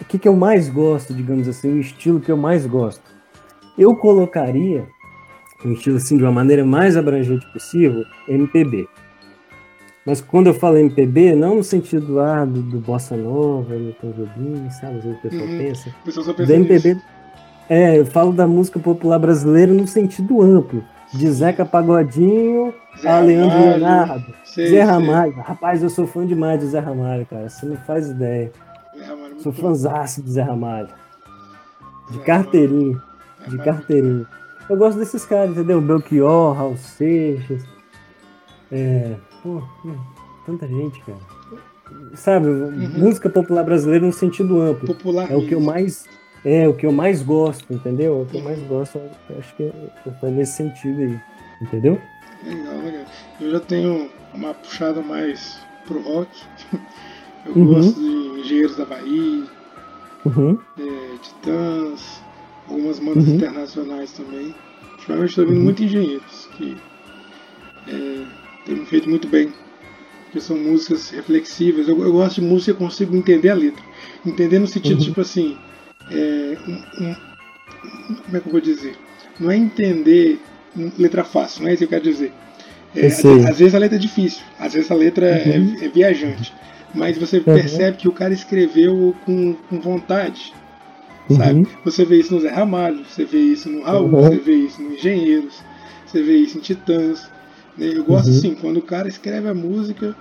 o 0.00 0.04
que 0.04 0.18
que 0.18 0.28
eu 0.28 0.36
mais 0.36 0.68
gosto, 0.68 1.14
digamos 1.14 1.48
assim, 1.48 1.72
o 1.72 1.80
estilo 1.80 2.20
que 2.20 2.30
eu 2.30 2.36
mais 2.36 2.66
gosto, 2.66 3.02
eu 3.76 3.96
colocaria 3.96 4.86
um 5.64 5.72
estilo 5.72 5.96
assim 5.96 6.16
de 6.16 6.22
uma 6.22 6.32
maneira 6.32 6.64
mais 6.64 6.96
abrangente 6.96 7.46
possível, 7.52 8.04
MPB. 8.28 8.88
Mas 10.04 10.20
quando 10.20 10.48
eu 10.48 10.54
falo 10.54 10.78
MPB, 10.78 11.34
não 11.36 11.56
no 11.56 11.64
sentido 11.64 12.18
ah, 12.18 12.44
do, 12.44 12.60
do 12.60 12.80
Bossa 12.80 13.16
Nova, 13.16 13.76
do 13.76 13.92
Tom 14.00 14.10
Jobim, 14.10 14.68
sabe? 14.70 14.98
Às 14.98 15.04
vezes 15.04 15.18
o 15.18 15.22
pessoal 15.22 15.46
uhum. 15.46 15.58
pensa. 15.58 15.88
O 15.88 16.04
pessoal 16.04 16.26
só 16.26 16.34
pensa 16.34 16.54
MPB. 16.54 16.94
Nisso. 16.94 17.06
É, 17.68 17.98
eu 17.98 18.04
falo 18.04 18.32
da 18.32 18.46
música 18.46 18.80
popular 18.80 19.18
brasileira 19.18 19.72
no 19.72 19.86
sentido 19.86 20.42
amplo. 20.42 20.82
De 21.12 21.30
Zeca 21.30 21.64
Pagodinho 21.64 22.72
Zé 23.00 23.08
a 23.08 23.20
Leandro 23.20 23.58
Ramalho, 23.58 23.78
Leonardo. 23.78 24.34
Sei, 24.44 24.70
Zé 24.70 24.82
Ramalho. 24.82 25.32
Rapaz, 25.34 25.82
eu 25.82 25.90
sou 25.90 26.06
fã 26.06 26.26
demais 26.26 26.60
de 26.60 26.66
Zé 26.66 26.78
Ramalho, 26.78 27.26
cara. 27.26 27.48
Você 27.48 27.66
não 27.66 27.76
faz 27.76 28.10
ideia. 28.10 28.52
Ramalho, 29.06 29.36
é 29.36 29.42
sou 29.42 29.52
fãzaço 29.52 30.22
de 30.22 30.30
Zé 30.30 30.42
Ramalho. 30.42 30.88
De 32.10 32.18
Zé 32.18 32.24
carteirinho. 32.24 32.92
Ramalho. 32.92 33.50
De 33.50 33.64
carteirinho. 33.64 34.26
Eu 34.68 34.76
gosto 34.76 34.98
desses 34.98 35.24
caras, 35.24 35.50
entendeu? 35.50 35.80
Belchior, 35.80 36.56
Raul 36.56 36.76
Seixas. 36.76 37.64
É, 38.70 39.16
Pô, 39.42 39.60
tanta 40.46 40.66
gente, 40.66 41.02
cara. 41.02 41.18
Sabe, 42.14 42.46
uhum. 42.46 42.88
música 42.98 43.28
popular 43.28 43.64
brasileira 43.64 44.06
no 44.06 44.12
sentido 44.12 44.60
amplo. 44.60 44.86
Popular. 44.86 45.30
É 45.30 45.36
o 45.36 45.46
que 45.46 45.54
eu 45.54 45.60
mais 45.60 46.06
é 46.44 46.68
o 46.68 46.74
que 46.74 46.86
eu 46.86 46.92
mais 46.92 47.22
gosto, 47.22 47.72
entendeu? 47.72 48.20
É 48.20 48.22
o 48.22 48.26
que 48.26 48.36
eu 48.36 48.42
mais 48.42 48.60
gosto, 48.62 49.00
acho 49.38 49.54
que 49.56 49.64
é, 49.64 50.30
nesse 50.30 50.56
sentido 50.56 51.00
aí, 51.00 51.20
entendeu? 51.60 52.00
Legal, 52.44 52.78
legal. 52.78 53.04
Eu 53.40 53.50
já 53.50 53.60
tenho 53.60 54.10
uma 54.34 54.54
puxada 54.54 55.00
mais 55.00 55.60
pro 55.86 56.00
rock. 56.02 56.30
Eu 57.44 57.56
uhum. 57.56 57.74
gosto 57.74 57.98
de 57.98 58.40
Engenheiros 58.40 58.76
da 58.76 58.84
Bahia, 58.84 59.44
uhum. 60.24 60.56
é, 60.78 61.18
Titãs, 61.20 62.22
algumas 62.68 63.00
bandas 63.00 63.26
uhum. 63.26 63.34
internacionais 63.34 64.12
também. 64.12 64.54
Ultimamente 64.92 65.30
estou 65.30 65.46
vendo 65.46 65.56
uhum. 65.56 65.64
muito 65.64 65.82
Engenheiros, 65.82 66.48
que 66.56 66.76
é, 67.88 68.24
tem 68.64 68.86
feito 68.86 69.10
muito 69.10 69.26
bem. 69.26 69.52
Que 70.30 70.40
são 70.40 70.56
músicas 70.56 71.10
reflexivas. 71.10 71.88
Eu, 71.88 72.00
eu 72.00 72.12
gosto 72.12 72.40
de 72.40 72.46
música 72.46 72.72
que 72.72 72.82
eu 72.82 72.86
consigo 72.86 73.16
entender 73.16 73.50
a 73.50 73.54
letra. 73.54 73.82
Entender 74.24 74.60
no 74.60 74.66
sentido, 74.66 74.98
uhum. 74.98 75.04
tipo 75.04 75.20
assim. 75.20 75.58
É, 76.12 76.56
um, 76.68 77.04
um, 77.04 78.14
como 78.14 78.36
é 78.36 78.40
que 78.40 78.46
eu 78.46 78.52
vou 78.52 78.60
dizer? 78.60 78.96
Não 79.40 79.50
é 79.50 79.56
entender 79.56 80.40
letra 80.98 81.24
fácil, 81.24 81.62
não 81.62 81.70
é 81.70 81.74
isso 81.74 81.78
que 81.78 81.84
eu 81.84 82.00
quero 82.00 82.04
dizer. 82.04 82.32
É, 82.94 83.06
às, 83.06 83.24
às, 83.24 83.58
vezes 83.58 83.74
a 83.74 83.78
letra 83.78 83.96
é 83.96 84.00
difícil, 84.00 84.42
às 84.58 84.74
vezes 84.74 84.90
a 84.90 84.94
letra 84.94 85.26
é, 85.26 85.58
uhum. 85.58 85.76
é, 85.80 85.86
é 85.86 85.88
viajante. 85.88 86.52
Mas 86.94 87.16
você 87.16 87.38
uhum. 87.38 87.44
percebe 87.44 87.96
que 87.96 88.08
o 88.08 88.12
cara 88.12 88.34
escreveu 88.34 89.16
com, 89.24 89.54
com 89.54 89.80
vontade. 89.80 90.52
Sabe? 91.30 91.60
Uhum. 91.60 91.66
Você 91.84 92.04
vê 92.04 92.18
isso 92.18 92.34
no 92.34 92.40
Zé 92.40 92.50
Ramalho, 92.50 93.04
você 93.08 93.24
vê 93.24 93.38
isso 93.38 93.70
no 93.70 93.82
Raul, 93.82 94.04
uhum. 94.04 94.22
você 94.22 94.36
vê 94.36 94.54
isso 94.54 94.82
no 94.82 94.92
Engenheiros, 94.92 95.54
você 96.06 96.22
vê 96.22 96.36
isso 96.36 96.58
em 96.58 96.60
Titãs. 96.60 97.30
Né? 97.78 97.92
Eu 97.94 98.04
gosto 98.04 98.28
uhum. 98.28 98.36
assim, 98.36 98.54
quando 98.54 98.76
o 98.78 98.82
cara 98.82 99.08
escreve 99.08 99.48
a 99.48 99.54
música 99.54 100.14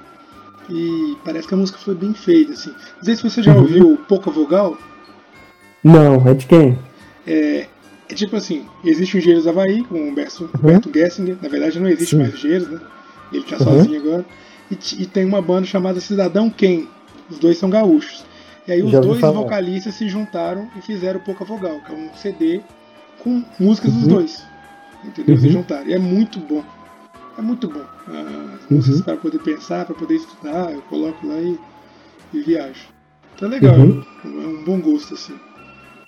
e 0.69 1.17
parece 1.25 1.47
que 1.47 1.53
a 1.53 1.57
música 1.57 1.77
foi 1.77 1.95
bem 1.95 2.13
feita. 2.13 2.53
Assim. 2.53 2.71
Não 2.97 3.03
sei 3.03 3.15
se 3.15 3.23
você 3.23 3.43
já 3.43 3.55
ouviu 3.55 3.97
Pouca 4.07 4.31
Vogal. 4.31 4.77
Não, 5.83 6.27
é 6.27 6.33
de 6.33 6.45
quem? 6.45 6.77
É, 7.25 7.67
é 8.09 8.13
tipo 8.13 8.35
assim, 8.35 8.65
existe 8.83 9.15
o 9.15 9.17
Engenheiros 9.19 9.47
Havaí 9.47 9.83
com 9.83 9.95
o 9.95 10.07
Humberto, 10.09 10.49
uhum. 10.63 10.93
Gessinger. 10.93 11.37
Na 11.41 11.49
verdade 11.49 11.79
não 11.79 11.87
existe 11.87 12.15
Sim. 12.15 12.21
mais 12.21 12.33
o 12.33 12.37
Engenheiros, 12.37 12.69
né? 12.69 12.79
Ele 13.31 13.43
tá 13.43 13.57
uhum. 13.57 13.63
sozinho 13.63 13.99
agora. 13.99 14.25
E, 14.69 15.03
e, 15.03 15.05
tem 15.05 15.25
uma 15.25 15.41
banda 15.41 15.65
chamada 15.65 15.99
Cidadão 15.99 16.49
Quem. 16.49 16.87
Os 17.29 17.39
dois 17.39 17.57
são 17.57 17.69
gaúchos. 17.69 18.23
E 18.67 18.71
aí 18.71 18.83
os 18.83 18.91
dois 18.91 19.19
falar. 19.19 19.33
vocalistas 19.33 19.95
se 19.95 20.07
juntaram 20.07 20.69
e 20.77 20.81
fizeram 20.81 21.19
Pouca 21.19 21.43
Vogal, 21.43 21.79
que 21.85 21.91
é 21.91 21.95
um 21.95 22.09
CD 22.15 22.61
com 23.19 23.43
músicas 23.59 23.91
dos 23.91 24.03
uhum. 24.03 24.09
dois. 24.09 24.43
Entendeu? 25.03 25.37
Se 25.37 25.47
uhum. 25.47 25.53
juntaram. 25.53 25.87
E 25.87 25.93
é 25.93 25.99
muito 25.99 26.39
bom 26.39 26.63
é 27.37 27.41
muito 27.41 27.67
bom. 27.67 27.83
As 28.07 28.69
músicas 28.69 28.99
uhum. 28.99 29.03
para 29.03 29.17
poder 29.17 29.39
pensar, 29.39 29.85
para 29.85 29.95
poder 29.95 30.15
estudar, 30.15 30.71
eu 30.71 30.81
coloco 30.83 31.27
lá 31.27 31.35
e, 31.35 31.59
e 32.33 32.39
viajo. 32.41 32.87
Então 33.35 33.47
é 33.47 33.51
legal, 33.51 33.75
uhum. 33.75 34.03
é 34.23 34.27
um 34.27 34.63
bom 34.63 34.79
gosto 34.79 35.13
assim. 35.13 35.35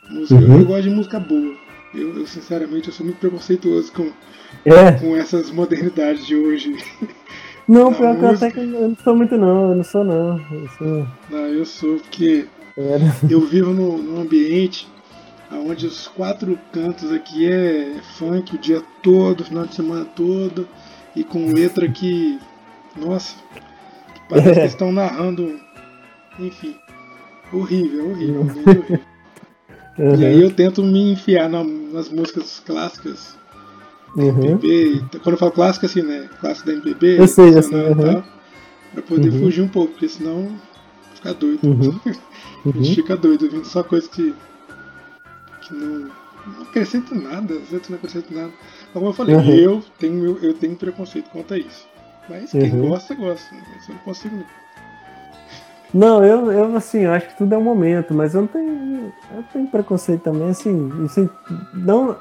Música, 0.10 0.36
uhum. 0.40 0.60
Eu 0.60 0.66
gosto 0.66 0.84
de 0.84 0.90
música 0.90 1.20
boa. 1.20 1.56
Eu, 1.94 2.20
eu, 2.20 2.28
sinceramente 2.28 2.88
eu 2.88 2.94
sou 2.94 3.06
muito 3.06 3.20
preconceituoso 3.20 3.92
com, 3.92 4.12
é. 4.66 4.92
com 4.94 5.16
essas 5.16 5.52
modernidades 5.52 6.26
de 6.26 6.36
hoje. 6.36 6.76
Não, 7.68 7.94
pior 7.94 8.18
que 8.18 8.26
até 8.26 8.52
que 8.52 8.60
eu 8.60 8.66
não 8.66 8.98
sou 9.02 9.16
muito 9.16 9.38
não, 9.38 9.70
eu 9.70 9.76
não 9.76 9.84
sou 9.84 10.04
não. 10.04 10.38
Eu 10.52 10.68
sou... 10.78 11.08
Não, 11.30 11.40
eu 11.40 11.66
sou 11.66 11.98
porque 11.98 12.46
é. 12.78 12.98
eu 13.30 13.42
vivo 13.42 13.72
num, 13.72 13.98
num 13.98 14.22
ambiente 14.22 14.88
onde 15.52 15.86
os 15.86 16.08
quatro 16.08 16.58
cantos 16.72 17.12
aqui 17.12 17.50
é 17.50 17.96
funk 18.18 18.56
o 18.56 18.58
dia 18.58 18.82
todo, 19.02 19.46
final 19.46 19.66
de 19.66 19.76
semana 19.76 20.06
todo 20.06 20.68
e 21.16 21.24
com 21.24 21.54
letra 21.54 21.88
que. 21.88 22.40
Nossa, 22.96 23.36
parece 24.30 24.50
é. 24.50 24.54
que 24.54 24.68
estão 24.68 24.92
narrando. 24.92 25.60
Enfim, 26.40 26.76
horrível, 27.52 28.10
horrível, 28.10 28.42
horrível. 28.66 29.00
Uhum. 29.98 30.16
E 30.16 30.26
aí 30.26 30.42
eu 30.42 30.52
tento 30.52 30.84
me 30.84 31.12
enfiar 31.12 31.48
na, 31.50 31.64
nas 31.64 32.10
músicas 32.10 32.62
clássicas 32.66 33.36
da 34.16 34.24
uhum. 34.24 34.46
MPB. 34.46 35.20
Quando 35.20 35.34
eu 35.34 35.38
falo 35.38 35.52
clássica, 35.52 35.86
assim, 35.86 36.02
né? 36.02 36.30
Clássica 36.40 36.72
da 36.72 36.78
MPB, 36.78 37.20
eu 37.20 37.28
sei, 37.28 37.56
eu 37.56 37.64
sei, 37.64 37.90
uhum. 37.90 38.24
pra 38.94 39.02
poder 39.04 39.30
uhum. 39.30 39.40
fugir 39.40 39.62
um 39.62 39.68
pouco, 39.68 39.92
porque 39.92 40.10
senão 40.10 40.56
fica 41.16 41.34
doido. 41.34 41.60
Uhum. 41.64 42.00
a 42.06 42.70
gente 42.70 42.90
uhum. 42.90 42.96
fica 42.96 43.16
doido 43.16 43.46
ouvindo 43.46 43.66
só 43.66 43.84
coisa 43.84 44.10
que, 44.10 44.34
que 45.62 45.74
não, 45.74 46.10
não 46.48 46.62
acrescenta 46.64 47.14
nada, 47.14 47.54
às 47.54 47.70
vezes 47.70 47.90
não 47.90 47.98
acrescenta 47.98 48.34
nada. 48.34 48.52
Como 48.92 49.08
eu 49.08 49.14
falei, 49.14 49.36
uhum. 49.36 49.50
eu, 49.50 49.84
tenho, 50.00 50.38
eu 50.42 50.54
tenho 50.56 50.76
preconceito 50.76 51.30
quanto 51.30 51.54
a 51.54 51.58
isso. 51.58 51.88
Mas 52.28 52.52
quem 52.52 52.70
gosta, 52.80 53.14
gosta. 53.14 53.54
Mas 53.54 53.88
eu 53.88 53.96
não 53.96 54.02
consigo 54.02 54.36
não. 54.38 54.63
Não, 55.94 56.26
eu, 56.26 56.52
eu 56.52 56.76
assim, 56.76 57.02
eu 57.02 57.12
acho 57.12 57.28
que 57.28 57.38
tudo 57.38 57.54
é 57.54 57.58
um 57.58 57.64
momento, 57.64 58.14
mas 58.14 58.34
eu 58.34 58.42
não 58.42 58.48
tenho. 58.48 59.14
Eu 59.36 59.44
tenho 59.52 59.68
preconceito 59.68 60.22
também, 60.22 60.50
assim, 60.50 60.92
assim, 61.06 61.30
não. 61.74 62.16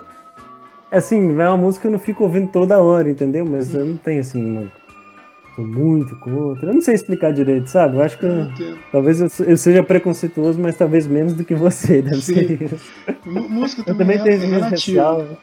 Assim, 0.90 1.40
é 1.40 1.48
uma 1.48 1.56
música 1.56 1.82
que 1.82 1.86
eu 1.88 1.92
não 1.92 1.98
fico 1.98 2.22
ouvindo 2.22 2.50
toda 2.52 2.78
hora, 2.78 3.08
entendeu? 3.08 3.46
Mas 3.46 3.74
eu 3.74 3.84
não 3.86 3.96
tenho 3.96 4.20
assim, 4.20 4.44
uma, 4.44 4.70
tô 5.56 5.62
muito 5.62 6.14
contra. 6.16 6.68
Eu 6.68 6.74
não 6.74 6.82
sei 6.82 6.94
explicar 6.94 7.32
direito, 7.32 7.68
sabe? 7.68 7.96
Eu 7.96 8.02
acho 8.02 8.18
que 8.18 8.26
eu, 8.26 8.48
talvez 8.90 9.20
eu, 9.20 9.46
eu, 9.46 9.56
seja 9.56 9.82
preconceituoso, 9.82 10.58
mas 10.60 10.76
talvez 10.76 11.06
menos 11.06 11.34
do 11.34 11.44
que 11.44 11.54
você, 11.54 12.00
deve 12.02 12.20
Sim. 12.20 12.34
ser 12.34 12.62
isso. 12.62 12.92
Música 13.24 13.82
também, 13.84 14.16
eu 14.16 14.22
também 14.22 14.34
é, 14.34 14.38
tenho 14.38 14.54
é 14.54 14.58
relativo. 14.58 15.38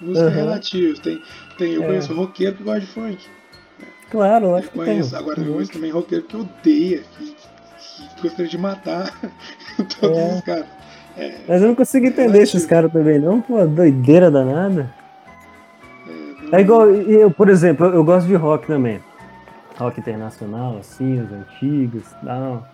Música 0.00 0.26
uhum. 0.26 0.32
relativa. 0.32 1.00
Tem, 1.00 1.22
tem, 1.58 1.72
eu 1.74 1.82
é. 1.82 1.86
conheço 1.86 2.14
roqueiro 2.14 2.56
que 2.56 2.62
gosta 2.62 2.80
de 2.80 2.86
funk. 2.86 3.18
Claro, 4.10 4.46
eu 4.46 4.56
acho 4.56 4.68
eu 4.68 4.72
conheço, 4.72 5.10
tem. 5.10 5.18
Agora 5.18 5.40
eu 5.40 5.52
conheço 5.52 5.72
também 5.72 5.90
roqueiro 5.90 6.24
que 6.24 6.36
odeia, 6.36 7.02
que, 7.18 7.32
que 7.32 7.33
gostaria 8.24 8.50
de 8.50 8.58
matar 8.58 9.12
todos 10.00 10.18
é. 10.18 10.34
os 10.34 10.40
caras. 10.42 10.66
É, 11.16 11.34
Mas 11.46 11.62
eu 11.62 11.68
não 11.68 11.74
consigo 11.74 12.06
entender 12.06 12.42
esses 12.42 12.66
caras 12.66 12.92
também, 12.92 13.20
não, 13.20 13.40
pô, 13.40 13.64
doideira 13.66 14.30
danada. 14.30 14.90
É, 16.52 16.56
É 16.56 16.60
igual, 16.60 16.90
eu, 16.90 17.30
por 17.30 17.48
exemplo, 17.48 17.86
eu 17.86 18.02
gosto 18.02 18.26
de 18.26 18.34
rock 18.34 18.66
também. 18.66 19.00
Rock 19.76 20.00
internacional, 20.00 20.78
assim, 20.78 21.20
os 21.20 21.32
antigos, 21.32 22.04
tal. 22.24 22.66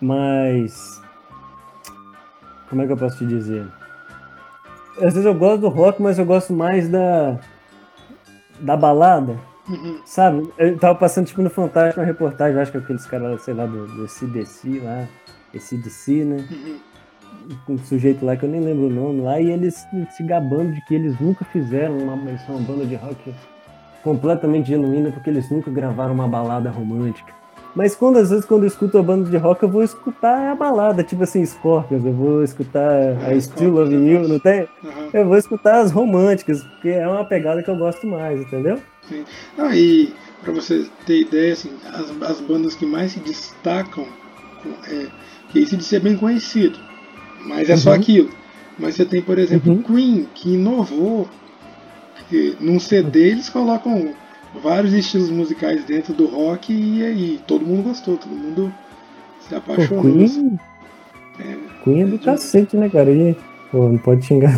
Mas. 0.00 1.00
Como 2.68 2.82
é 2.82 2.86
que 2.86 2.92
eu 2.92 2.96
posso 2.96 3.18
te 3.18 3.26
dizer? 3.26 3.66
Às 4.96 5.14
vezes 5.14 5.24
eu 5.24 5.34
gosto 5.34 5.60
do 5.62 5.68
rock, 5.68 6.02
mas 6.02 6.18
eu 6.18 6.24
gosto 6.24 6.52
mais 6.52 6.88
da. 6.88 7.38
da 8.60 8.76
balada. 8.76 9.36
Sabe? 10.04 10.48
Eu 10.58 10.78
tava 10.78 10.94
passando 10.94 11.26
tipo 11.26 11.42
no 11.42 11.50
Fantástico 11.50 12.00
uma 12.00 12.06
reportagem, 12.06 12.60
acho 12.60 12.72
que 12.72 12.78
aqueles 12.78 13.06
caras, 13.06 13.42
sei 13.42 13.54
lá, 13.54 13.66
do, 13.66 13.86
do 13.86 14.08
CDC 14.08 14.80
lá, 14.82 15.06
esse 15.52 15.76
DC, 15.76 16.24
né? 16.24 16.48
Com 17.66 17.74
um 17.74 17.78
sujeito 17.78 18.24
lá 18.24 18.36
que 18.36 18.44
eu 18.44 18.48
nem 18.48 18.60
lembro 18.60 18.86
o 18.86 18.90
nome 18.90 19.20
lá, 19.22 19.40
e 19.40 19.50
eles 19.50 19.86
se 20.10 20.22
gabando 20.22 20.72
de 20.72 20.84
que 20.84 20.94
eles 20.94 21.18
nunca 21.20 21.44
fizeram 21.46 21.98
uma, 21.98 22.28
eles 22.28 22.40
são 22.42 22.56
uma 22.56 22.66
banda 22.66 22.84
de 22.84 22.94
rock 22.94 23.34
completamente 24.02 24.68
genuína, 24.68 25.10
porque 25.10 25.30
eles 25.30 25.50
nunca 25.50 25.70
gravaram 25.70 26.14
uma 26.14 26.28
balada 26.28 26.70
romântica. 26.70 27.38
Mas 27.74 27.94
quando 27.94 28.16
às 28.16 28.30
vezes 28.30 28.44
quando 28.44 28.62
eu 28.62 28.66
escuto 28.68 28.98
a 28.98 29.02
banda 29.02 29.28
de 29.30 29.36
rock, 29.36 29.62
eu 29.62 29.68
vou 29.68 29.82
escutar 29.82 30.50
a 30.50 30.54
balada, 30.54 31.02
tipo 31.02 31.22
assim, 31.22 31.44
Scorpions, 31.44 32.04
eu 32.04 32.12
vou 32.12 32.42
escutar 32.42 32.90
a 32.90 33.32
É, 33.32 33.40
Still 33.40 33.70
Love 33.70 33.94
You, 33.94 34.26
não 34.26 34.38
tem? 34.38 34.62
Uhum. 34.82 35.10
Eu 35.12 35.26
vou 35.26 35.36
escutar 35.36 35.80
as 35.80 35.90
românticas, 35.90 36.62
porque 36.62 36.88
é 36.88 37.06
uma 37.06 37.24
pegada 37.24 37.62
que 37.62 37.70
eu 37.70 37.76
gosto 37.76 38.06
mais, 38.06 38.40
entendeu? 38.40 38.78
Ah, 39.56 39.76
e 39.76 40.12
pra 40.42 40.52
você 40.52 40.86
ter 41.06 41.20
ideia, 41.22 41.52
assim, 41.52 41.70
as, 41.92 42.10
as 42.30 42.40
bandas 42.40 42.74
que 42.74 42.86
mais 42.86 43.12
se 43.12 43.20
destacam, 43.20 44.06
é, 44.88 45.06
que 45.50 45.58
esse 45.60 45.76
de 45.76 45.84
ser 45.84 46.00
bem 46.00 46.16
conhecido, 46.16 46.78
mas 47.46 47.68
é 47.70 47.76
só 47.76 47.90
Uhum. 47.90 47.96
aquilo. 47.96 48.30
Mas 48.78 48.94
você 48.94 49.04
tem, 49.04 49.20
por 49.20 49.38
exemplo, 49.38 49.72
Uhum. 49.72 49.82
Queen, 49.82 50.28
que 50.34 50.50
inovou, 50.54 51.28
que 52.28 52.56
num 52.60 52.78
CD 52.78 53.30
eles 53.30 53.48
colocam 53.48 54.14
vários 54.62 54.92
estilos 54.92 55.30
musicais 55.30 55.84
dentro 55.84 56.12
do 56.14 56.26
rock 56.26 56.72
e 56.72 57.04
aí 57.04 57.40
todo 57.46 57.64
mundo 57.66 57.82
gostou, 57.84 58.16
todo 58.16 58.30
mundo 58.30 58.72
se 59.40 59.48
Pô, 59.50 59.56
apaixonou. 59.56 60.02
Queen, 60.02 60.58
Queen 61.84 62.02
é 62.02 62.06
do 62.06 62.18
cacete, 62.18 62.76
né, 62.76 62.88
cara? 62.88 63.10
E, 63.10 63.36
pô, 63.70 63.88
não 63.88 63.98
pode 63.98 64.24
xingar. 64.24 64.52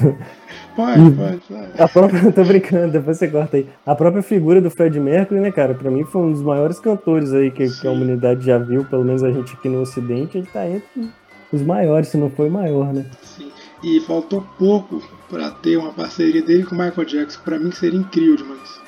Pode, 0.76 1.10
pode. 1.10 1.40
vai. 1.50 1.68
A 1.78 1.88
própria, 1.88 2.30
tô 2.32 2.44
brincando, 2.44 2.92
depois 2.92 3.18
você 3.18 3.28
corta 3.28 3.56
aí. 3.56 3.66
A 3.84 3.94
própria 3.94 4.22
figura 4.22 4.60
do 4.60 4.70
Fred 4.70 4.98
Mercury, 4.98 5.40
né, 5.40 5.50
cara? 5.50 5.74
Pra 5.74 5.90
mim 5.90 6.04
foi 6.04 6.22
um 6.22 6.32
dos 6.32 6.42
maiores 6.42 6.78
cantores 6.78 7.32
aí 7.32 7.50
que, 7.50 7.68
que 7.68 7.86
a 7.86 7.90
humanidade 7.90 8.44
já 8.44 8.58
viu, 8.58 8.84
pelo 8.84 9.04
menos 9.04 9.22
a 9.22 9.30
gente 9.30 9.52
aqui 9.54 9.68
no 9.68 9.80
Ocidente, 9.80 10.38
ele 10.38 10.46
tá 10.46 10.66
entre 10.68 11.10
os 11.52 11.62
maiores, 11.62 12.08
se 12.08 12.16
não 12.16 12.30
foi 12.30 12.48
maior, 12.48 12.92
né? 12.92 13.06
Sim. 13.22 13.50
E 13.82 14.00
faltou 14.00 14.46
pouco 14.58 15.02
pra 15.28 15.50
ter 15.50 15.76
uma 15.76 15.92
parceria 15.92 16.42
dele 16.42 16.64
com 16.64 16.74
o 16.74 16.78
Michael 16.78 17.06
Jackson. 17.06 17.40
Pra 17.44 17.58
mim 17.58 17.72
seria 17.72 17.98
incrível 17.98 18.36
demais. 18.36 18.80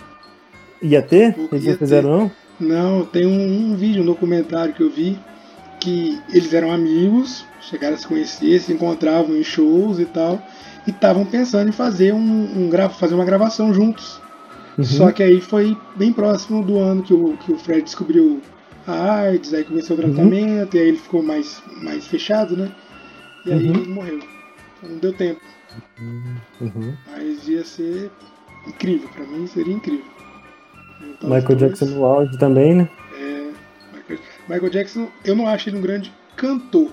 Ia 0.82 1.02
ter? 1.02 1.34
Eles 1.50 1.64
ia 1.64 1.70
não 1.72 1.78
fizeram, 1.78 2.10
não? 2.10 2.30
Não, 2.60 3.04
tem 3.04 3.26
um, 3.26 3.72
um 3.72 3.76
vídeo, 3.76 4.02
um 4.02 4.06
documentário 4.06 4.74
que 4.74 4.82
eu 4.82 4.90
vi 4.90 5.18
que 5.82 6.20
eles 6.32 6.52
eram 6.54 6.70
amigos, 6.72 7.44
chegaram 7.60 7.94
a 7.94 7.98
se 7.98 8.06
conhecer, 8.06 8.60
se 8.60 8.72
encontravam 8.72 9.36
em 9.36 9.42
shows 9.42 9.98
e 9.98 10.04
tal, 10.04 10.40
e 10.86 10.90
estavam 10.90 11.24
pensando 11.24 11.68
em 11.68 11.72
fazer, 11.72 12.12
um, 12.14 12.18
um 12.20 12.88
fazer 12.90 13.14
uma 13.14 13.24
gravação 13.24 13.74
juntos. 13.74 14.20
Uhum. 14.78 14.84
Só 14.84 15.10
que 15.12 15.22
aí 15.22 15.40
foi 15.40 15.76
bem 15.96 16.12
próximo 16.12 16.64
do 16.64 16.78
ano 16.78 17.02
que 17.02 17.12
o, 17.12 17.36
que 17.36 17.52
o 17.52 17.58
Fred 17.58 17.82
descobriu 17.82 18.40
a 18.86 19.14
AIDS, 19.22 19.52
aí 19.54 19.64
começou 19.64 19.96
o 19.96 20.00
Uhum. 20.00 20.12
tratamento, 20.14 20.76
e 20.76 20.80
aí 20.80 20.88
ele 20.88 20.96
ficou 20.98 21.22
mais, 21.22 21.60
mais 21.82 22.06
fechado, 22.06 22.56
né? 22.56 22.70
E 23.44 23.52
aí 23.52 23.66
Uhum. 23.68 23.74
ele 23.74 23.88
morreu. 23.88 24.18
Então 24.78 24.90
não 24.90 24.98
deu 24.98 25.12
tempo. 25.12 25.40
Uhum. 26.60 26.94
Mas 27.10 27.48
ia 27.48 27.64
ser 27.64 28.10
incrível, 28.66 29.08
pra 29.14 29.24
mim 29.26 29.46
seria 29.46 29.74
incrível. 29.74 30.04
Michael 31.22 31.42
dois. 31.42 31.58
Jackson 31.60 31.86
no 31.86 32.04
auge 32.04 32.38
também, 32.38 32.74
né? 32.76 32.88
Michael, 34.48 34.70
Jackson, 34.70 35.08
eu 35.24 35.34
não 35.34 35.46
acho 35.46 35.68
ele 35.68 35.78
um 35.78 35.82
grande 35.82 36.12
cantor, 36.36 36.90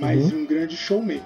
mas 0.00 0.32
Uhum. 0.32 0.40
um 0.40 0.46
grande 0.46 0.76
showman. 0.76 1.20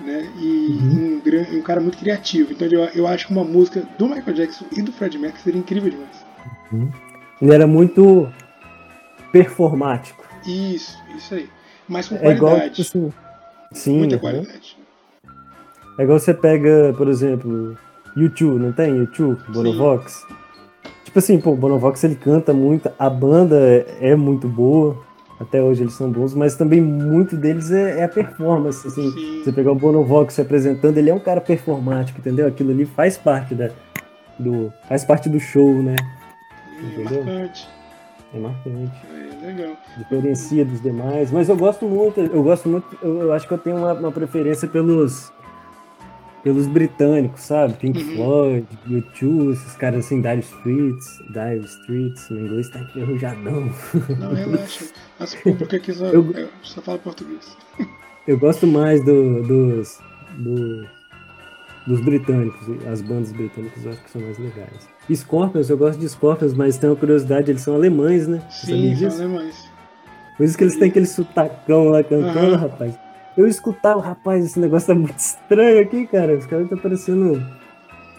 Né? 0.00 0.32
E 0.38 0.68
Uhum. 0.70 1.22
um, 1.26 1.58
um 1.58 1.62
cara 1.62 1.80
muito 1.80 1.98
criativo. 1.98 2.52
Então 2.52 2.66
eu, 2.68 2.80
eu 2.94 3.06
acho 3.06 3.26
que 3.26 3.32
uma 3.32 3.44
música 3.44 3.82
do 3.98 4.06
Michael 4.08 4.32
Jackson 4.34 4.64
e 4.72 4.80
do 4.80 4.90
Fred 4.92 5.18
Mercury 5.18 5.42
seria 5.42 5.60
incrível 5.60 5.90
demais. 5.90 6.24
Ele 7.42 7.52
era 7.54 7.66
muito 7.66 8.32
performático. 9.30 10.24
Isso, 10.46 10.96
isso 11.16 11.34
aí. 11.34 11.48
Mas 11.88 12.08
com 12.08 12.14
É 12.16 12.30
igual, 12.30 12.52
qualidade. 12.56 12.82
tipo 12.82 12.98
assim. 12.98 13.12
Sim, 13.72 13.98
muita 13.98 14.14
uhum. 14.14 14.20
qualidade. 14.20 14.78
É 15.98 16.02
igual 16.02 16.18
você 16.18 16.32
pega, 16.32 16.94
por 16.96 17.08
exemplo, 17.08 17.76
YouTube, 18.16 18.58
não 18.62 18.72
tem? 18.72 18.96
YouTube, 18.96 19.38
Bonovox. 19.52 20.24
Tipo 21.10 21.18
assim, 21.18 21.40
pô, 21.40 21.50
o 21.50 21.56
Bonovox 21.56 22.04
ele 22.04 22.14
canta 22.14 22.52
muito, 22.54 22.88
a 22.96 23.10
banda 23.10 23.56
é, 23.58 24.12
é 24.12 24.14
muito 24.14 24.46
boa, 24.46 24.96
até 25.40 25.60
hoje 25.60 25.82
eles 25.82 25.94
são 25.94 26.08
bons, 26.08 26.34
mas 26.34 26.54
também 26.54 26.80
muito 26.80 27.36
deles 27.36 27.72
é, 27.72 27.98
é 27.98 28.04
a 28.04 28.08
performance, 28.08 28.86
assim. 28.86 29.10
Sim. 29.10 29.42
Você 29.42 29.50
pegar 29.50 29.72
o 29.72 29.74
Bonovox 29.74 30.34
se 30.34 30.40
apresentando, 30.40 30.96
ele 30.98 31.10
é 31.10 31.14
um 31.14 31.18
cara 31.18 31.40
performático, 31.40 32.20
entendeu? 32.20 32.46
Aquilo 32.46 32.70
ali 32.70 32.86
faz 32.86 33.18
parte 33.18 33.56
da, 33.56 33.70
do, 34.38 34.72
faz 34.88 35.04
parte 35.04 35.28
do 35.28 35.40
show, 35.40 35.82
né? 35.82 35.96
É 36.78 36.86
Entendeu? 36.86 37.24
marcante. 37.24 37.68
É 38.32 38.38
marcante. 38.38 38.92
É 39.12 39.46
legal. 39.46 39.76
diferencia 39.98 40.64
dos 40.64 40.80
demais, 40.80 41.32
mas 41.32 41.48
eu 41.48 41.56
gosto 41.56 41.86
muito, 41.86 42.20
eu 42.20 42.42
gosto 42.44 42.68
muito, 42.68 42.86
eu, 43.02 43.22
eu 43.22 43.32
acho 43.32 43.48
que 43.48 43.52
eu 43.52 43.58
tenho 43.58 43.78
uma, 43.78 43.94
uma 43.94 44.12
preferência 44.12 44.68
pelos 44.68 45.32
pelos 46.42 46.66
britânicos, 46.66 47.42
sabe? 47.42 47.74
Pink 47.74 47.98
Uhum. 48.02 48.14
Floyd, 48.16 48.66
U2, 48.88 49.52
esses 49.52 49.74
caras 49.76 50.06
assim, 50.06 50.20
Dire 50.22 50.40
Streets, 50.40 51.22
Dire 51.28 51.64
Streets, 51.64 52.30
meu 52.30 52.46
inglês 52.46 52.68
tá 52.70 52.80
enferrujadão. 52.80 53.70
Não, 54.18 54.32
relaxa. 54.34 54.84
As 55.18 55.34
públicas 55.34 55.74
aqui 55.80 55.92
só, 55.92 56.06
Eu- 56.06 56.30
eu 56.32 56.48
só 56.62 56.80
falo 56.80 56.98
português. 56.98 57.56
Eu 58.26 58.38
gosto 58.38 58.66
mais 58.66 59.04
do, 59.04 59.42
dos, 59.42 59.98
do- 60.38 60.86
dos 61.86 62.00
britânicos, 62.00 62.60
as 62.86 63.00
bandas 63.02 63.32
britânicas 63.32 63.84
eu 63.84 63.90
acho 63.92 64.02
que 64.02 64.10
são 64.10 64.20
mais 64.22 64.38
legais. 64.38 64.88
Scorpions, 65.14 65.68
eu 65.70 65.76
gosto 65.76 65.98
de 65.98 66.08
Scorpions, 66.08 66.54
mas 66.54 66.78
uma 66.82 66.94
curiosidade, 66.96 67.50
eles 67.50 67.62
são 67.62 67.74
alemães, 67.74 68.28
né? 68.28 68.40
Sim, 68.50 68.94
são 68.96 69.08
alemães. 69.26 69.68
Por 70.36 70.44
isso 70.44 70.56
que 70.56 70.64
eles 70.64 70.76
têm 70.76 70.88
aquele 70.88 71.06
sotacão 71.06 71.84
lá 71.88 72.02
cantando, 72.02 72.54
Aham. 72.54 72.56
rapaz. 72.56 72.94
Eu 73.36 73.46
escutava, 73.46 74.00
rapaz, 74.00 74.44
esse 74.44 74.58
negócio 74.58 74.88
tá 74.88 74.94
muito 74.94 75.18
estranho 75.18 75.80
aqui, 75.80 76.06
cara. 76.06 76.36
Os 76.36 76.46
caras 76.46 76.68
tá 76.68 76.76
parecendo. 76.76 77.42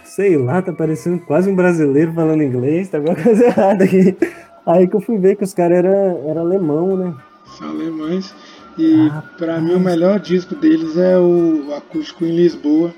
Sei 0.03 0.38
lá, 0.38 0.62
tá 0.62 0.74
parecendo 0.74 1.20
quase 1.20 1.49
um 1.49 1.55
brasileiro 1.55 2.14
falando 2.14 2.43
inglês, 2.43 2.89
tá 2.89 2.97
alguma 2.97 3.16
coisa 3.22 3.45
errada 3.45 3.84
aqui. 3.84 4.18
Aí 4.66 4.88
que 4.88 4.95
eu 4.95 5.01
fui 5.01 5.18
ver 5.18 5.36
que 5.36 5.43
os 5.43 5.53
caras 5.53 5.80
eram 5.80 6.30
era 6.30 6.39
alemão, 6.39 6.95
né? 6.97 7.16
São 7.57 7.70
alemães. 7.70 8.34
E 8.78 9.09
Ah, 9.12 9.24
pra 9.38 9.59
mim 9.59 9.74
o 9.74 9.80
melhor 9.80 10.20
disco 10.20 10.55
deles 10.55 10.97
é 10.97 11.18
o 11.18 11.74
Acústico 11.76 12.26
em 12.26 12.36
Lisboa. 12.36 12.93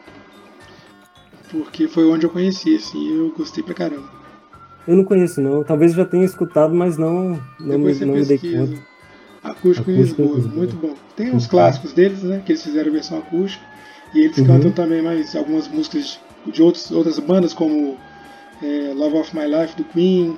Porque 1.52 1.88
foi 1.88 2.06
onde 2.06 2.26
eu 2.26 2.30
conheci, 2.30 2.76
assim, 2.76 2.98
e 2.98 3.18
eu 3.18 3.34
gostei 3.36 3.64
pra 3.64 3.76
caramba. 3.76 4.10
Eu 4.88 4.96
não 4.96 5.04
conheço, 5.04 5.40
não. 5.40 5.64
Talvez 5.64 5.92
eu 5.92 5.98
já 5.98 6.06
tenha 6.06 6.26
escutado, 6.26 6.74
mas 6.74 6.98
não, 6.98 7.40
não, 7.60 7.78
me, 7.78 7.94
Depois 7.94 8.00
não 8.02 8.16
me 8.16 8.26
dei 8.26 8.38
conta. 8.38 8.93
Acústico 9.44 9.92
em 9.92 9.96
Acústico 9.96 10.22
em 10.22 10.26
Lisboa, 10.26 10.36
Lisboa. 10.38 10.56
muito 10.58 10.76
bom. 10.78 10.94
Tem 11.16 11.32
uns 11.32 11.48
clássicos 11.48 11.94
deles, 11.94 12.24
né? 12.24 12.42
Que 12.46 12.54
eles 12.54 12.64
fizeram 12.64 12.90
a 12.90 12.94
versão 12.94 13.18
acústica. 13.20 13.64
E 14.14 14.20
eles 14.22 14.38
Uhum. 14.38 14.46
cantam 14.46 14.72
também 14.72 15.02
mais 15.02 15.36
algumas 15.36 15.68
músicas 15.68 16.20
de, 16.46 16.52
de 16.52 16.62
outros, 16.62 16.90
outras 16.92 17.20
bandas, 17.20 17.54
como 17.54 17.98
é, 18.62 18.94
Love 18.96 19.18
of 19.18 19.36
My 19.36 19.46
Life 19.46 19.76
do 19.76 19.84
Queen, 19.86 20.38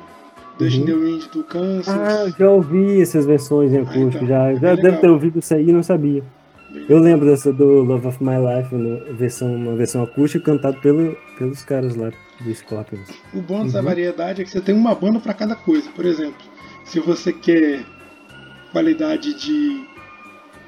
Dust 0.58 0.80
Uhum. 0.80 0.86
the 0.86 0.93
Wind 0.93 1.24
do 1.34 1.43
Kansas. 1.43 1.88
Ah, 1.93 2.24
eu 2.26 2.32
já 2.32 2.49
ouvi 2.49 3.01
essas 3.01 3.26
versões 3.26 3.72
em 3.74 3.80
acústico, 3.80 4.24
então, 4.24 4.28
já. 4.28 4.51
é 4.51 4.56
Já 4.56 4.76
deve 4.76 4.97
ter 4.97 5.10
ouvido 5.10 5.39
isso 5.39 5.53
aí 5.53 5.70
e 5.70 5.72
não 5.74 5.84
sabia. 5.84 6.24
Eu 6.89 6.99
lembro 6.99 7.26
dessa 7.26 7.53
do 7.53 7.84
Love 7.84 8.08
of 8.08 8.24
My 8.24 8.36
Life, 8.38 8.74
né, 8.76 8.99
versão, 9.14 9.53
uma 9.56 9.76
versão 9.76 10.03
acústica 10.03 10.43
cantada 10.43 10.78
pelo, 10.80 11.16
pelos 11.38 11.64
caras 11.64 11.95
lá 11.95 12.12
do 12.41 12.53
Scorpions. 12.53 13.08
O 13.34 13.41
bom 13.41 13.64
dessa 13.64 13.80
Uhum. 13.80 13.86
variedade 13.86 14.41
é 14.41 14.45
que 14.45 14.51
você 14.51 14.60
tem 14.62 14.76
uma 14.76 14.93
banda 14.93 15.20
para 15.20 15.34
cada 15.34 15.56
coisa. 15.56 15.89
Por 15.91 16.06
exemplo, 16.06 16.36
se 16.84 16.99
você 16.99 17.32
quer 17.32 17.86
qualidade 18.76 19.34
de, 19.36 19.86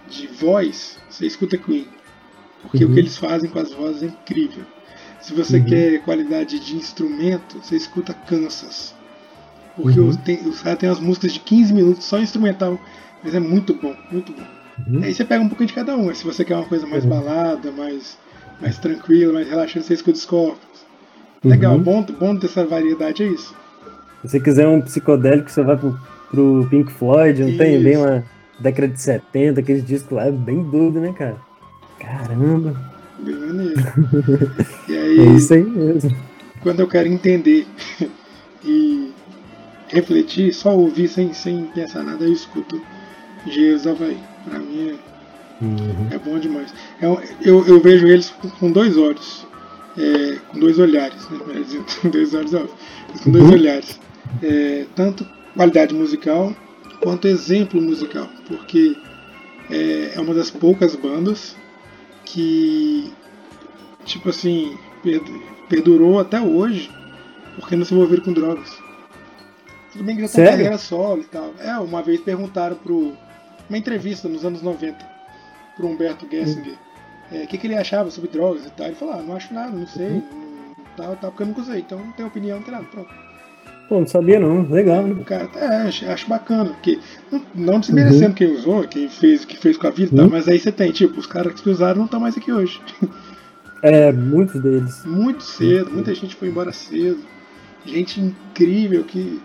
de 0.10 0.28
voz, 0.28 0.98
você 1.10 1.26
escuta 1.28 1.58
Queen. 1.58 1.86
Porque 2.62 2.86
Uhum. 2.86 2.92
o 2.92 2.94
que 2.94 3.00
eles 3.02 3.18
fazem 3.18 3.50
com 3.50 3.60
as 3.60 3.74
vozes 3.74 4.04
é 4.04 4.06
incrível. 4.06 4.64
Se 5.20 5.34
você 5.34 5.58
Uhum. 5.58 5.66
quer 5.66 6.02
qualidade 6.04 6.58
de 6.58 6.76
instrumento, 6.78 7.58
você 7.62 7.76
escuta 7.76 8.14
Kansas. 8.14 8.96
Porque 9.76 10.00
Uhum. 10.00 10.08
os, 10.08 10.16
tem, 10.18 10.40
os 10.48 10.62
caras 10.62 10.80
têm 10.80 10.88
umas 10.90 11.02
músicas 11.02 11.34
de 11.34 11.42
15 11.42 11.74
minutos 11.74 12.06
só 12.06 12.18
instrumental, 12.18 12.80
mas 13.22 13.36
é 13.36 13.42
muito 13.42 13.74
bom, 13.74 13.94
muito 14.10 14.32
bom. 14.32 14.48
Uhum. 14.88 15.04
Aí 15.04 15.14
você 15.14 15.26
pega 15.26 15.44
um 15.44 15.50
pouquinho 15.50 15.68
de 15.68 15.74
cada 15.74 15.94
um. 15.98 16.14
Se 16.16 16.24
você 16.24 16.46
quer 16.46 16.56
uma 16.56 16.66
coisa 16.66 16.88
mais 16.88 17.04
Uhum. 17.04 17.10
balada, 17.10 17.72
mais, 17.74 18.18
mais 18.62 18.78
tranquila, 18.78 19.34
mais 19.34 19.50
relaxante, 19.50 19.86
você 19.86 19.96
escuta 19.96 20.18
Scorpions. 20.18 20.86
Legal, 21.44 21.76
Uhum. 21.76 21.84
bom, 21.84 22.04
bom 22.04 22.36
dessa 22.36 22.66
variedade 22.66 23.22
é 23.24 23.28
isso. 23.28 23.54
Se 24.22 24.30
você 24.30 24.40
quiser 24.40 24.66
um 24.68 24.82
psicodélico, 24.82 25.52
você 25.52 25.62
vai 25.62 25.76
pro, 25.78 26.00
pro 26.30 26.68
Pink 26.70 26.92
Floyd, 26.92 27.44
não 27.44 27.58
tem? 27.58 27.76
Isso. 27.76 27.84
Bem 27.84 27.98
uma 27.98 28.24
década 28.60 28.88
de 28.88 29.02
70, 29.02 29.60
aqueles 29.60 29.86
discos 29.86 30.12
lá, 30.12 30.28
é 30.28 30.32
bem 30.32 30.64
doido, 30.64 31.00
né, 31.00 31.14
cara? 31.14 31.38
Caramba, 32.00 32.76
Bem 33.20 33.36
maneiro. 33.36 33.82
e 34.88 34.96
é 34.96 35.02
aí, 35.02 35.36
isso 35.36 35.54
aí 35.54 35.64
mesmo. 35.64 36.16
quando 36.62 36.82
eu 36.82 36.88
quero 36.88 37.08
entender 37.08 37.66
e 38.64 39.12
refletir, 39.88 40.54
só 40.54 40.76
ouvir 40.78 41.08
sem, 41.08 41.34
sem 41.34 41.66
pensar 41.74 42.04
nada, 42.04 42.24
eu 42.24 42.32
escuto 42.32 42.80
do 43.46 43.90
Havaí. 43.90 44.18
Pra 44.46 44.60
mim 44.60 44.90
é, 44.90 45.64
uhum. 45.64 46.08
é 46.12 46.18
bom 46.20 46.38
demais. 46.38 46.74
É, 47.02 47.06
eu, 47.42 47.66
eu 47.66 47.80
vejo 47.80 48.08
eles 48.08 48.30
com 48.60 48.72
dois 48.72 48.98
olhos. 48.98 49.48
É, 49.98 50.38
com 50.50 50.60
dois 50.60 50.78
olhares, 50.78 51.28
né? 51.30 51.40
Com 52.02 52.10
dois 52.10 52.34
olhos, 52.34 52.54
ó, 52.54 52.68
com 53.24 53.32
dois 53.32 53.46
uhum. 53.46 53.54
olhares. 53.54 54.00
É, 54.44 54.86
tanto 54.96 55.26
qualidade 55.58 55.94
musical 55.94 56.56
quanto 57.02 57.28
exemplo 57.28 57.82
musical, 57.82 58.30
porque 58.48 58.96
é, 59.70 60.14
é 60.16 60.22
uma 60.22 60.34
das 60.34 60.50
poucas 60.50 60.96
bandas 60.96 61.56
que, 62.26 63.12
tipo 64.06 64.30
assim, 64.30 64.78
perdurou 65.68 66.20
até 66.20 66.40
hoje 66.40 66.90
porque 67.56 67.76
não 67.76 67.86
se 67.86 67.94
envolveram 67.94 68.24
com 68.24 68.34
drogas. 68.34 68.78
Tudo 69.92 70.04
bem 70.04 70.16
que 70.16 70.22
já 70.22 70.30
tem 70.30 70.46
carreira 70.46 70.78
solo 70.78 71.22
e 71.22 71.26
tal. 71.26 71.54
É, 71.60 71.78
uma 71.80 72.02
vez 72.02 72.22
perguntaram 72.22 72.76
pro. 72.76 73.14
Uma 73.68 73.78
entrevista 73.78 74.30
nos 74.30 74.46
anos 74.46 74.62
90 74.62 74.98
pro 75.76 75.88
Humberto 75.88 76.26
Gessinger 76.32 76.78
é, 77.32 77.40
o 77.40 77.44
é, 77.44 77.46
que, 77.46 77.58
que 77.58 77.68
ele 77.68 77.76
achava 77.76 78.10
sobre 78.10 78.30
drogas 78.30 78.66
e 78.66 78.72
tal. 78.72 78.88
Ele 78.88 78.96
falou, 78.96 79.16
ah, 79.16 79.22
não 79.22 79.36
acho 79.36 79.54
nada, 79.54 79.72
não 79.72 79.88
sei, 79.88 80.08
uhum. 80.08 80.76
não, 80.78 80.86
tal, 80.96 81.16
tal, 81.18 81.32
porque 81.32 81.44
eu 81.44 81.48
nunca 81.48 81.62
usei, 81.62 81.80
então 81.80 82.00
não 82.00 82.12
tenho 82.14 82.28
opinião, 82.28 82.58
não 82.58 82.64
tem 82.64 82.74
nada, 82.74 82.86
pronto. 82.86 83.27
Pô, 83.88 84.00
não 84.00 84.08
sabia 84.08 84.40
não, 84.40 84.70
legal, 84.70 85.04
né? 85.04 85.24
Cara, 85.24 85.50
é, 85.56 85.88
acho, 85.88 86.06
acho 86.10 86.28
bacana, 86.28 86.72
porque 86.72 87.00
não, 87.56 87.80
desmerecendo 87.80 88.28
uhum. 88.28 88.34
quem 88.34 88.54
usou, 88.54 88.84
quem 88.88 89.08
fez, 89.08 89.46
que 89.46 89.58
fez 89.58 89.78
com 89.78 89.88
a 89.88 89.92
vida, 89.92 90.12
uhum. 90.22 90.28
tá, 90.28 90.36
mas 90.36 90.48
aí 90.48 90.60
você 90.60 90.72
tem, 90.72 90.92
tipo, 90.92 91.18
os 91.18 91.26
caras 91.26 91.60
que 91.60 91.70
usaram 91.70 92.00
não 92.00 92.06
estão 92.06 92.20
mais 92.20 92.38
aqui 92.38 92.52
hoje. 92.52 92.82
É, 93.82 94.12
muitos 94.12 94.60
deles. 94.60 95.06
Muito 95.06 95.44
cedo, 95.44 95.92
muita 95.92 96.14
gente 96.14 96.36
foi 96.36 96.48
embora 96.48 96.72
cedo. 96.74 97.20
Gente 97.86 98.20
incrível 98.20 99.04
que 99.04 99.40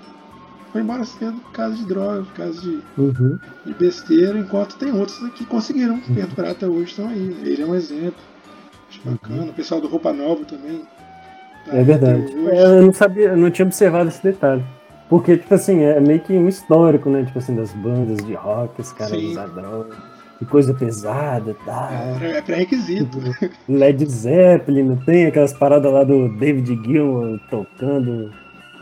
foi 0.73 0.81
embora 0.81 1.05
cedo 1.05 1.35
por 1.35 1.53
causa 1.53 1.77
de 1.77 1.85
droga, 1.85 2.23
por 2.23 2.33
causa 2.33 2.61
de, 2.61 2.81
uhum. 2.97 3.39
de 3.65 3.75
besteira, 3.75 4.39
enquanto 4.39 4.77
tem 4.77 4.91
outros 4.91 5.19
que 5.35 5.45
conseguiram 5.45 5.95
uhum. 5.97 6.15
perdurar 6.15 6.53
até 6.53 6.67
hoje 6.67 6.91
estão 6.91 7.09
aí. 7.09 7.37
Ele 7.45 7.63
é 7.63 7.67
um 7.67 7.75
exemplo. 7.75 8.21
Acho 8.89 9.01
bacana. 9.05 9.45
O 9.45 9.55
pessoal 9.55 9.81
do 9.81 9.87
Roupa 9.87 10.13
Nova 10.13 10.45
também. 10.45 10.83
Tá 11.67 11.77
é 11.77 11.83
verdade. 11.83 12.35
É, 12.51 12.79
eu 12.79 12.83
não 12.83 12.93
sabia, 12.93 13.29
eu 13.29 13.37
não 13.37 13.51
tinha 13.51 13.67
observado 13.67 14.09
esse 14.09 14.23
detalhe. 14.23 14.65
Porque, 15.09 15.37
tipo 15.37 15.55
assim, 15.55 15.83
é 15.83 16.01
meio 16.01 16.21
que 16.21 16.33
um 16.33 16.49
histórico, 16.49 17.11
né? 17.11 17.25
Tipo 17.25 17.39
assim, 17.39 17.55
das 17.55 17.73
bandas 17.73 18.25
de 18.25 18.33
rock, 18.35 18.81
os 18.81 18.93
caras 18.93 19.23
usar 19.23 19.47
droga. 19.49 19.95
E 20.41 20.45
coisa 20.45 20.75
pesada 20.75 21.51
e 21.51 21.65
tal. 21.65 21.89
É, 22.21 22.39
é 22.39 22.43
pré-requisito. 22.43 23.21
Tipo, 23.21 23.53
Led 23.69 24.05
Zeppelin, 24.07 24.83
não 24.83 24.97
tem 24.97 25.27
aquelas 25.27 25.53
paradas 25.53 25.93
lá 25.93 26.03
do 26.03 26.29
David 26.37 26.81
Gilmour 26.85 27.39
tocando 27.49 28.31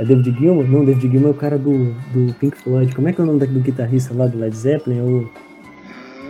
é 0.01 0.05
David 0.05 0.35
Gilmour? 0.39 0.66
Não, 0.66 0.83
David 0.83 1.11
Gilmour 1.11 1.28
é 1.28 1.33
o 1.33 1.35
cara 1.35 1.59
do, 1.59 1.93
do 2.14 2.33
Pink 2.41 2.57
Floyd. 2.57 2.95
Como 2.95 3.07
é 3.07 3.12
que 3.12 3.20
é 3.20 3.24
o 3.24 3.26
nome 3.26 3.47
do 3.47 3.61
guitarrista 3.61 4.14
lá 4.14 4.26
do 4.26 4.39
Led 4.39 4.57
Zeppelin? 4.57 5.01
O... 5.01 5.31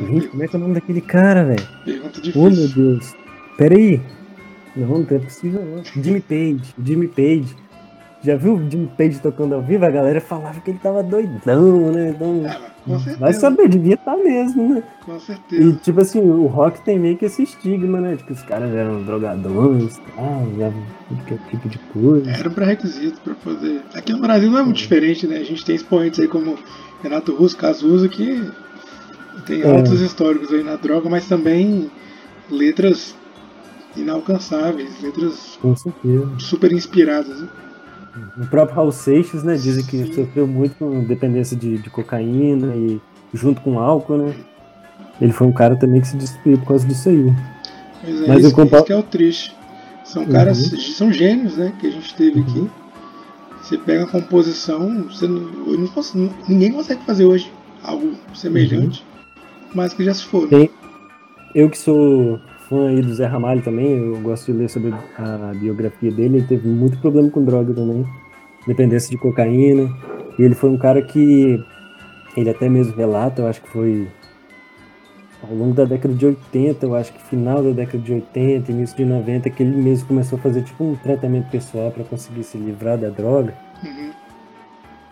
Gente, 0.09 0.27
como 0.27 0.43
é 0.43 0.49
que 0.49 0.57
é 0.57 0.59
o 0.59 0.63
nome 0.63 0.75
daquele 0.75 1.01
cara, 1.01 1.45
velho? 1.45 1.69
Pergunta 1.85 2.21
difícil. 2.21 2.43
Oh, 2.43 2.51
meu 2.51 2.69
Deus. 2.69 3.15
Pera 3.57 3.77
aí. 3.77 4.01
Não, 4.77 4.99
não 4.99 5.07
é 5.09 5.19
possível 5.19 5.65
não. 5.65 5.85
Jimmy 6.03 6.21
Page. 6.21 6.75
Jimmy 6.83 7.09
Page. 7.09 7.57
Já 8.23 8.37
viu 8.37 8.55
o 8.55 8.71
Jimmy 8.71 8.91
Page 8.99 9.19
tocando 9.19 9.55
ao 9.55 9.63
vivo? 9.63 9.85
A 9.85 9.91
galera 9.91 10.21
falava 10.21 10.61
que 10.61 10.71
ele 10.71 10.79
tava 10.79 11.03
doidão, 11.03 11.91
né? 11.91 12.11
Então, 12.11 12.45
é, 12.47 13.15
vai 13.17 13.33
saber, 13.33 13.69
devia 13.69 13.95
estar 13.95 14.15
tá 14.15 14.23
mesmo, 14.23 14.75
né? 14.75 14.83
Com 15.05 15.19
certeza. 15.19 15.63
E 15.63 15.73
tipo 15.77 16.01
assim, 16.01 16.21
o 16.21 16.47
rock 16.47 16.83
tem 16.83 16.99
meio 16.99 17.17
que 17.17 17.25
esse 17.25 17.43
estigma, 17.43 17.99
né? 17.99 18.17
De 18.17 18.25
que 18.25 18.33
os 18.33 18.43
caras 18.43 18.75
eram 18.75 19.03
drogadões 19.05 19.97
e 19.97 20.01
tal, 20.15 20.43
usavam 20.55 20.83
qualquer 21.09 21.39
tipo 21.51 21.69
de 21.69 21.79
coisa. 21.79 22.31
Era 22.31 22.49
um 22.49 22.53
pré-requisito 22.53 23.21
pra 23.23 23.35
poder. 23.35 23.83
Aqui 23.95 24.13
no 24.13 24.21
Brasil 24.21 24.51
não 24.51 24.59
é 24.59 24.63
muito 24.63 24.77
diferente, 24.77 25.27
né? 25.27 25.39
A 25.39 25.45
gente 25.45 25.65
tem 25.65 25.75
expoentes 25.75 26.21
aí 26.21 26.29
como 26.29 26.59
Renato 27.03 27.35
Russo, 27.35 27.57
Cazuza, 27.57 28.09
que 28.09 28.51
tem 29.47 29.63
é. 29.63 29.77
altos 29.77 30.01
históricos 30.01 30.53
aí 30.53 30.63
na 30.63 30.77
droga, 30.77 31.09
mas 31.09 31.27
também 31.27 31.91
letras 32.51 33.15
inalcançáveis, 33.97 35.01
letras 35.03 35.59
super 36.39 36.73
inspiradas. 36.73 37.41
Né? 37.41 37.49
O 38.39 38.47
próprio 38.47 38.77
Raul 38.77 38.93
Seixas, 38.93 39.43
né, 39.43 39.55
dizem 39.55 39.85
que 39.85 39.99
Sim. 40.07 40.13
sofreu 40.13 40.47
muito 40.47 40.75
com 40.77 41.05
dependência 41.05 41.57
de, 41.57 41.79
de, 41.79 41.91
cocaína 41.91 42.75
e 42.75 43.01
junto 43.33 43.61
com 43.61 43.79
álcool, 43.79 44.19
né? 44.19 44.35
Ele 45.21 45.33
foi 45.33 45.47
um 45.47 45.53
cara 45.53 45.77
também 45.77 46.01
que 46.01 46.09
se 46.09 46.17
destruiu 46.17 46.59
por 46.59 46.69
causa 46.69 46.87
disso 46.87 47.09
aí. 47.09 47.33
Pois 48.03 48.23
é, 48.23 48.27
Mas 48.27 48.45
isso, 48.45 48.55
comparo... 48.55 48.77
isso 48.77 48.87
que 48.87 48.93
é 48.93 48.97
o 48.97 49.03
triste. 49.03 49.57
São 50.05 50.27
caras, 50.27 50.73
uhum. 50.73 50.79
são 50.79 51.13
gênios, 51.13 51.57
né, 51.57 51.73
que 51.79 51.87
a 51.87 51.91
gente 51.91 52.15
teve 52.15 52.41
aqui. 52.41 52.59
Uhum. 52.59 52.71
Você 53.63 53.79
pega 53.79 54.05
a 54.05 54.07
composição, 54.07 55.05
você 55.05 55.29
não, 55.29 55.41
não, 55.41 56.35
ninguém 56.49 56.73
consegue 56.73 57.05
fazer 57.05 57.27
hoje 57.27 57.53
algo 57.85 58.15
semelhante, 58.35 59.05
uhum. 59.05 59.71
mas 59.75 59.93
que 59.93 60.03
já 60.03 60.15
se 60.15 60.25
foram. 60.25 60.49
Tem, 60.49 60.71
eu 61.55 61.71
que 61.71 61.79
sou 61.79 62.41
fã 62.71 62.89
aí 62.89 63.03
do 63.03 63.13
Zé 63.13 63.27
Ramalho 63.27 63.61
também, 63.61 63.99
eu 63.99 64.21
gosto 64.21 64.53
de 64.53 64.57
ler 64.57 64.71
sobre 64.71 64.95
a 65.19 65.53
biografia 65.55 66.11
dele, 66.13 66.39
ele 66.39 66.47
teve 66.47 66.69
muito 66.69 66.99
problema 66.99 67.29
com 67.29 67.45
droga 67.45 67.75
também, 67.75 68.07
dependência 68.65 69.11
de 69.11 69.19
cocaína, 69.19 69.91
e 70.39 70.43
ele 70.43 70.55
foi 70.55 70.71
um 70.71 70.79
cara 70.79 71.03
que, 71.03 71.61
ele 72.37 72.49
até 72.49 72.69
mesmo 72.69 72.95
relata, 72.97 73.43
eu 73.43 73.49
acho 73.49 73.61
que 73.61 73.69
foi 73.69 74.07
ao 75.43 75.55
longo 75.55 75.75
da 75.75 75.85
década 75.85 76.15
de 76.15 76.27
80, 76.27 76.87
eu 76.87 76.95
acho 76.95 77.13
que 77.13 77.21
final 77.25 77.63
da 77.63 77.71
década 77.71 77.99
de 77.99 78.13
80, 78.13 78.71
início 78.71 78.97
de 78.97 79.05
90, 79.05 79.51
que 79.51 79.63
ele 79.63 79.77
mesmo 79.77 80.07
começou 80.07 80.39
a 80.39 80.43
fazer 80.43 80.63
tipo 80.63 80.85
um 80.85 80.95
tratamento 80.95 81.51
pessoal 81.51 81.91
para 81.91 82.05
conseguir 82.05 82.45
se 82.45 82.57
livrar 82.57 82.99
da 82.99 83.09
droga. 83.09 83.55
Uhum. 83.83 84.11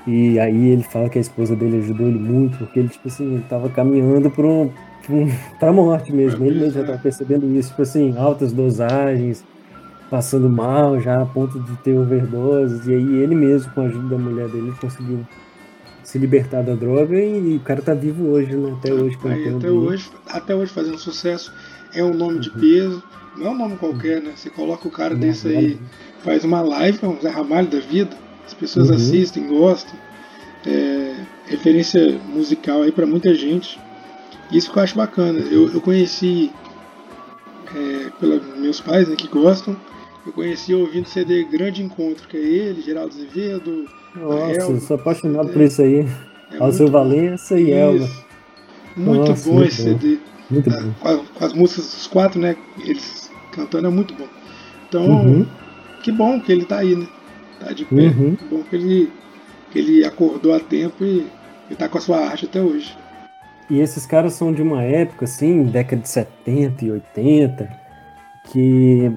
E 0.06 0.38
aí 0.38 0.68
ele 0.68 0.82
fala 0.82 1.08
que 1.08 1.18
a 1.18 1.20
esposa 1.20 1.56
dele 1.56 1.78
ajudou 1.78 2.06
ele 2.06 2.18
muito, 2.18 2.58
porque 2.58 2.78
ele, 2.78 2.88
tipo 2.88 3.08
assim, 3.08 3.34
ele 3.34 3.44
tava 3.48 3.68
caminhando 3.68 4.30
para 4.30 4.46
um, 5.10 5.30
pra 5.58 5.72
morte 5.72 6.12
mesmo. 6.12 6.44
Ele 6.44 6.60
mesmo 6.60 6.80
já 6.80 6.84
tava 6.84 6.98
percebendo 6.98 7.46
isso, 7.56 7.70
tipo 7.70 7.82
assim, 7.82 8.16
altas 8.16 8.52
dosagens, 8.52 9.44
passando 10.10 10.48
mal 10.48 11.00
já 11.00 11.22
a 11.22 11.26
ponto 11.26 11.58
de 11.60 11.76
ter 11.78 11.96
overdoses. 11.96 12.86
E 12.86 12.94
aí 12.94 13.16
ele 13.16 13.34
mesmo, 13.34 13.72
com 13.72 13.82
a 13.82 13.84
ajuda 13.84 14.16
da 14.16 14.18
mulher 14.18 14.48
dele, 14.48 14.72
conseguiu 14.80 15.26
se 16.08 16.16
libertar 16.16 16.62
da 16.62 16.74
droga 16.74 17.20
e, 17.20 17.56
o 17.56 17.60
cara 17.60 17.82
tá 17.82 17.92
vivo 17.92 18.28
hoje, 18.28 18.56
né? 18.56 18.74
Até 18.78 18.94
hoje 18.94 19.18
aí, 19.24 19.54
até 19.54 19.70
hoje, 19.70 20.10
até 20.26 20.54
hoje 20.54 20.72
fazendo 20.72 20.98
sucesso. 20.98 21.52
É 21.92 22.02
um 22.02 22.14
nome 22.14 22.40
de 22.40 22.48
uhum. 22.48 22.60
peso, 22.60 23.02
não 23.36 23.48
é 23.48 23.50
um 23.50 23.58
nome 23.58 23.76
qualquer, 23.76 24.22
né? 24.22 24.32
Você 24.34 24.48
coloca 24.48 24.88
o 24.88 24.90
cara 24.90 25.14
desse 25.14 25.48
aí, 25.48 25.78
faz 26.24 26.44
uma 26.44 26.62
live, 26.62 26.98
é 27.02 27.06
um 27.06 27.20
Zé 27.20 27.28
Ramalho 27.28 27.68
da 27.68 27.80
vida, 27.80 28.16
as 28.46 28.54
pessoas 28.54 28.88
uhum. 28.88 28.96
assistem, 28.96 29.46
gostam. 29.48 29.94
É, 30.66 31.14
referência 31.46 32.18
musical 32.26 32.82
aí 32.82 32.92
para 32.92 33.06
muita 33.06 33.34
gente. 33.34 33.78
Isso 34.50 34.72
que 34.72 34.78
eu 34.78 34.82
acho 34.82 34.96
bacana. 34.96 35.40
Eu, 35.40 35.72
eu 35.72 35.80
conheci 35.80 36.50
é, 37.74 38.10
pelos 38.18 38.42
meus 38.58 38.80
pais 38.80 39.08
né, 39.08 39.16
que 39.16 39.28
gostam. 39.28 39.76
Eu 40.26 40.32
conheci 40.32 40.74
ouvindo 40.74 41.06
CD 41.06 41.44
Grande 41.44 41.82
Encontro, 41.82 42.28
que 42.28 42.36
é 42.36 42.40
ele, 42.40 42.82
Geraldo 42.82 43.14
Azevedo. 43.14 43.86
Nossa, 44.14 44.60
Elma, 44.60 44.80
sou 44.80 44.96
apaixonado 44.96 45.50
é, 45.50 45.52
por 45.52 45.62
isso 45.62 45.82
aí. 45.82 46.06
É 46.52 46.58
Alceu 46.58 46.88
Valença 46.88 47.58
e 47.58 47.70
Elma. 47.70 48.08
Muito 48.96 49.30
Nossa, 49.30 49.50
bom 49.50 49.62
esse 49.62 49.82
bom. 49.82 49.98
CD. 50.00 50.18
Muito 50.50 50.70
bom. 50.70 50.92
Com, 51.00 51.08
a, 51.08 51.16
com, 51.18 51.44
as 51.44 51.52
músicas 51.52 51.84
dos 51.84 52.06
quatro, 52.06 52.40
né? 52.40 52.56
Eles 52.84 53.30
cantando 53.52 53.86
é 53.86 53.90
muito 53.90 54.14
bom. 54.14 54.26
Então, 54.88 55.06
uhum. 55.06 55.46
que 56.02 56.10
bom 56.10 56.40
que 56.40 56.50
ele 56.50 56.64
tá 56.64 56.78
aí, 56.78 56.96
né? 56.96 57.06
Tá 57.60 57.72
de 57.72 57.84
pé. 57.84 57.94
Uhum. 57.94 58.34
Que 58.34 58.44
bom 58.44 58.62
que 58.62 58.76
ele, 58.76 59.12
que 59.70 59.78
ele 59.78 60.04
acordou 60.04 60.54
a 60.54 60.60
tempo 60.60 61.04
e, 61.04 61.26
e 61.70 61.74
tá 61.74 61.88
com 61.88 61.98
a 61.98 62.00
sua 62.00 62.18
arte 62.18 62.46
até 62.46 62.60
hoje. 62.60 62.96
E 63.70 63.80
esses 63.80 64.06
caras 64.06 64.32
são 64.32 64.52
de 64.52 64.62
uma 64.62 64.82
época, 64.82 65.26
assim, 65.26 65.64
década 65.64 66.02
de 66.02 66.08
70 66.08 66.84
e 66.84 66.90
80, 66.90 67.68
que 68.50 69.12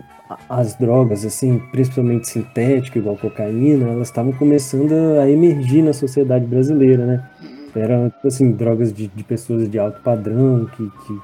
as 0.49 0.75
drogas, 0.75 1.25
assim, 1.25 1.59
principalmente 1.71 2.27
sintéticas, 2.27 3.01
igual 3.01 3.17
cocaína, 3.17 3.89
elas 3.89 4.09
estavam 4.09 4.33
começando 4.33 4.93
a 5.21 5.29
emergir 5.29 5.81
na 5.81 5.93
sociedade 5.93 6.45
brasileira, 6.45 7.05
né? 7.05 7.23
Eram, 7.75 8.09
tipo 8.09 8.27
assim, 8.27 8.51
drogas 8.51 8.93
de, 8.93 9.07
de 9.07 9.23
pessoas 9.23 9.69
de 9.69 9.79
alto 9.79 10.01
padrão, 10.01 10.65
que, 10.65 10.89
que 11.05 11.19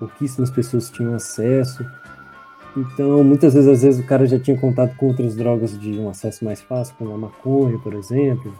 pouquíssimas 0.00 0.50
pessoas 0.50 0.90
tinham 0.90 1.14
acesso. 1.14 1.86
Então, 2.76 3.22
muitas 3.22 3.54
vezes, 3.54 3.68
às 3.68 3.82
vezes, 3.82 4.04
o 4.04 4.06
cara 4.06 4.26
já 4.26 4.38
tinha 4.38 4.58
contato 4.58 4.96
com 4.96 5.06
outras 5.06 5.36
drogas 5.36 5.78
de 5.78 5.98
um 5.98 6.08
acesso 6.08 6.44
mais 6.44 6.60
fácil, 6.60 6.94
como 6.98 7.14
a 7.14 7.18
maconha, 7.18 7.78
por 7.78 7.94
exemplo, 7.94 8.52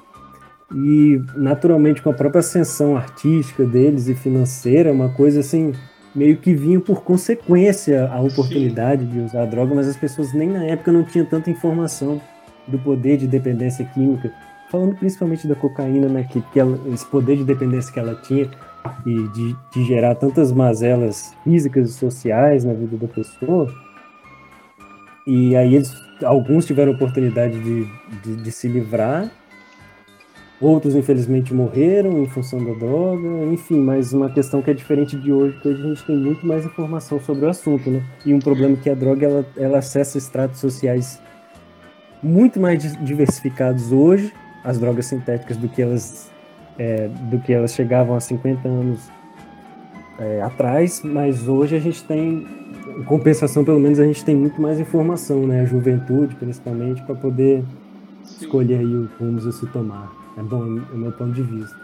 e 0.74 1.22
naturalmente 1.34 2.00
com 2.00 2.10
a 2.10 2.14
própria 2.14 2.40
ascensão 2.40 2.96
artística 2.96 3.64
deles 3.64 4.08
e 4.08 4.14
financeira, 4.14 4.92
uma 4.92 5.10
coisa 5.10 5.40
assim, 5.40 5.72
meio 6.14 6.36
que 6.36 6.54
vinha 6.54 6.80
por 6.80 7.02
consequência 7.02 8.08
a 8.08 8.20
oportunidade 8.20 9.04
Sim. 9.04 9.10
de 9.10 9.20
usar 9.20 9.42
a 9.42 9.46
droga, 9.46 9.74
mas 9.74 9.88
as 9.88 9.96
pessoas 9.96 10.32
nem 10.32 10.48
na 10.48 10.64
época 10.64 10.92
não 10.92 11.04
tinham 11.04 11.26
tanta 11.26 11.50
informação 11.50 12.20
do 12.66 12.78
poder 12.78 13.16
de 13.16 13.26
dependência 13.26 13.84
química. 13.84 14.32
Falando 14.70 14.96
principalmente 14.96 15.46
da 15.46 15.54
cocaína, 15.54 16.08
né, 16.08 16.26
que, 16.30 16.40
que 16.40 16.58
ela, 16.58 16.78
esse 16.92 17.04
poder 17.06 17.36
de 17.36 17.44
dependência 17.44 17.92
que 17.92 17.98
ela 17.98 18.14
tinha 18.22 18.48
e 19.04 19.28
de, 19.28 19.56
de 19.72 19.84
gerar 19.84 20.14
tantas 20.14 20.50
mazelas 20.50 21.34
físicas 21.44 21.90
e 21.90 21.92
sociais 21.92 22.64
na 22.64 22.72
vida 22.72 22.96
da 22.96 23.06
pessoa. 23.06 23.72
E 25.26 25.54
aí 25.54 25.74
eles 25.74 25.92
alguns 26.24 26.66
tiveram 26.66 26.92
oportunidade 26.92 27.58
de, 27.60 27.86
de, 28.22 28.36
de, 28.42 28.52
se 28.52 28.68
livrar, 28.68 29.30
outros 30.62 30.94
infelizmente 30.94 31.52
morreram 31.52 32.22
em 32.22 32.28
função 32.28 32.64
da 32.64 32.72
droga, 32.72 33.28
enfim, 33.52 33.80
mas 33.80 34.12
uma 34.12 34.30
questão 34.30 34.62
que 34.62 34.70
é 34.70 34.74
diferente 34.74 35.16
de 35.16 35.32
hoje, 35.32 35.58
que 35.60 35.68
hoje 35.68 35.82
a 35.82 35.88
gente 35.88 36.06
tem 36.06 36.16
muito 36.16 36.46
mais 36.46 36.64
informação 36.64 37.20
sobre 37.20 37.46
o 37.46 37.48
assunto, 37.48 37.90
né? 37.90 38.02
E 38.24 38.32
um 38.32 38.38
problema 38.38 38.76
que 38.76 38.88
a 38.88 38.94
droga 38.94 39.26
ela, 39.26 39.46
ela 39.56 39.78
acessa 39.78 40.16
estratos 40.16 40.60
sociais 40.60 41.20
muito 42.22 42.60
mais 42.60 42.96
diversificados 42.98 43.90
hoje, 43.90 44.32
as 44.62 44.78
drogas 44.78 45.06
sintéticas, 45.06 45.56
do 45.56 45.68
que 45.68 45.82
elas, 45.82 46.30
é, 46.78 47.08
do 47.08 47.40
que 47.40 47.52
elas 47.52 47.74
chegavam 47.74 48.14
há 48.14 48.20
50 48.20 48.68
anos 48.68 49.10
é, 50.20 50.40
atrás, 50.42 51.02
mas 51.02 51.48
hoje 51.48 51.74
a 51.74 51.80
gente 51.80 52.04
tem, 52.04 52.46
em 52.96 53.02
compensação, 53.02 53.64
pelo 53.64 53.80
menos 53.80 53.98
a 53.98 54.04
gente 54.04 54.24
tem 54.24 54.36
muito 54.36 54.62
mais 54.62 54.78
informação, 54.78 55.44
né? 55.44 55.62
A 55.62 55.64
juventude, 55.64 56.36
principalmente, 56.36 57.02
para 57.02 57.16
poder 57.16 57.64
sim. 58.22 58.44
escolher 58.44 58.78
aí 58.78 58.94
o 58.94 59.08
rumos 59.18 59.44
a 59.44 59.50
se 59.50 59.66
tomar. 59.66 60.21
É 60.36 60.42
bom, 60.42 60.64
é 60.64 60.94
o 60.94 60.98
meu 60.98 61.12
ponto 61.12 61.32
de 61.32 61.42
vista. 61.42 61.76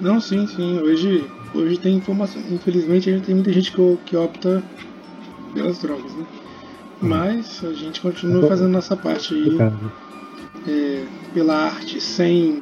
Não, 0.00 0.20
sim, 0.20 0.46
sim. 0.46 0.80
Hoje, 0.80 1.24
hoje 1.54 1.78
tem 1.78 1.96
informação. 1.96 2.42
Infelizmente, 2.50 3.10
a 3.10 3.12
gente 3.14 3.26
tem 3.26 3.34
muita 3.34 3.52
gente 3.52 3.72
que, 3.72 3.98
que 4.06 4.16
opta 4.16 4.62
pelas 5.54 5.78
drogas, 5.78 6.12
né? 6.14 6.26
Mas 7.00 7.64
a 7.64 7.72
gente 7.72 8.00
continua 8.00 8.48
fazendo 8.48 8.68
nossa 8.68 8.96
parte 8.96 9.34
aí 9.34 9.58
é, 10.68 11.04
pela 11.34 11.66
arte, 11.66 12.00
sem. 12.00 12.60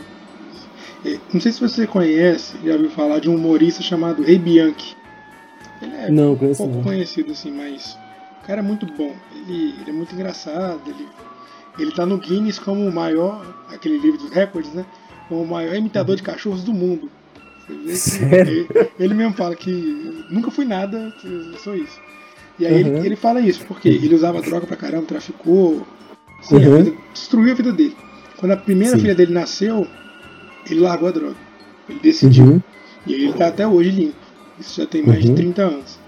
É, 1.04 1.18
não 1.32 1.40
sei 1.40 1.52
se 1.52 1.60
você 1.60 1.86
conhece, 1.86 2.56
já 2.64 2.72
ouviu 2.72 2.90
falar 2.90 3.20
de 3.20 3.28
um 3.28 3.36
humorista 3.36 3.82
chamado 3.82 4.22
Rei 4.22 4.38
Bianchi. 4.38 4.96
Ele 5.80 5.94
é 5.94 6.10
não, 6.10 6.32
um 6.32 6.36
pouco 6.36 6.66
não. 6.66 6.82
conhecido 6.82 7.32
assim, 7.32 7.50
mas 7.50 7.98
o 8.42 8.46
cara 8.46 8.60
é 8.60 8.62
muito 8.62 8.86
bom. 8.86 9.14
Ele, 9.34 9.74
ele, 9.80 9.90
é 9.90 9.92
muito 9.92 10.14
engraçado. 10.14 10.80
Ele, 10.86 11.08
ele 11.78 11.92
tá 11.92 12.04
no 12.04 12.18
Guinness 12.18 12.58
como 12.58 12.86
o 12.86 12.92
maior, 12.92 13.46
aquele 13.70 13.98
livro 13.98 14.18
dos 14.18 14.30
recordes, 14.30 14.72
né? 14.72 14.84
O 15.30 15.44
maior 15.44 15.74
imitador 15.74 16.16
de 16.16 16.22
cachorros 16.22 16.64
do 16.64 16.72
mundo. 16.72 17.10
Ele 18.98 19.14
mesmo 19.14 19.34
fala 19.34 19.54
que 19.54 20.24
nunca 20.28 20.50
fui 20.50 20.64
nada, 20.64 21.12
sou 21.62 21.76
isso. 21.76 22.00
E 22.58 22.66
aí 22.66 22.82
uhum. 22.82 22.96
ele, 22.96 23.06
ele 23.06 23.16
fala 23.16 23.40
isso, 23.40 23.64
porque 23.64 23.88
ele 23.88 24.14
usava 24.14 24.42
droga 24.42 24.66
pra 24.66 24.76
caramba, 24.76 25.06
traficou, 25.06 25.86
assim, 26.40 26.56
uhum. 26.56 26.74
a 26.74 26.76
vida, 26.82 26.96
destruiu 27.14 27.52
a 27.52 27.56
vida 27.56 27.72
dele. 27.72 27.96
Quando 28.36 28.52
a 28.52 28.56
primeira 28.56 28.96
Sim. 28.96 29.02
filha 29.02 29.14
dele 29.14 29.32
nasceu, 29.32 29.86
ele 30.68 30.80
largou 30.80 31.08
a 31.08 31.12
droga. 31.12 31.36
Ele 31.88 32.00
decidiu. 32.00 32.44
Uhum. 32.44 32.62
E 33.06 33.14
aí 33.14 33.24
ele 33.24 33.32
tá 33.32 33.48
até 33.48 33.66
hoje 33.66 33.90
limpo. 33.90 34.16
Isso 34.58 34.80
já 34.80 34.86
tem 34.86 35.02
mais 35.02 35.22
de 35.22 35.32
30 35.32 35.62
uhum. 35.62 35.74
anos. 35.74 35.98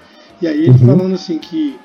E 0.41 0.47
aí 0.47 0.59
ele 0.59 0.71
uhum. 0.71 0.79
falando 0.79 1.15
assim 1.15 1.39
que 1.39 1.77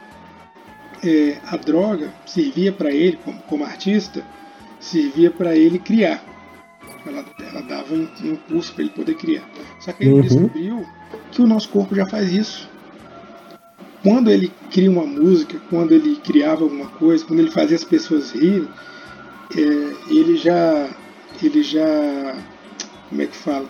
é, 1.03 1.38
a 1.45 1.55
droga 1.57 2.11
servia 2.25 2.71
para 2.71 2.91
ele, 2.91 3.17
como, 3.23 3.39
como, 3.43 3.63
artista, 3.63 4.23
servia 4.79 5.31
para 5.31 5.55
ele 5.55 5.79
criar. 5.79 6.23
Ela, 7.08 7.26
ela 7.39 7.62
dava 7.62 7.93
um, 7.93 8.08
impulso 8.24 8.74
para 8.74 8.84
ele 8.84 8.91
poder 8.91 9.16
criar. 9.16 9.47
Só 9.80 9.91
que 9.91 10.03
ele 10.03 10.14
uhum. 10.14 10.22
descobriu 10.22 10.86
que 11.32 11.41
o 11.41 11.47
nosso 11.47 11.70
corpo 11.70 11.95
já 11.95 12.05
faz 12.05 12.32
isso 12.32 12.70
quando 14.03 14.30
ele 14.30 14.51
cria 14.72 14.89
uma 14.89 15.05
música, 15.05 15.60
quando 15.70 15.91
ele 15.91 16.16
criava 16.18 16.64
alguma 16.64 16.88
coisa, 16.88 17.26
quando 17.26 17.39
ele 17.39 17.51
fazia 17.51 17.76
as 17.76 17.84
pessoas 17.84 18.32
rirem, 18.32 18.68
é, 19.55 19.93
ele 20.10 20.38
já, 20.38 20.89
ele 21.41 21.64
já, 21.64 22.36
como 23.10 23.22
é 23.22 23.26
que 23.26 23.36
fala, 23.36 23.66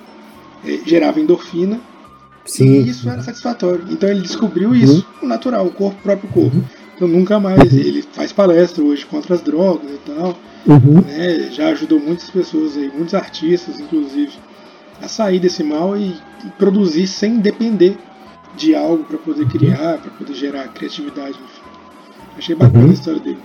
é, 0.66 0.80
gerava 0.86 1.20
endorfina 1.20 1.80
Sim. 2.46 2.82
e 2.82 2.90
isso 2.90 3.10
era 3.10 3.22
satisfatório. 3.24 3.86
Então 3.90 4.10
ele 4.10 4.22
descobriu 4.22 4.76
isso, 4.76 5.08
uhum. 5.22 5.26
o 5.26 5.28
natural, 5.28 5.66
o 5.66 5.72
corpo, 5.72 5.98
o 6.00 6.04
próprio 6.04 6.30
corpo. 6.30 6.58
Uhum. 6.58 6.66
Então 6.98 7.08
nunca 7.08 7.40
mais 7.40 7.72
uhum. 7.72 7.80
ele 7.80 8.02
faz 8.02 8.34
palestra 8.34 8.84
hoje 8.84 9.06
contra 9.06 9.36
as 9.36 9.42
drogas 9.42 9.90
e 9.90 10.00
tal. 10.00 10.36
Uhum. 10.66 11.02
Né? 11.02 11.50
Já 11.52 11.70
ajudou 11.70 12.00
muitas 12.00 12.30
pessoas 12.30 12.76
aí, 12.76 12.92
muitos 12.94 13.14
artistas, 13.14 13.80
inclusive, 13.80 14.34
a 15.02 15.08
sair 15.08 15.40
desse 15.40 15.64
mal 15.64 15.96
e 15.96 16.16
produzir 16.58 17.06
sem 17.06 17.40
depender 17.40 17.96
de 18.56 18.76
algo 18.76 19.04
para 19.04 19.18
poder 19.20 19.44
uhum. 19.44 19.50
criar, 19.50 20.00
para 20.00 20.12
poder 20.12 20.34
gerar 20.34 20.68
criatividade. 20.70 21.38
Enfim. 21.38 21.62
Achei 22.36 22.56
bacana 22.56 22.86
uhum. 22.86 22.90
a 22.90 22.94
história 22.94 23.20
dele. 23.20 23.40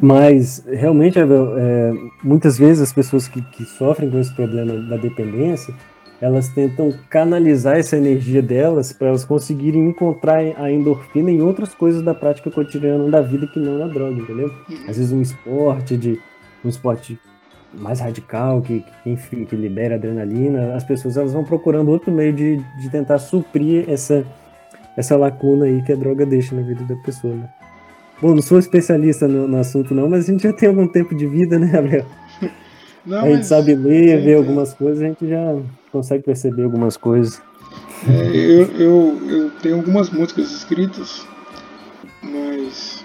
Mas, 0.00 0.64
realmente, 0.66 1.16
é, 1.18 1.92
muitas 2.22 2.58
vezes 2.58 2.82
as 2.82 2.92
pessoas 2.92 3.28
que, 3.28 3.40
que 3.40 3.64
sofrem 3.64 4.10
com 4.10 4.18
esse 4.18 4.34
problema 4.34 4.76
da 4.76 4.96
dependência, 4.96 5.72
elas 6.20 6.48
tentam 6.48 6.92
canalizar 7.10 7.76
essa 7.76 7.96
energia 7.96 8.40
delas 8.40 8.92
para 8.92 9.08
elas 9.08 9.24
conseguirem 9.24 9.88
encontrar 9.88 10.38
a 10.56 10.70
endorfina 10.70 11.30
em 11.30 11.40
outras 11.40 11.74
coisas 11.74 12.02
da 12.02 12.14
prática 12.14 12.50
cotidiana 12.50 13.10
da 13.10 13.20
vida 13.20 13.46
que 13.46 13.58
não 13.58 13.78
na 13.78 13.86
droga, 13.86 14.20
entendeu? 14.20 14.48
Uhum. 14.68 14.76
Às 14.88 14.96
vezes 14.96 15.12
um 15.12 15.20
esporte 15.20 15.96
de 15.96 16.20
um 16.64 16.68
esporte 16.68 17.18
mais 17.72 18.00
radical, 18.00 18.62
que, 18.62 18.80
que, 19.02 19.10
enfim, 19.10 19.44
que 19.44 19.56
libera 19.56 19.96
adrenalina, 19.96 20.74
as 20.74 20.84
pessoas 20.84 21.16
elas 21.16 21.32
vão 21.32 21.44
procurando 21.44 21.90
outro 21.90 22.10
meio 22.12 22.32
de, 22.32 22.56
de 22.78 22.90
tentar 22.90 23.18
suprir 23.18 23.84
essa, 23.88 24.24
essa 24.96 25.16
lacuna 25.16 25.66
aí 25.66 25.82
que 25.82 25.92
a 25.92 25.96
droga 25.96 26.24
deixa 26.24 26.54
na 26.54 26.62
vida 26.62 26.84
da 26.84 26.96
pessoa, 27.02 27.34
né? 27.34 27.48
Bom, 28.22 28.32
não 28.34 28.42
sou 28.42 28.58
especialista 28.58 29.26
no, 29.26 29.48
no 29.48 29.58
assunto 29.58 29.92
não, 29.92 30.08
mas 30.08 30.28
a 30.28 30.32
gente 30.32 30.44
já 30.44 30.52
tem 30.52 30.68
algum 30.68 30.86
tempo 30.86 31.14
de 31.14 31.26
vida, 31.26 31.58
né, 31.58 31.66
Gabriel? 31.66 32.06
Não, 33.06 33.24
a 33.24 33.30
gente 33.30 33.46
sabe 33.46 33.74
ler, 33.74 34.22
ver 34.22 34.36
algumas 34.36 34.72
coisas, 34.72 35.02
a 35.02 35.06
gente 35.06 35.28
já 35.28 35.56
consegue 35.92 36.22
perceber 36.22 36.64
algumas 36.64 36.96
coisas. 36.96 37.40
É, 38.08 38.36
eu, 38.36 38.70
eu, 38.78 39.28
eu 39.28 39.50
tenho 39.62 39.76
algumas 39.76 40.10
músicas 40.10 40.50
escritas, 40.50 41.26
mas 42.22 43.04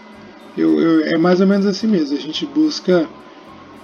eu, 0.58 0.80
eu, 0.80 1.06
é 1.06 1.18
mais 1.18 1.42
ou 1.42 1.48
menos 1.48 1.66
assim 1.66 1.88
mesmo. 1.88 2.18
A 2.18 2.22
gente 2.22 2.46
busca 2.46 3.08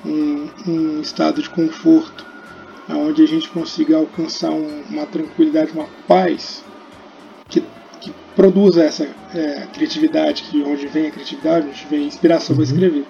um, 0.06 0.48
um 0.68 1.02
estado 1.02 1.42
de 1.42 1.50
conforto, 1.50 2.26
onde 2.90 3.24
a 3.24 3.28
gente 3.28 3.50
consiga 3.50 3.98
alcançar 3.98 4.52
um, 4.52 4.84
uma 4.90 5.06
tranquilidade, 5.06 5.72
uma 5.74 5.88
paz 6.08 6.64
que, 7.50 7.64
que 8.00 8.14
produza 8.36 8.84
essa 8.84 9.08
é, 9.34 9.68
criatividade, 9.74 10.44
que 10.44 10.62
onde 10.64 10.88
vem 10.88 11.08
a 11.08 11.12
criatividade, 11.12 11.68
onde 11.68 11.88
vem 11.90 12.04
a 12.04 12.08
inspiração 12.08 12.56
uhum. 12.56 12.64
para 12.64 12.72
escrever. 12.72 13.06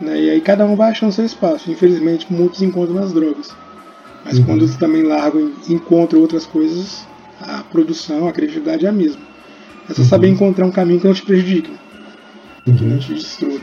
Né? 0.00 0.20
E 0.20 0.30
aí 0.30 0.40
cada 0.40 0.64
um 0.64 0.76
vai 0.76 0.90
achando 0.90 1.12
seu 1.12 1.24
espaço. 1.24 1.70
Infelizmente, 1.70 2.32
muitos 2.32 2.62
encontram 2.62 2.96
nas 2.96 3.12
drogas. 3.12 3.54
Mas 4.24 4.38
uhum. 4.38 4.44
quando 4.44 4.78
também 4.78 5.02
largam 5.02 5.52
e 5.68 5.72
encontram 5.72 6.20
outras 6.20 6.46
coisas, 6.46 7.06
a 7.40 7.62
produção, 7.64 8.28
a 8.28 8.32
criatividade 8.32 8.86
é 8.86 8.88
a 8.88 8.92
mesma. 8.92 9.22
É 9.88 9.94
só 9.94 10.02
uhum. 10.02 10.08
saber 10.08 10.28
encontrar 10.28 10.66
um 10.66 10.70
caminho 10.70 11.00
que 11.00 11.06
não 11.06 11.14
te 11.14 11.22
prejudique, 11.22 11.72
que 12.64 12.70
não 12.70 12.92
uhum. 12.92 12.98
te 12.98 13.14
destrua. 13.14 13.60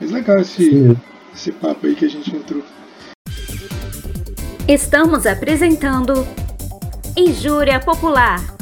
Mas 0.00 0.10
legal 0.10 0.38
esse, 0.38 0.70
Sim 0.70 0.96
esse 1.34 1.50
papo 1.52 1.86
aí 1.86 1.94
que 1.94 2.04
a 2.04 2.10
gente 2.10 2.34
entrou. 2.34 2.62
Estamos 4.68 5.26
apresentando 5.26 6.26
Injúria 7.16 7.80
Popular. 7.80 8.61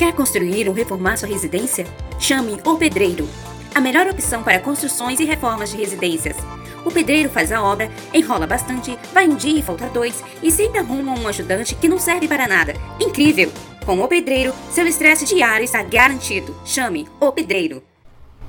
Quer 0.00 0.14
construir 0.14 0.66
ou 0.66 0.72
reformar 0.72 1.18
sua 1.18 1.28
residência? 1.28 1.86
Chame 2.18 2.58
o 2.64 2.74
Pedreiro, 2.78 3.28
a 3.74 3.82
melhor 3.82 4.06
opção 4.06 4.42
para 4.42 4.58
construções 4.58 5.20
e 5.20 5.26
reformas 5.26 5.72
de 5.72 5.76
residências. 5.76 6.38
O 6.86 6.90
pedreiro 6.90 7.28
faz 7.28 7.52
a 7.52 7.62
obra, 7.62 7.90
enrola 8.14 8.46
bastante, 8.46 8.98
vai 9.12 9.28
um 9.28 9.36
dia 9.36 9.60
e 9.60 9.62
falta 9.62 9.90
dois, 9.90 10.24
e 10.42 10.50
sempre 10.50 10.78
arruma 10.78 11.12
um 11.12 11.28
ajudante 11.28 11.74
que 11.74 11.86
não 11.86 11.98
serve 11.98 12.26
para 12.26 12.48
nada. 12.48 12.72
Incrível! 12.98 13.52
Com 13.84 14.00
o 14.00 14.08
pedreiro, 14.08 14.54
seu 14.70 14.86
estresse 14.86 15.26
diário 15.26 15.64
está 15.64 15.82
garantido. 15.82 16.56
Chame 16.64 17.06
o 17.20 17.30
pedreiro. 17.30 17.82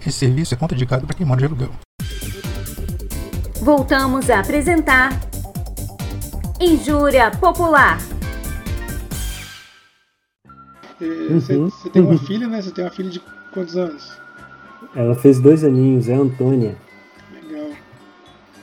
Esse 0.08 0.20
serviço 0.20 0.54
é 0.54 0.58
contraindicado 0.58 1.06
para 1.06 1.18
quem 1.18 1.26
mora 1.26 1.40
de 1.40 1.48
aluguel. 1.48 1.72
Voltamos 3.62 4.30
a 4.30 4.40
apresentar 4.40 5.20
Injúria 6.62 7.30
Popular. 7.30 8.00
Você, 11.02 11.56
uhum. 11.56 11.70
tem 11.92 12.02
uma 12.02 12.18
filha, 12.18 12.48
né? 12.48 12.62
Você 12.62 12.72
tem 12.72 12.84
uma 12.84 12.92
filha 12.92 13.10
de 13.10 13.20
quantos 13.52 13.76
anos? 13.76 14.18
Ela 14.96 15.16
fez 15.16 15.40
dois 15.40 15.64
aninhos, 15.64 16.08
é 16.08 16.16
a 16.16 16.20
Antônia. 16.20 16.76
Legal. 17.34 17.70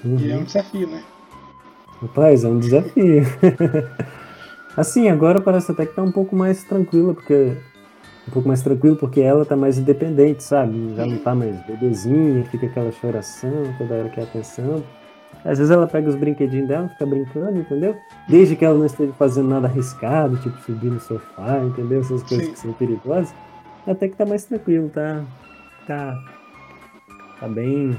Uhum. 0.05 0.19
E 0.19 0.31
é 0.31 0.37
um 0.37 0.45
desafio, 0.45 0.89
né? 0.89 1.03
Rapaz, 2.01 2.45
é 2.45 2.49
um 2.49 2.59
desafio. 2.59 3.23
Assim, 4.77 5.09
agora 5.09 5.41
parece 5.41 5.73
até 5.73 5.85
que 5.85 5.95
tá 5.95 6.03
um 6.03 6.13
pouco 6.13 6.37
mais 6.37 6.63
tranquila, 6.63 7.15
porque. 7.15 7.57
Um 8.29 8.31
pouco 8.31 8.47
mais 8.47 8.61
tranquilo, 8.61 8.95
porque 8.95 9.21
ela 9.21 9.45
tá 9.45 9.57
mais 9.57 9.79
independente, 9.79 10.45
sabe? 10.45 10.95
Já 10.95 11.07
não 11.07 11.17
tá 11.17 11.35
mais 11.35 11.57
bebezinha, 11.67 12.45
fica 12.45 12.67
aquela 12.67 12.93
choração 12.93 13.75
toda 13.79 13.95
hora 13.95 14.09
que 14.11 14.21
é 14.21 14.23
atenção. 14.23 14.85
Às 15.45 15.59
vezes 15.59 15.71
ela 15.71 15.87
pega 15.87 16.09
os 16.09 16.17
brinquedinhos 16.17 16.69
dela, 16.69 16.89
fica 16.89 17.07
brincando, 17.07 17.59
entendeu? 17.59 17.97
Desde 18.29 18.57
que 18.57 18.65
ela 18.65 18.77
não 18.77 18.87
esteja 18.87 19.13
fazendo 19.13 19.49
nada 19.49 19.67
arriscado, 19.67 20.37
tipo 20.39 20.59
subir 20.61 20.91
no 20.91 21.01
sofá, 21.01 21.59
entendeu? 21.59 22.01
Essas 22.01 22.23
coisas 22.23 22.47
Sim. 22.47 22.53
que 22.53 22.59
são 22.59 22.73
perigosas. 22.73 23.35
Até 23.87 24.09
que 24.09 24.17
tá 24.17 24.27
mais 24.27 24.45
tranquilo, 24.45 24.91
tá? 24.91 25.25
Tá. 25.87 26.19
Tá 27.41 27.49
bem 27.49 27.97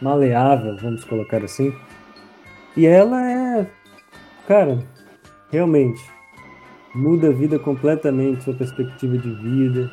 maleável, 0.00 0.76
vamos 0.76 1.04
colocar 1.04 1.44
assim. 1.44 1.74
E 2.76 2.86
ela 2.86 3.20
é. 3.30 3.66
Cara, 4.46 4.78
realmente 5.50 6.02
muda 6.94 7.28
a 7.28 7.32
vida 7.32 7.58
completamente, 7.58 8.44
sua 8.44 8.54
perspectiva 8.54 9.18
de 9.18 9.30
vida. 9.30 9.90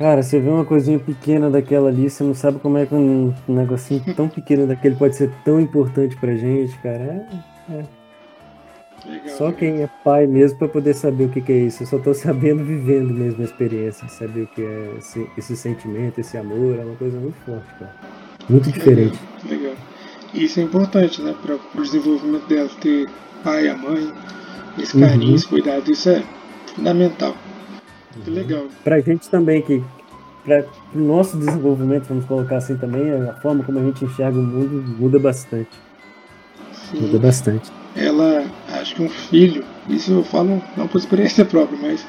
Cara, 0.00 0.22
você 0.22 0.40
vê 0.40 0.48
uma 0.48 0.64
coisinha 0.64 0.98
pequena 0.98 1.50
daquela 1.50 1.90
ali, 1.90 2.08
você 2.08 2.24
não 2.24 2.32
sabe 2.34 2.58
como 2.58 2.78
é 2.78 2.86
que 2.86 2.94
um, 2.94 3.34
negocinho 3.46 4.02
tão 4.16 4.30
pequeno 4.30 4.66
daquele 4.66 4.96
pode 4.96 5.14
ser 5.14 5.30
tão 5.44 5.60
importante 5.60 6.16
pra 6.16 6.34
gente, 6.34 6.74
cara. 6.78 7.26
É, 7.68 7.72
é. 7.74 7.84
Legal, 9.04 9.28
Só 9.36 9.44
legal. 9.44 9.58
quem 9.58 9.82
é 9.82 9.90
pai 10.02 10.26
mesmo 10.26 10.58
pra 10.58 10.68
poder 10.68 10.94
saber 10.94 11.24
o 11.24 11.28
que, 11.28 11.42
que 11.42 11.52
é 11.52 11.56
isso. 11.58 11.82
Eu 11.82 11.86
só 11.86 11.98
tô 11.98 12.14
sabendo 12.14 12.64
vivendo 12.64 13.12
mesmo 13.12 13.42
a 13.42 13.44
experiência 13.44 14.06
de 14.06 14.12
saber 14.14 14.44
o 14.44 14.46
que 14.46 14.62
é 14.62 14.94
esse, 14.96 15.30
esse 15.36 15.54
sentimento, 15.54 16.18
esse 16.18 16.38
amor. 16.38 16.78
É 16.78 16.82
uma 16.82 16.96
coisa 16.96 17.20
muito 17.20 17.36
forte, 17.44 17.66
cara. 17.78 17.94
Muito 18.48 18.72
diferente. 18.72 19.18
Legal. 19.46 19.74
Isso 20.32 20.60
é 20.60 20.62
importante, 20.62 21.20
né? 21.20 21.34
Para 21.42 21.56
o 21.78 21.82
desenvolvimento 21.82 22.46
dela, 22.48 22.70
ter 22.80 23.06
pai, 23.44 23.68
a 23.68 23.76
mãe, 23.76 24.10
esse 24.78 24.96
Uhum. 24.96 25.06
carinho, 25.06 25.34
esse 25.34 25.46
cuidado, 25.46 25.90
isso 25.92 26.08
é 26.08 26.22
fundamental. 26.74 27.36
Que 28.24 28.30
legal. 28.30 28.66
Pra 28.82 29.00
gente 29.00 29.28
também, 29.28 29.62
que 29.62 29.82
para 30.44 30.64
o 30.94 30.98
nosso 30.98 31.36
desenvolvimento, 31.36 32.06
vamos 32.08 32.24
colocar 32.24 32.56
assim 32.56 32.76
também, 32.76 33.10
a 33.12 33.34
forma 33.34 33.62
como 33.62 33.78
a 33.78 33.82
gente 33.82 34.04
enxerga 34.04 34.38
o 34.38 34.42
mundo 34.42 34.82
muda 34.98 35.18
bastante. 35.18 35.68
Muda 36.94 37.12
Sim. 37.12 37.18
bastante. 37.18 37.70
Ela, 37.94 38.44
acho 38.80 38.94
que 38.94 39.02
um 39.02 39.08
filho, 39.08 39.64
isso 39.88 40.12
eu 40.12 40.24
falo 40.24 40.62
não 40.76 40.88
por 40.88 40.98
experiência 40.98 41.44
própria, 41.44 41.78
mas 41.80 42.04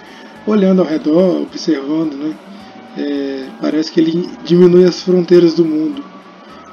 olhando 0.48 0.82
ao 0.82 0.88
redor, 0.88 1.42
observando, 1.42 2.14
né? 2.14 2.36
é, 2.98 3.46
parece 3.62 3.92
que 3.92 4.00
ele 4.00 4.30
diminui 4.44 4.86
as 4.86 5.02
fronteiras 5.02 5.54
do 5.54 5.64
mundo. 5.66 6.04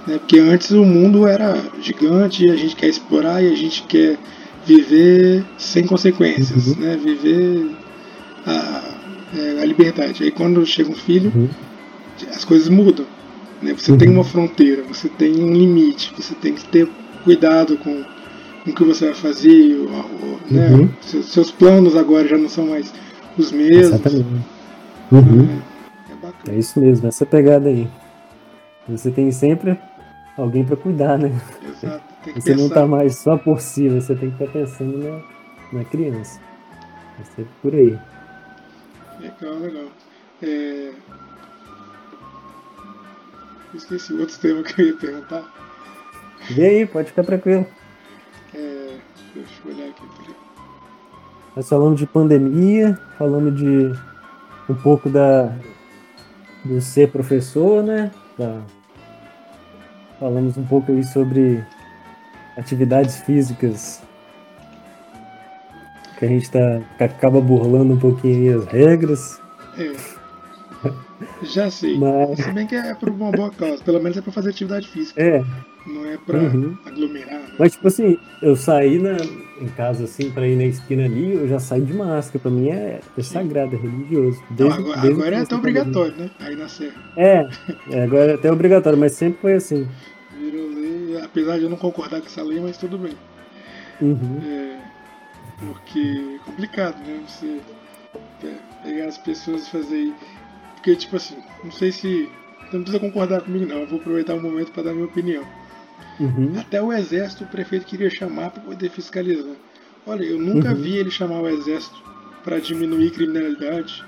Né? 0.07 0.19
Porque 0.19 0.39
antes 0.39 0.71
o 0.71 0.85
mundo 0.85 1.27
era 1.27 1.57
gigante 1.81 2.47
e 2.47 2.51
a 2.51 2.57
gente 2.57 2.75
quer 2.77 2.89
explorar 2.89 3.43
e 3.43 3.53
a 3.53 3.57
gente 3.57 3.83
quer 3.83 4.17
viver 4.65 5.45
sem 5.59 5.87
consequências, 5.87 6.69
Uhum. 6.69 6.77
né? 6.77 6.97
viver 6.97 7.71
a, 8.47 8.95
é, 9.37 9.63
a 9.63 9.65
liberdade. 9.65 10.23
Aí 10.25 10.31
quando 10.31 10.65
chega 10.67 10.91
um 10.91 10.95
filho, 10.95 11.33
Uhum. 11.35 11.49
as 12.31 12.45
coisas 12.45 12.69
mudam. 12.69 13.07
Né? 13.63 13.75
Você 13.77 13.91
Uhum. 13.93 13.99
tem 13.99 14.09
uma 14.09 14.25
fronteira, 14.25 14.83
você 14.85 15.09
tem 15.09 15.43
um 15.43 15.53
limite, 15.53 16.13
você 16.17 16.35
tem 16.35 16.55
que 16.55 16.65
ter 16.69 16.89
cuidado 17.25 17.77
com, 17.79 18.05
com 18.65 18.71
o 18.71 18.75
que 18.75 18.85
você 18.85 19.07
vai 19.07 19.15
fazer, 19.15 19.77
o- 19.77 19.85
o- 19.87 20.39
né? 20.51 20.69
Uhum. 20.71 20.89
seus, 21.01 21.27
seus 21.27 21.51
planos 21.51 21.97
agora 21.97 22.27
já 22.29 22.39
não 22.39 22.49
são 22.49 22.67
mais 22.69 22.93
os 23.37 23.51
mesmos. 23.53 23.87
Exatamente. 23.95 24.27
Uhum. 25.11 25.61
É, 26.47 26.51
é 26.51 26.55
É 26.55 26.59
isso 26.59 26.79
mesmo, 26.81 27.09
essa 27.09 27.27
pegada 27.27 27.69
aí. 27.69 27.89
Você 28.89 29.11
tem 29.11 29.31
sempre 29.33 29.77
alguém 30.37 30.65
pra 30.65 30.77
cuidar, 30.77 31.19
né? 31.19 31.33
Exato. 31.69 32.03
Você 32.35 32.51
não 32.55 32.65
pensar. 32.69 32.75
tá 32.75 32.87
mais 32.87 33.17
só 33.19 33.37
por 33.37 33.61
si, 33.61 33.89
você 33.89 34.15
tem 34.15 34.31
que 34.31 34.43
estar 34.43 34.53
pensando 34.59 34.99
na, 34.99 35.79
na 35.79 35.85
criança. 35.85 36.41
É 37.21 37.25
sempre 37.37 37.51
por 37.63 37.75
aí. 37.75 37.99
Legal, 39.41 39.59
legal. 39.59 39.89
É... 40.43 40.93
Esqueci 43.75 44.13
outro 44.15 44.39
tema 44.39 44.63
que 44.63 44.81
eu 44.81 44.87
ia 44.87 44.97
perguntar. 44.97 45.45
Vê 46.51 46.67
aí, 46.67 46.87
pode 46.87 47.09
ficar 47.09 47.25
tranquilo. 47.25 47.67
É... 48.55 48.97
Deixa 49.35 49.53
eu 49.65 49.75
olhar 49.75 49.89
aqui. 49.91 50.03
Peraí. 50.17 50.37
Nós 51.55 51.69
falamos 51.69 51.99
de 51.99 52.07
pandemia, 52.07 52.99
falamos 53.19 53.57
de 53.57 53.93
um 54.69 54.75
pouco 54.75 55.11
da 55.11 55.53
do 56.65 56.81
ser 56.81 57.11
professor, 57.11 57.83
né? 57.83 58.11
Da- 58.39 58.63
falamos 60.19 60.57
um 60.57 60.65
pouco 60.67 60.93
aí 60.93 61.05
sobre 61.05 61.65
atividades 62.57 63.21
físicas 63.21 64.03
que 66.19 66.25
a 66.25 66.29
gente 66.29 66.51
tá, 66.51 66.81
acaba 66.99 67.41
burlando 67.41 67.95
um 67.95 67.99
pouquinho 67.99 68.35
aí 68.53 68.59
as 68.59 68.65
regras, 68.67 69.41
É. 69.79 69.93
Já 71.43 71.69
sei. 71.71 71.99
mas 71.99 72.39
Se 72.39 72.51
bem 72.53 72.67
que 72.67 72.77
é 72.77 72.95
por 72.95 73.09
uma 73.09 73.33
boa 73.33 73.51
causa. 73.51 73.83
Pelo 73.83 74.01
menos 74.01 74.17
é 74.17 74.21
pra 74.21 74.31
fazer 74.33 74.51
atividade 74.51 74.87
física. 74.89 75.21
é, 75.21 75.43
Não 75.87 76.05
é 76.07 76.17
pra 76.19 76.39
Uhum. 76.39 76.77
aglomerar. 76.85 77.35
Né? 77.41 77.49
mas 77.59 77.73
tipo 77.73 77.89
assim, 77.89 78.19
eu 78.43 78.55
saí 78.55 78.99
na, 78.99 79.17
em 79.61 79.67
casa 79.77 80.05
assim 80.05 80.31
pra 80.31 80.47
ir 80.47 80.55
na 80.57 80.65
esquina 80.65 81.05
ali, 81.07 81.35
eu 81.35 81.49
já 81.49 81.59
saí 81.59 81.81
de 81.81 81.93
máscara, 81.95 82.39
pra 82.41 82.51
mim 82.51 82.69
é, 82.69 83.01
é 83.17 83.23
sagrado, 83.23 83.75
é 83.75 83.79
religioso. 83.79 84.41
Desde- 84.51 84.79
agora 84.79 85.01
desde 85.01 85.21
agora 85.21 85.35
é 85.35 85.39
até 85.41 85.49
sou 85.49 85.59
obrigatório, 85.59 86.15
né? 86.17 86.31
Aí 86.41 86.55
na 86.57 86.69
Serra. 86.69 86.95
É, 87.17 87.49
é, 87.91 88.03
agora 88.05 88.33
é 88.33 88.35
até 88.35 88.53
obrigatório, 88.53 88.99
mas 88.99 89.13
sempre 89.13 89.41
foi 89.41 89.55
assim. 89.55 89.89
Virou 90.39 90.69
lei, 90.69 91.21
apesar 91.25 91.57
de 91.59 91.65
eu 91.65 91.71
não 91.71 91.77
concordar 91.77 92.21
com 92.21 92.27
essa 92.27 92.43
lei, 92.43 92.61
mas 92.61 92.77
tudo 92.77 92.97
bem. 92.99 93.15
Uhum. 94.01 94.41
É, 94.47 94.78
porque 95.59 96.37
é 96.37 96.39
complicado, 96.45 96.99
né? 97.07 97.21
Você 97.27 97.61
pe- 98.41 98.57
pegar 98.83 99.07
as 99.07 99.19
pessoas 99.19 99.67
e 99.67 99.71
fazer. 99.71 100.13
Porque, 100.75 100.97
tipo 100.97 101.17
assim, 101.17 101.37
não 101.65 101.73
sei 101.73 101.93
se. 101.93 102.29
Não 102.73 102.83
precisa 102.83 103.01
concordar 103.01 103.41
comigo, 103.41 103.65
não. 103.67 103.81
Eu 103.81 103.87
vou 103.87 103.99
aproveitar 103.99 104.35
o 104.35 104.43
momento 104.43 104.73
para 104.73 104.85
dar 104.85 104.93
minha 104.93 105.07
opinião. 105.07 105.43
Uhum. 106.21 106.53
Até 106.59 106.83
o 106.83 106.93
exército 106.93 107.45
o 107.45 107.47
prefeito 107.47 107.87
queria 107.87 108.11
chamar 108.11 108.51
para 108.51 108.63
poder 108.63 108.91
fiscalizar. 108.91 109.55
Olha, 110.07 110.25
eu 110.25 110.39
nunca 110.39 110.71
Uhum. 110.71 110.75
vi 110.75 110.97
ele 110.97 111.11
chamar 111.11 111.41
o 111.41 111.49
exército 111.49 111.97
para 112.45 112.59
diminuir 112.59 113.11
criminalidade. 113.11 114.05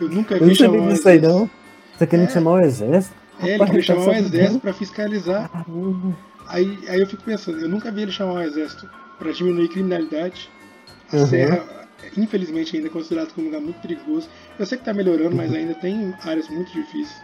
Eu 0.00 0.08
nunca 0.08 0.36
Eu 0.36 0.46
vi 0.46 0.54
chamar 0.54 0.78
o 0.78 0.88
disso 0.88 1.08
aí, 1.08 1.16
exército. 1.18 1.38
não. 1.40 1.50
Você 1.96 2.06
querendo 2.06 2.28
É. 2.28 2.30
chamar 2.32 2.50
o 2.52 2.60
exército? 2.60 3.14
É, 3.42 3.54
ele 3.54 3.64
queria 3.66 3.80
tá 3.80 3.86
chamar 3.86 4.00
o 4.00 4.04
sabendo? 4.04 4.26
exército 4.34 4.60
para 4.60 4.72
fiscalizar. 4.72 5.50
Aí, 6.48 6.78
aí 6.88 7.00
eu 7.00 7.06
fico 7.06 7.22
pensando, 7.22 7.58
eu 7.60 7.68
nunca 7.68 7.90
vi 7.92 8.02
ele 8.02 8.12
chamar 8.12 8.34
o 8.34 8.42
exército 8.42 8.88
para 9.18 9.30
diminuir 9.32 9.68
criminalidade. 9.68 10.50
A 11.12 11.16
Uhum. 11.16 11.26
Serra, 11.26 11.64
infelizmente, 12.16 12.76
ainda 12.76 12.88
é 12.88 12.90
considerado 12.90 13.32
como 13.34 13.46
um 13.46 13.50
lugar 13.50 13.62
muito 13.62 13.80
perigoso. 13.80 14.28
Eu 14.58 14.66
sei 14.66 14.78
que 14.78 14.82
está 14.82 14.92
melhorando, 14.94 15.34
mas 15.36 15.52
ainda 15.52 15.74
tem 15.74 16.14
áreas 16.24 16.48
muito 16.48 16.72
difíceis. 16.72 17.20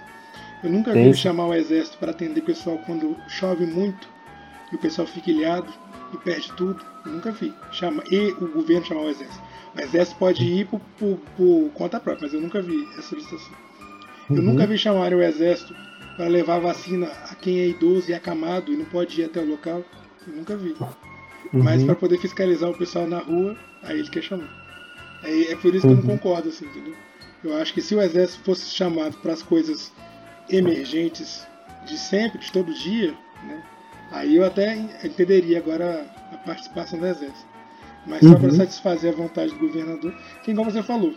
Eu 0.64 0.70
nunca 0.70 0.92
vi 0.92 1.14
chamar 1.14 1.46
o 1.46 1.54
exército 1.54 1.98
para 1.98 2.10
atender 2.10 2.40
pessoal 2.40 2.78
quando 2.86 3.16
chove 3.28 3.66
muito 3.66 4.08
e 4.72 4.76
o 4.76 4.78
pessoal 4.78 5.06
fica 5.06 5.30
ilhado 5.30 5.72
e 6.12 6.16
perde 6.18 6.50
tudo. 6.56 6.82
Eu 7.04 7.12
nunca 7.12 7.30
vi. 7.30 7.52
Chama, 7.72 8.02
e 8.10 8.30
o 8.40 8.48
governo 8.52 8.84
chamar 8.86 9.02
o 9.02 9.08
exército. 9.10 9.42
O 9.76 9.80
exército 9.80 10.18
pode 10.18 10.42
ir 10.44 10.66
por, 10.66 10.80
por- 10.98 11.18
por 11.36 11.70
conta 11.74 12.00
própria, 12.00 12.24
mas 12.26 12.34
eu 12.34 12.40
nunca 12.40 12.60
vi 12.62 12.88
essa 12.92 13.02
solicitação. 13.02 13.52
Eu 14.30 14.36
Uhum. 14.36 14.42
nunca 14.42 14.66
vi 14.66 14.76
chamarem 14.78 15.16
o 15.18 15.22
exército 15.22 15.74
para 16.16 16.26
levar 16.26 16.58
vacina 16.58 17.06
a 17.30 17.34
quem 17.34 17.60
é 17.60 17.68
idoso 17.68 18.10
e 18.10 18.14
acamado 18.14 18.72
e 18.72 18.76
não 18.76 18.86
pode 18.86 19.20
ir 19.20 19.24
até 19.26 19.38
o 19.40 19.46
local. 19.48 19.84
Eu 20.26 20.34
nunca 20.34 20.56
vi. 20.56 20.74
Mas 21.52 21.80
Uhum. 21.80 21.86
para 21.86 21.94
poder 21.96 22.18
fiscalizar 22.18 22.68
o 22.70 22.74
pessoal 22.74 23.06
na 23.06 23.18
rua, 23.18 23.56
aí 23.82 23.98
ele 23.98 24.08
quer 24.08 24.22
chamar. 24.22 24.48
É, 25.22 25.52
é 25.52 25.56
por 25.56 25.74
isso 25.74 25.86
que 25.86 25.92
eu 25.92 25.96
não 25.96 26.02
Uhum. 26.02 26.16
concordo, 26.18 26.48
assim, 26.48 26.66
entendeu? 26.66 26.94
Eu 27.44 27.56
acho 27.56 27.72
que 27.72 27.80
se 27.82 27.94
o 27.94 28.00
exército 28.02 28.42
fosse 28.44 28.66
chamado 28.74 29.16
para 29.18 29.32
as 29.32 29.42
coisas 29.42 29.92
emergentes 30.48 31.46
de 31.86 31.96
sempre, 31.98 32.38
de 32.38 32.50
todo 32.52 32.72
dia, 32.74 33.14
né? 33.44 33.62
Aí 34.10 34.36
eu 34.36 34.44
até 34.44 34.76
entenderia 35.04 35.58
agora 35.58 36.06
a 36.32 36.36
participação 36.38 36.98
do 36.98 37.06
exército. 37.06 37.46
Mas 38.06 38.20
só 38.24 38.36
para 38.36 38.48
Uhum. 38.50 38.56
satisfazer 38.56 39.12
a 39.12 39.16
vontade 39.16 39.52
do 39.52 39.58
governador, 39.58 40.14
que 40.42 40.52
igual 40.52 40.64
você 40.70 40.82
falou, 40.82 41.12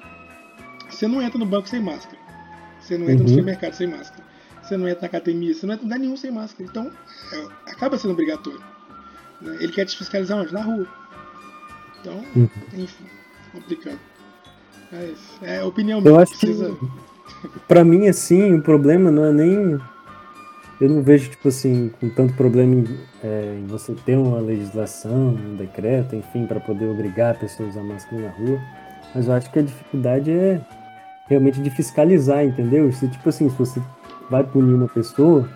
você 0.90 1.08
não 1.08 1.22
entra 1.22 1.38
no 1.38 1.46
banco 1.46 1.70
sem 1.70 1.80
máscara. 1.80 2.18
Você 2.82 2.98
não 2.98 3.06
entra 3.06 3.18
no 3.18 3.24
Uhum. 3.24 3.28
supermercado 3.30 3.74
sem 3.74 3.88
máscara. 3.88 4.24
Você 4.64 4.76
não 4.76 4.88
entra 4.88 5.02
na 5.02 5.08
academia, 5.08 5.54
você 5.54 5.66
não 5.68 5.74
entra 5.74 5.86
em 5.86 5.88
lugar 5.90 6.00
nenhum 6.00 6.18
sem 6.18 6.32
máscara. 6.32 6.68
Então, 6.70 6.92
é, 7.32 7.72
acaba 7.72 7.98
sendo 7.98 8.12
obrigatório. 8.12 8.62
Ele 9.42 9.72
quer 9.72 9.86
te 9.86 9.98
fiscalizar 9.98 10.38
onde? 10.40 10.54
Na 10.54 10.62
rua. 10.62 10.88
Então, 12.02 12.24
Uhum. 12.36 12.50
enfim, 12.78 13.06
complicado. 13.52 14.00
Mas 14.92 15.18
é 15.42 15.64
opinião 15.64 16.00
Eu 16.00 16.04
minha. 16.12 16.20
acho 16.24 16.34
que, 16.34 16.40
precisa... 16.46 16.76
pra 17.68 17.84
mim, 17.84 18.08
assim, 18.08 18.54
o 18.56 18.62
problema 18.62 19.12
não 19.12 19.26
é 19.26 19.32
nem. 19.32 19.80
Eu 20.82 20.90
não 20.90 21.04
vejo, 21.04 21.30
tipo 21.30 21.50
assim, 21.50 21.92
com 22.00 22.10
tanto 22.10 22.34
problema 22.36 22.74
em, 22.74 22.86
é, 23.22 23.58
em 23.62 23.66
você 23.68 23.94
ter 24.06 24.16
uma 24.18 24.40
legislação, 24.40 25.30
um 25.36 25.56
decreto, 25.58 26.16
enfim, 26.16 26.46
para 26.46 26.60
poder 26.62 26.86
obrigar 26.88 27.36
a 27.36 27.38
pessoa 27.38 27.68
a 27.68 27.72
usar 27.72 27.84
máscara 27.84 28.22
na 28.22 28.30
rua. 28.30 28.60
Mas 29.14 29.28
eu 29.28 29.34
acho 29.34 29.52
que 29.52 29.60
a 29.60 29.62
dificuldade 29.62 30.32
é 30.32 30.62
realmente 31.28 31.62
de 31.62 31.70
fiscalizar, 31.70 32.46
entendeu? 32.46 32.90
Se, 32.94 33.10
tipo 33.10 33.28
assim, 33.28 33.50
se 33.50 33.56
você 33.58 33.82
vai 34.30 34.44
punir 34.44 34.74
uma 34.74 34.88
pessoa, 34.88 35.50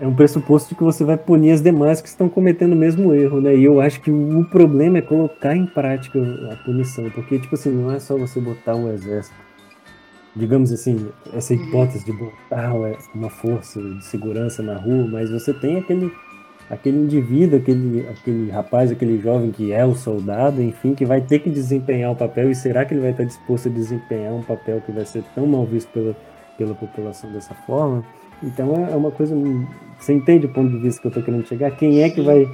é 0.00 0.06
um 0.06 0.14
pressuposto 0.14 0.68
de 0.68 0.74
que 0.76 0.84
você 0.84 1.04
vai 1.04 1.16
punir 1.16 1.52
as 1.52 1.60
demais 1.60 2.00
que 2.00 2.08
estão 2.08 2.28
cometendo 2.28 2.72
o 2.72 2.76
mesmo 2.76 3.12
erro, 3.12 3.40
né? 3.40 3.54
E 3.56 3.64
eu 3.64 3.80
acho 3.80 4.00
que 4.00 4.10
o 4.10 4.44
problema 4.44 4.98
é 4.98 5.02
colocar 5.02 5.56
em 5.56 5.66
prática 5.66 6.20
a 6.52 6.56
punição, 6.64 7.10
porque, 7.10 7.38
tipo 7.38 7.54
assim, 7.54 7.70
não 7.70 7.92
é 7.92 7.98
só 7.98 8.16
você 8.16 8.40
botar 8.40 8.76
um 8.76 8.92
exército, 8.92 9.34
digamos 10.36 10.70
assim, 10.70 11.08
essa 11.32 11.52
hipótese 11.52 12.04
de 12.04 12.12
botar 12.12 12.72
uma 13.12 13.28
força 13.28 13.80
de 13.80 14.04
segurança 14.04 14.62
na 14.62 14.76
rua, 14.76 15.08
mas 15.10 15.30
você 15.30 15.52
tem 15.52 15.78
aquele, 15.78 16.12
aquele 16.70 16.98
indivíduo, 16.98 17.58
aquele, 17.58 18.06
aquele 18.08 18.50
rapaz, 18.52 18.92
aquele 18.92 19.20
jovem 19.20 19.50
que 19.50 19.72
é 19.72 19.84
o 19.84 19.96
soldado, 19.96 20.62
enfim, 20.62 20.94
que 20.94 21.04
vai 21.04 21.20
ter 21.20 21.40
que 21.40 21.50
desempenhar 21.50 22.12
o 22.12 22.16
papel, 22.16 22.52
e 22.52 22.54
será 22.54 22.84
que 22.84 22.94
ele 22.94 23.00
vai 23.00 23.10
estar 23.10 23.24
disposto 23.24 23.68
a 23.68 23.72
desempenhar 23.72 24.32
um 24.32 24.42
papel 24.42 24.80
que 24.80 24.92
vai 24.92 25.04
ser 25.04 25.24
tão 25.34 25.44
mal 25.44 25.66
visto 25.66 25.88
pela, 25.88 26.16
pela 26.56 26.74
população 26.74 27.32
dessa 27.32 27.54
forma? 27.66 28.04
Então 28.42 28.74
é 28.90 28.94
uma 28.96 29.10
coisa. 29.10 29.34
Você 29.98 30.12
entende 30.12 30.46
o 30.46 30.48
ponto 30.50 30.70
de 30.70 30.78
vista 30.78 31.00
que 31.00 31.08
eu 31.08 31.10
tô 31.10 31.22
querendo 31.22 31.46
chegar? 31.46 31.70
Quem 31.72 32.02
é 32.02 32.10
que 32.10 32.20
vai 32.20 32.48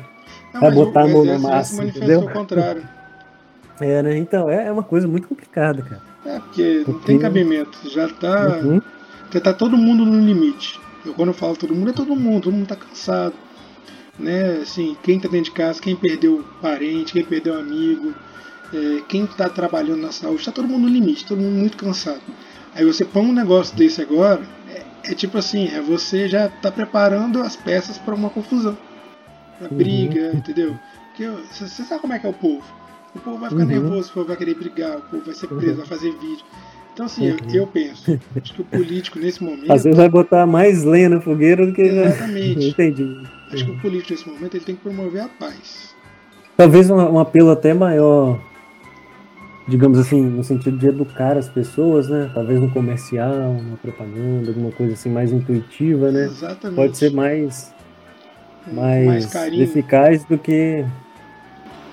Não, 0.53 0.61
Vai 0.61 0.71
botar 0.73 1.03
a 1.03 1.09
mão 1.09 1.25
na 1.25 1.39
massa, 1.39 1.85
entendeu? 1.85 2.21
ao 2.23 2.29
contrário. 2.31 2.83
É, 3.81 4.01
né? 4.05 4.17
Então, 4.17 4.49
é, 4.49 4.69
é 4.69 4.73
uma 4.73 4.85
coisa 4.85 5.09
muito 5.09 5.27
complicada, 5.27 5.83
cara. 5.83 6.01
É, 6.25 6.39
porque 6.39 6.75
não 6.79 6.85
Porque- 6.95 7.07
tem 7.07 7.19
cabimento. 7.19 7.77
Já 7.91 8.09
tá. 8.09 8.61
Uhum. 8.63 8.81
Já 9.33 9.41
tá 9.41 9.53
todo 9.53 9.77
mundo 9.77 10.05
no 10.07 10.25
limite. 10.25 10.79
Eu 11.05 11.13
quando 11.13 11.31
eu 11.31 11.35
falo 11.35 11.57
todo 11.57 11.75
mundo, 11.75 11.91
é 11.91 11.93
todo 11.93 12.15
mundo, 12.15 12.45
todo 12.45 12.53
mundo 12.55 12.69
tá 12.69 12.77
cansado. 12.77 13.35
Né? 14.17 14.59
Assim, 14.63 14.97
quem 15.03 15.19
tá 15.19 15.27
dentro 15.29 15.47
de 15.47 15.57
casa, 15.57 15.83
quem 15.83 15.97
perdeu 15.97 16.45
parente, 16.63 17.13
quem 17.13 17.25
perdeu 17.25 17.59
amigo, 17.59 18.15
é, 18.73 19.01
quem 19.09 19.27
tá 19.27 19.49
trabalhando 19.49 20.03
na 20.03 20.13
saúde, 20.13 20.45
tá 20.45 20.53
todo 20.53 20.69
mundo 20.69 20.83
no 20.83 20.89
limite, 20.89 21.27
todo 21.27 21.41
mundo 21.41 21.59
muito 21.59 21.77
cansado. 21.77 22.21
Aí 22.77 22.85
você 22.85 23.05
põe 23.05 23.23
um 23.25 23.33
negócio 23.33 23.77
desse 23.77 24.01
agora, 24.01 24.41
é, 25.11 25.15
tipo 25.15 25.39
assim, 25.39 25.69
é 25.69 25.81
você 25.81 26.29
já 26.29 26.49
tá 26.49 26.71
preparando 26.71 27.41
as 27.41 27.57
peças 27.57 27.99
para 27.99 28.15
uma 28.15 28.31
confusão. 28.31 28.77
Pra 29.59 29.69
Uhum. 29.69 29.77
briga, 29.77 30.33
entendeu? 30.35 30.77
Porque 31.09 31.27
você 31.29 31.69
sabe 31.85 32.01
como 32.01 32.13
é 32.13 32.19
que 32.19 32.27
é 32.27 32.29
o 32.29 32.33
povo. 32.35 32.63
O 33.15 33.21
povo 33.21 33.39
vai 33.39 33.49
ficar 33.51 33.63
Uhum. 33.63 33.69
nervoso, 33.69 34.11
o 34.11 34.13
povo 34.15 34.27
vai 34.27 34.37
querer 34.37 34.55
brigar, 34.55 34.99
o 34.99 35.03
povo 35.03 35.23
vai 35.25 35.35
ser 35.35 35.47
preso, 35.47 35.71
Uhum. 35.73 35.77
vai 35.77 35.87
fazer 35.87 36.11
vídeo. 36.13 36.45
Então 36.93 37.07
assim, 37.07 37.27
eu, 37.27 37.35
Uhum. 37.37 37.55
eu 37.55 37.67
penso, 37.67 38.19
acho 38.41 38.55
que 38.55 38.61
o 38.63 38.65
político 38.65 39.19
nesse 39.19 39.43
momento. 39.43 39.71
Às 39.73 39.85
vezes 39.85 39.97
vai 39.97 40.09
botar 40.09 40.47
mais 40.47 40.83
lenha 40.85 41.09
na 41.09 41.21
fogueira 41.21 41.65
do 41.67 41.73
que. 41.73 41.83
Exatamente. 41.83 42.69
Entendi. 42.71 43.17
Acho 43.53 43.65
que 43.65 43.71
o 43.71 43.79
político 43.79 44.13
nesse 44.13 44.29
momento 44.29 44.57
ele 44.57 44.65
tem 44.65 44.75
que 44.77 44.83
promover 44.83 45.23
a 45.23 45.29
paz. 45.29 45.95
Talvez 46.57 46.89
um, 46.91 46.97
um 46.97 47.19
apelo 47.19 47.51
até 47.51 47.75
maior, 47.75 48.41
digamos 49.67 49.99
assim, 49.99 50.21
no 50.23 50.45
sentido 50.45 50.77
de 50.77 50.87
educar 50.89 51.37
as 51.37 51.49
pessoas, 51.49 52.09
né? 52.09 52.31
Talvez 52.35 52.61
um 52.61 52.71
comercial, 52.71 53.51
uma 53.51 53.77
propaganda, 53.77 54.51
alguma 54.51 54.71
coisa 54.73 54.93
assim 54.95 55.11
mais 55.11 55.33
intuitiva, 55.33 56.11
né? 56.11 56.25
Exatamente. 56.25 56.77
Pode 56.77 56.97
ser 56.97 57.13
mais, 57.13 57.75
Com 58.65 58.75
mais, 58.75 59.27
carinho, 59.27 59.63
eficaz 59.65 60.25
do 60.25 60.37
que. 60.39 60.85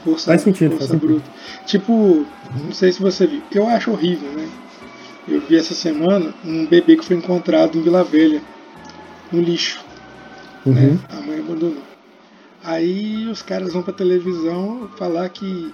força, 0.04 0.26
faz 0.28 0.42
sentido, 0.42 0.72
força 0.72 0.88
faz 0.90 1.02
sentido. 1.02 1.22
bruta. 1.22 1.30
Tipo, 1.66 2.26
não 2.64 2.74
sei 2.74 2.92
se 2.92 3.02
você 3.02 3.26
viu, 3.28 3.42
eu 3.54 3.68
acho 3.68 3.92
horrível, 3.92 4.30
né? 4.34 4.50
Eu 5.28 5.40
vi 5.42 5.56
essa 5.56 5.74
semana 5.74 6.34
um 6.44 6.66
bebê 6.66 6.96
que 6.98 7.06
foi 7.06 7.16
encontrado 7.16 7.78
em 7.78 7.82
Vila 7.82 8.04
Velha, 8.04 8.42
no 9.32 9.40
lixo. 9.42 9.84
Uhum. 10.66 10.74
né? 10.74 11.00
A 11.10 11.22
mãe 11.22 11.40
abandonou. 11.40 11.82
Aí 12.64 13.28
os 13.28 13.42
caras 13.42 13.74
vão 13.74 13.82
pra 13.82 13.94
televisão 13.94 14.90
falar 14.98 15.30
que 15.30 15.74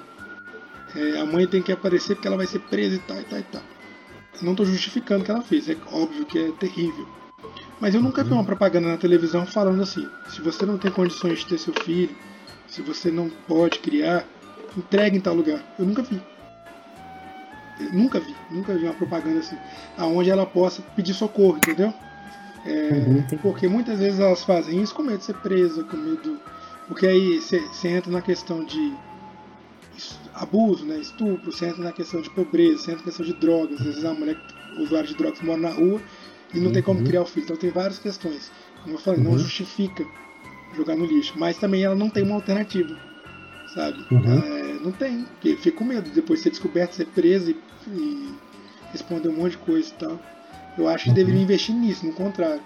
é, 0.98 1.20
a 1.20 1.26
mãe 1.26 1.46
tem 1.46 1.62
que 1.62 1.72
aparecer 1.72 2.16
porque 2.16 2.28
ela 2.28 2.38
vai 2.38 2.48
ser 2.48 2.60
presa 2.60 2.96
e 2.96 3.00
tal 3.00 3.20
e 3.20 3.24
tal 3.24 3.40
e 3.40 3.44
tal. 3.44 3.62
Não 4.42 4.56
tô 4.56 4.66
justificando 4.66 5.22
o 5.22 5.26
que 5.26 5.32
ela 5.32 5.42
fez, 5.42 5.70
é 5.70 5.78
óbvio 5.92 6.26
que 6.26 6.40
é 6.40 6.52
terrível. 6.52 7.08
Mas 7.80 7.94
eu 7.94 8.02
nunca 8.02 8.24
vi 8.24 8.34
uma 8.34 8.44
propaganda 8.44 8.88
na 8.88 8.98
televisão 8.98 9.46
falando 9.46 9.82
assim: 9.84 10.08
se 10.30 10.42
você 10.42 10.66
não 10.66 10.78
tem 10.78 10.92
condições 10.92 11.40
de 11.40 11.46
ter 11.46 11.58
seu 11.60 11.74
filho, 11.74 12.16
se 12.68 12.82
você 12.82 13.12
não 13.12 13.30
pode 13.30 13.80
criar, 13.80 14.26
entregue 14.76 15.18
em 15.18 15.22
tal 15.22 15.36
lugar. 15.36 15.64
Eu 15.78 15.86
nunca 15.86 16.02
vi. 16.02 16.22
Eu 17.80 17.94
nunca 17.94 18.20
vi, 18.20 18.36
nunca 18.50 18.74
vi 18.74 18.86
uma 18.86 18.94
propaganda 18.94 19.40
assim, 19.40 19.56
aonde 19.96 20.32
ela 20.32 20.48
possa 20.48 20.82
pedir 20.96 21.14
socorro, 21.14 21.58
entendeu? 21.58 21.94
É, 22.66 22.92
Uhum, 22.92 23.24
porque 23.42 23.68
muitas 23.68 24.00
vezes 24.00 24.20
elas 24.20 24.44
fazem 24.44 24.82
isso 24.82 24.94
com 24.96 25.04
medo 25.04 25.20
de 25.20 25.26
ser 25.26 25.36
presa, 25.36 25.84
com 25.84 25.96
medo. 25.96 26.40
Porque 26.88 27.06
aí 27.06 27.40
você 27.40 27.88
entra 27.88 28.12
na 28.12 28.22
questão 28.22 28.64
de 28.64 28.94
abuso, 30.34 30.86
né, 30.86 31.00
estupro, 31.00 31.52
você 31.52 31.66
entra 31.68 31.84
na 31.84 31.92
questão 31.92 32.22
de 32.22 32.30
pobreza, 32.30 32.78
você 32.84 32.92
entra 32.92 32.98
na 32.98 33.04
questão 33.04 33.26
de 33.26 33.34
drogas. 33.34 33.80
Às 33.80 33.86
vezes 33.86 34.06
a 34.06 34.14
mulher 34.14 34.38
usuária 34.78 35.08
de 35.08 35.16
drogas 35.16 35.42
mora 35.42 35.60
na 35.62 35.70
rua 35.70 36.02
e 36.54 36.60
não 36.60 36.72
tem 36.72 36.82
como 36.84 37.00
Uhum. 37.00 37.06
criar 37.06 37.22
o 37.22 37.26
filho. 37.26 37.44
Então 37.46 37.56
tem 37.58 37.70
várias 37.72 38.00
questões. 38.00 38.52
Como 38.84 38.96
eu 38.96 39.00
falei, 39.00 39.20
não 39.22 39.32
Uhum. 39.32 39.38
justifica 39.40 40.06
jogar 40.76 40.96
no 40.96 41.06
lixo, 41.06 41.34
mas 41.38 41.58
também 41.58 41.84
ela 41.84 41.96
não 41.96 42.10
tem 42.10 42.24
uma 42.24 42.36
alternativa, 42.36 42.96
sabe? 43.74 44.06
Uhum. 44.12 44.40
É, 44.40 44.74
não 44.84 44.92
tem, 44.92 45.24
porque 45.24 45.56
fica 45.58 45.78
com 45.78 45.84
medo 45.86 46.04
de 46.10 46.16
depois 46.16 46.40
ser 46.42 46.50
descoberto, 46.52 46.94
ser 46.94 47.06
presa 47.08 47.52
e, 47.52 47.56
e 47.88 48.34
responder 48.92 49.30
um 49.30 49.34
monte 49.34 49.52
de 49.52 49.58
coisa 49.60 49.90
e 49.90 49.94
tal. 49.94 50.20
Eu 50.78 50.88
acho 50.88 51.06
que 51.06 51.10
Uhum. 51.10 51.16
deveria 51.16 51.42
investir 51.42 51.74
nisso, 51.76 52.06
no 52.06 52.14
contrário. 52.14 52.62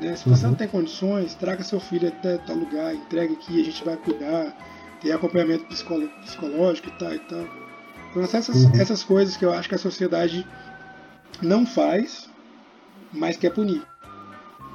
né? 0.00 0.14
Se 0.14 0.28
você 0.28 0.44
Uhum. 0.44 0.52
não 0.52 0.56
tem 0.56 0.68
condições, 0.68 1.34
traga 1.34 1.64
seu 1.64 1.80
filho 1.80 2.06
até 2.08 2.38
tal 2.38 2.54
lugar, 2.54 2.94
entregue 2.94 3.34
aqui, 3.34 3.60
a 3.60 3.64
gente 3.64 3.82
vai 3.84 3.96
cuidar, 3.96 4.54
ter 5.00 5.12
acompanhamento 5.12 5.64
psicolo- 5.66 6.08
psicológico 6.24 6.88
e 6.88 6.92
tal 6.92 7.12
e 7.14 7.18
tal. 7.20 7.44
Então 8.10 8.22
essas, 8.22 8.64
Uhum. 8.64 8.80
essas 8.80 9.02
coisas 9.04 9.36
que 9.36 9.44
eu 9.44 9.52
acho 9.52 9.68
que 9.68 9.74
a 9.74 9.78
sociedade 9.78 10.46
não 11.42 11.64
faz, 11.66 12.28
mas 13.12 13.36
quer 13.36 13.50
punir. 13.52 13.82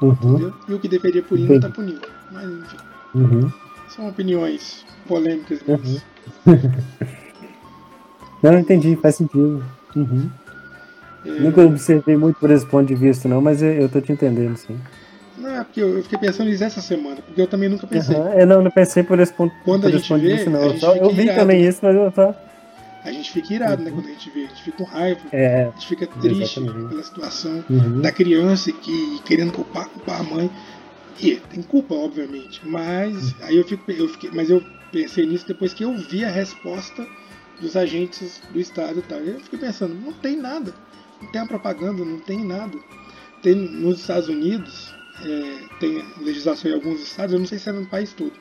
Uhum. 0.01 0.53
E 0.67 0.73
o 0.73 0.79
que 0.79 0.87
deveria 0.87 1.21
punir 1.23 1.47
não 1.47 1.55
está 1.55 1.69
punindo. 1.69 2.07
Mas 2.31 2.49
enfim, 2.49 2.77
Uhum. 3.15 3.51
são 3.89 4.07
opiniões 4.09 4.85
polêmicas 5.07 5.59
Uhum. 5.67 5.77
minhas. 5.83 6.03
Não, 8.41 8.59
entendi, 8.59 8.95
faz 8.97 9.15
sentido. 9.15 9.63
Uhum. 9.95 10.29
É, 11.25 11.29
Nunca 11.39 11.61
observei 11.61 12.17
muito 12.17 12.37
por 12.37 12.51
esse 12.51 12.65
ponto 12.65 12.85
de 12.85 12.95
vista, 12.95 13.29
não, 13.29 13.39
mas 13.41 13.61
eu, 13.61 13.71
eu 13.71 13.87
tô 13.87 14.01
te 14.01 14.11
entendendo, 14.11 14.57
sim. 14.57 14.77
Não, 15.43 15.55
é 15.61 15.63
porque 15.63 15.81
eu, 15.81 15.97
eu 15.97 16.03
fiquei 16.03 16.17
pensando 16.17 16.49
nisso 16.49 16.63
essa 16.63 16.81
semana, 16.81 17.17
porque 17.17 17.39
eu 17.41 17.47
também 17.47 17.67
nunca 17.69 17.85
pensei. 17.85 18.15
Aham, 18.15 18.29
É, 18.33 18.45
não, 18.45 18.61
não 18.61 18.71
pensei 18.71 19.03
por 19.03 19.19
esse 19.19 19.33
ponto, 19.33 19.53
Quando 19.63 19.85
a 19.87 19.91
gente 19.91 20.13
vê, 20.15 20.45
não. 20.45 20.59
a 20.61 20.63
Eu, 20.65 20.69
gente 20.71 20.79
só- 20.79 20.95
eu 20.95 21.09
vi 21.11 21.23
irado. 21.23 21.39
também 21.39 21.63
isso, 21.65 21.79
mas 21.83 21.95
eu 21.95 22.11
só. 22.11 22.35
A 23.03 23.11
gente 23.11 23.31
fica 23.31 23.53
irado, 23.53 23.83
né, 23.83 23.91
quando 23.91 24.05
a 24.07 24.09
gente 24.11 24.29
vê, 24.29 24.45
a 24.45 24.47
gente 24.47 24.63
fica 24.63 24.77
com 24.77 24.83
raiva, 24.85 25.19
É. 25.33 25.63
a 25.65 25.71
gente 25.71 25.87
fica 25.87 26.07
triste 26.07 26.59
Exatamente. 26.61 26.89
pela 26.89 27.03
situação 27.03 27.63
Uhum. 27.69 27.99
da 28.01 28.11
criança 28.13 28.71
que 28.71 29.19
querendo 29.25 29.51
culpar, 29.51 29.89
culpar 29.89 30.21
a 30.21 30.23
mãe. 30.23 30.49
E 31.19 31.35
tem 31.35 31.61
culpa, 31.61 31.93
obviamente, 31.93 32.61
mas 32.63 33.35
aí 33.41 33.57
eu 33.57 33.63
fico, 33.65 33.91
eu 33.91 34.07
fiquei, 34.07 34.31
mas 34.33 34.49
eu 34.49 34.63
pensei 34.91 35.25
nisso 35.25 35.45
depois 35.47 35.73
que 35.73 35.83
eu 35.83 35.93
vi 35.97 36.23
a 36.25 36.29
resposta 36.29 37.05
dos 37.61 37.75
agentes 37.75 38.41
do 38.51 38.59
estado 38.59 38.99
e 38.99 39.01
tal. 39.03 39.19
Eu 39.19 39.39
fiquei 39.41 39.59
pensando, 39.59 39.93
não 39.93 40.13
tem 40.13 40.37
nada, 40.37 40.73
não 41.21 41.29
tem 41.31 41.41
a 41.41 41.45
propaganda, 41.45 42.03
não 42.05 42.19
tem 42.19 42.43
nada. 42.43 42.77
Tem 43.41 43.53
nos 43.53 43.99
Estados 43.99 44.29
Unidos 44.29 44.92
é, 45.21 45.59
tem 45.79 46.03
legislação 46.21 46.71
em 46.71 46.73
alguns 46.73 47.01
estados, 47.01 47.33
eu 47.33 47.39
não 47.39 47.45
sei 47.45 47.59
se 47.59 47.69
é 47.69 47.71
no 47.71 47.85
país 47.85 48.13
todo, 48.13 48.33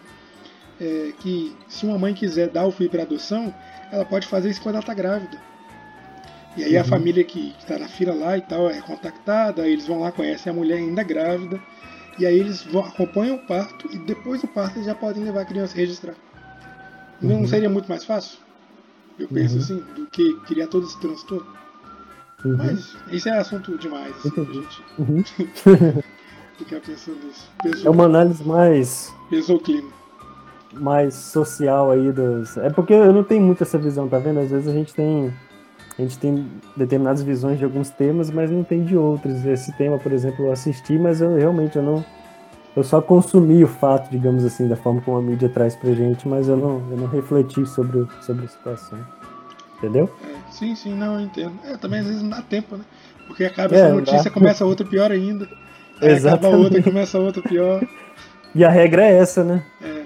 é, 0.81 1.13
que 1.21 1.55
se 1.69 1.85
uma 1.87 1.99
mãe 1.99 2.15
quiser 2.15 2.49
dar 2.49 2.67
o 2.67 2.73
filho 2.73 2.91
para 2.91 3.03
adoção, 3.03 3.55
ela 3.91 4.05
pode 4.05 4.27
fazer 4.27 4.51
isso 4.51 4.63
quando 4.63 4.77
ela 4.77 4.83
está 4.83 4.95
grávida. 4.95 5.37
E 6.57 6.65
aí 6.65 6.77
a 6.77 6.83
Uhum. 6.83 6.89
família 6.89 7.25
que 7.25 7.55
está 7.59 7.79
na 7.79 7.89
fila 7.89 8.15
lá 8.15 8.37
e 8.37 8.41
tal 8.43 8.69
é 8.71 8.81
contactada, 8.81 9.67
eles 9.67 9.87
vão 9.87 10.01
lá, 10.01 10.13
conhecem 10.13 10.51
a 10.51 10.55
mulher 10.55 10.77
ainda 10.79 11.03
grávida, 11.03 11.61
e 12.19 12.27
aí 12.27 12.39
eles 12.39 12.63
vão, 12.63 12.85
acompanham 12.85 13.37
o 13.37 13.47
parto 13.47 13.89
e 13.93 13.99
depois 13.99 14.41
do 14.43 14.49
parto 14.49 14.77
eles 14.77 14.87
já 14.87 14.95
podem 14.95 15.25
levar 15.25 15.43
a 15.43 15.45
criança 15.47 15.75
a 15.75 15.77
registrar. 15.79 16.15
Não 17.21 17.37
Uhum. 17.41 17.47
seria 17.47 17.71
muito 17.71 17.89
mais 17.89 18.05
fácil? 18.05 18.39
Eu 19.19 19.29
penso 19.29 19.55
Uhum. 19.57 19.63
assim, 19.63 19.81
do 19.95 20.07
que 20.07 20.35
criar 20.47 20.67
todo 20.67 20.85
esse 20.87 20.99
transtorno. 21.01 21.47
Uhum. 22.45 22.57
Mas 22.57 22.97
isso 23.11 23.29
é 23.29 23.39
assunto 23.39 23.79
demais, 23.79 24.15
assim, 24.17 24.53
gente 24.53 24.83
Uhum. 24.99 25.23
ficar 26.59 26.81
pensando 26.81 27.19
nisso. 27.25 27.51
Pesou, 27.63 27.87
É 27.87 27.91
uma 27.91 28.05
análise 28.05 28.47
mais, 28.47 29.13
pesou 29.31 29.57
o 29.57 29.61
clima. 29.61 29.89
mais 30.75 31.15
social 31.15 31.91
aí 31.91 32.11
dos. 32.13 32.57
É 32.59 32.71
porque 32.71 32.93
eu 32.93 33.13
não 33.13 33.25
tenho 33.25 33.43
muito 33.43 33.63
essa 33.63 33.79
visão, 33.79 34.09
tá 34.09 34.19
vendo? 34.19 34.41
Às 34.41 34.51
vezes 34.51 34.69
a 34.69 34.73
gente 34.73 34.95
tem. 34.95 35.33
A 35.99 36.03
gente 36.03 36.19
tem 36.19 36.49
determinadas 36.75 37.23
visões 37.23 37.59
de 37.59 37.65
alguns 37.65 37.91
temas, 37.91 38.31
mas 38.31 38.51
não 38.51 38.65
tem 38.65 38.83
de 38.83 38.97
outros. 38.97 39.45
Esse 39.45 39.71
tema, 39.77 39.99
por 39.99 40.11
exemplo, 40.11 40.47
eu 40.47 40.53
assisti, 40.53 40.99
mas 40.99 41.21
eu 41.21 41.37
realmente 41.37 41.77
eu 41.77 41.83
não. 41.83 42.03
Eu 42.75 42.83
só 42.83 43.03
consumi 43.03 43.63
o 43.63 43.69
fato, 43.69 44.09
digamos 44.11 44.43
assim, 44.47 44.67
da 44.67 44.75
forma 44.77 45.03
como 45.03 45.19
a 45.19 45.23
mídia 45.23 45.51
traz 45.51 45.77
pra 45.77 45.93
gente, 45.93 46.27
mas 46.27 46.49
eu 46.49 46.57
não, 46.57 46.83
eu 46.91 46.97
não 46.97 47.07
refleti 47.07 47.67
sobre, 47.67 48.07
sobre 48.23 48.47
a 48.47 48.49
situação. 48.49 48.99
Entendeu? 49.77 50.09
É, 50.25 50.51
sim, 50.51 50.75
sim, 50.75 50.95
não, 50.95 51.17
eu 51.17 51.21
entendo. 51.21 51.53
É, 51.65 51.77
também 51.77 52.01
às 52.01 52.07
vezes 52.07 52.23
não 52.23 52.31
dá 52.31 52.41
tempo, 52.41 52.79
né? 52.79 52.85
Porque 53.27 53.45
acaba 53.45 53.75
É, 53.75 53.81
essa 53.81 53.95
notícia, 53.95 54.25
dá. 54.25 54.31
começa 54.31 54.65
outra 54.65 54.87
pior 54.87 55.11
ainda. 55.13 55.47
Aí 56.03 56.09
acaba 56.09 56.17
Exatamente. 56.17 56.63
outra, 56.65 56.83
começa 56.83 57.19
outra 57.19 57.43
pior. 57.43 57.83
E 58.55 58.63
a 58.67 58.69
regra 58.69 59.03
é 59.03 59.15
essa, 59.17 59.43
né? 59.43 59.63
É, 59.81 60.03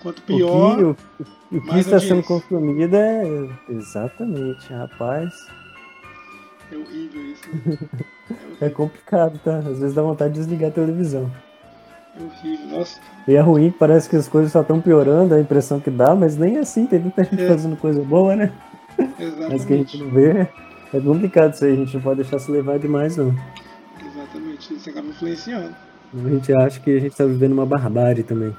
quanto 0.00 0.20
O 0.20 0.22
pior, 0.22 0.76
que, 0.76 0.82
o, 0.84 0.96
o 1.50 1.60
que 1.62 1.78
está 1.80 1.98
sendo 1.98 2.22
consumido 2.22 2.94
é. 2.94 3.22
Exatamente, 3.68 4.72
rapaz. 4.72 5.34
é 6.70 6.76
horrível 6.76 7.22
isso. 7.32 7.42
Né? 7.66 7.76
É 8.60 8.68
complicado, 8.68 9.40
tá? 9.42 9.56
Às 9.58 9.78
vezes 9.80 9.94
dá 9.94 10.02
vontade 10.02 10.34
de 10.34 10.38
desligar 10.40 10.68
a 10.70 10.72
televisão. 10.72 11.28
É 12.16 12.22
horrível. 12.22 12.78
Nossa, 12.78 13.00
E 13.26 13.34
é 13.34 13.40
ruim, 13.40 13.70
parece 13.76 14.08
que 14.08 14.14
as 14.16 14.28
coisas 14.28 14.52
só 14.52 14.60
estão 14.60 14.80
piorando, 14.80 15.34
a 15.34 15.40
impressão 15.40 15.80
que 15.80 15.90
dá, 15.90 16.14
mas 16.14 16.36
nem 16.36 16.58
assim, 16.58 16.86
tem 16.86 17.00
muita 17.00 17.24
gente 17.24 17.42
É. 17.42 17.48
fazendo 17.48 17.76
coisa 17.76 18.00
boa, 18.02 18.36
né? 18.36 18.52
Mas 19.50 19.64
que 19.64 19.72
a 19.72 19.76
gente 19.76 19.96
exatamente. 19.96 19.98
não 19.98 20.10
vê. 20.10 20.48
É 20.94 21.00
complicado 21.00 21.54
isso 21.54 21.64
aí, 21.64 21.72
a 21.72 21.76
gente 21.76 21.94
não 21.94 22.02
pode 22.02 22.20
deixar 22.20 22.38
se 22.38 22.50
levar 22.50 22.78
demais, 22.78 23.16
não. 23.16 23.34
Exatamente. 24.58 24.74
Isso 24.76 24.90
acaba 24.90 25.08
influenciando. 25.08 25.74
A 26.14 26.28
gente 26.28 26.52
acha 26.54 26.80
que 26.80 26.96
a 26.96 27.00
gente 27.00 27.16
tá 27.16 27.24
vivendo 27.24 27.52
uma 27.52 27.66
barbárie 27.66 28.22
também. 28.22 28.56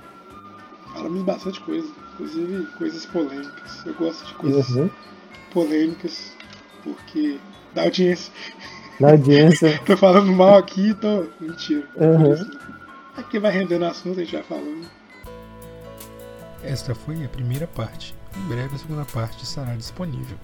Falamos 0.94 1.24
bastante 1.24 1.60
coisa, 1.62 1.88
inclusive 2.14 2.66
coisas 2.78 3.06
polêmicas. 3.08 3.86
Eu 3.86 3.94
gosto 3.96 4.26
de 4.28 4.34
coisas 4.36 4.70
Uhum. 4.70 4.90
polêmicas, 5.52 6.36
porque 6.84 7.40
dá 7.74 7.84
audiência. 7.84 8.32
Na 9.00 9.12
audiência. 9.12 9.80
Tô 9.86 9.96
falando 9.98 10.32
mal 10.32 10.58
aqui, 10.58 10.94
tô. 10.96 11.26
Mentira. 11.40 11.88
Uhum. 11.96 12.36
Porque 13.16 13.40
vai 13.40 13.52
rendendo 13.52 13.86
assunto, 13.86 14.20
a 14.20 14.24
gente 14.24 14.34
vai 14.34 14.44
falando. 14.44 14.88
Esta 16.64 16.94
foi 16.94 17.24
a 17.24 17.30
primeira 17.30 17.66
parte. 17.68 18.14
Em 18.38 18.48
breve 18.48 18.76
a 18.76 18.78
segunda 18.78 19.06
parte 19.06 19.44
estará 19.44 19.74
disponível. 19.76 20.38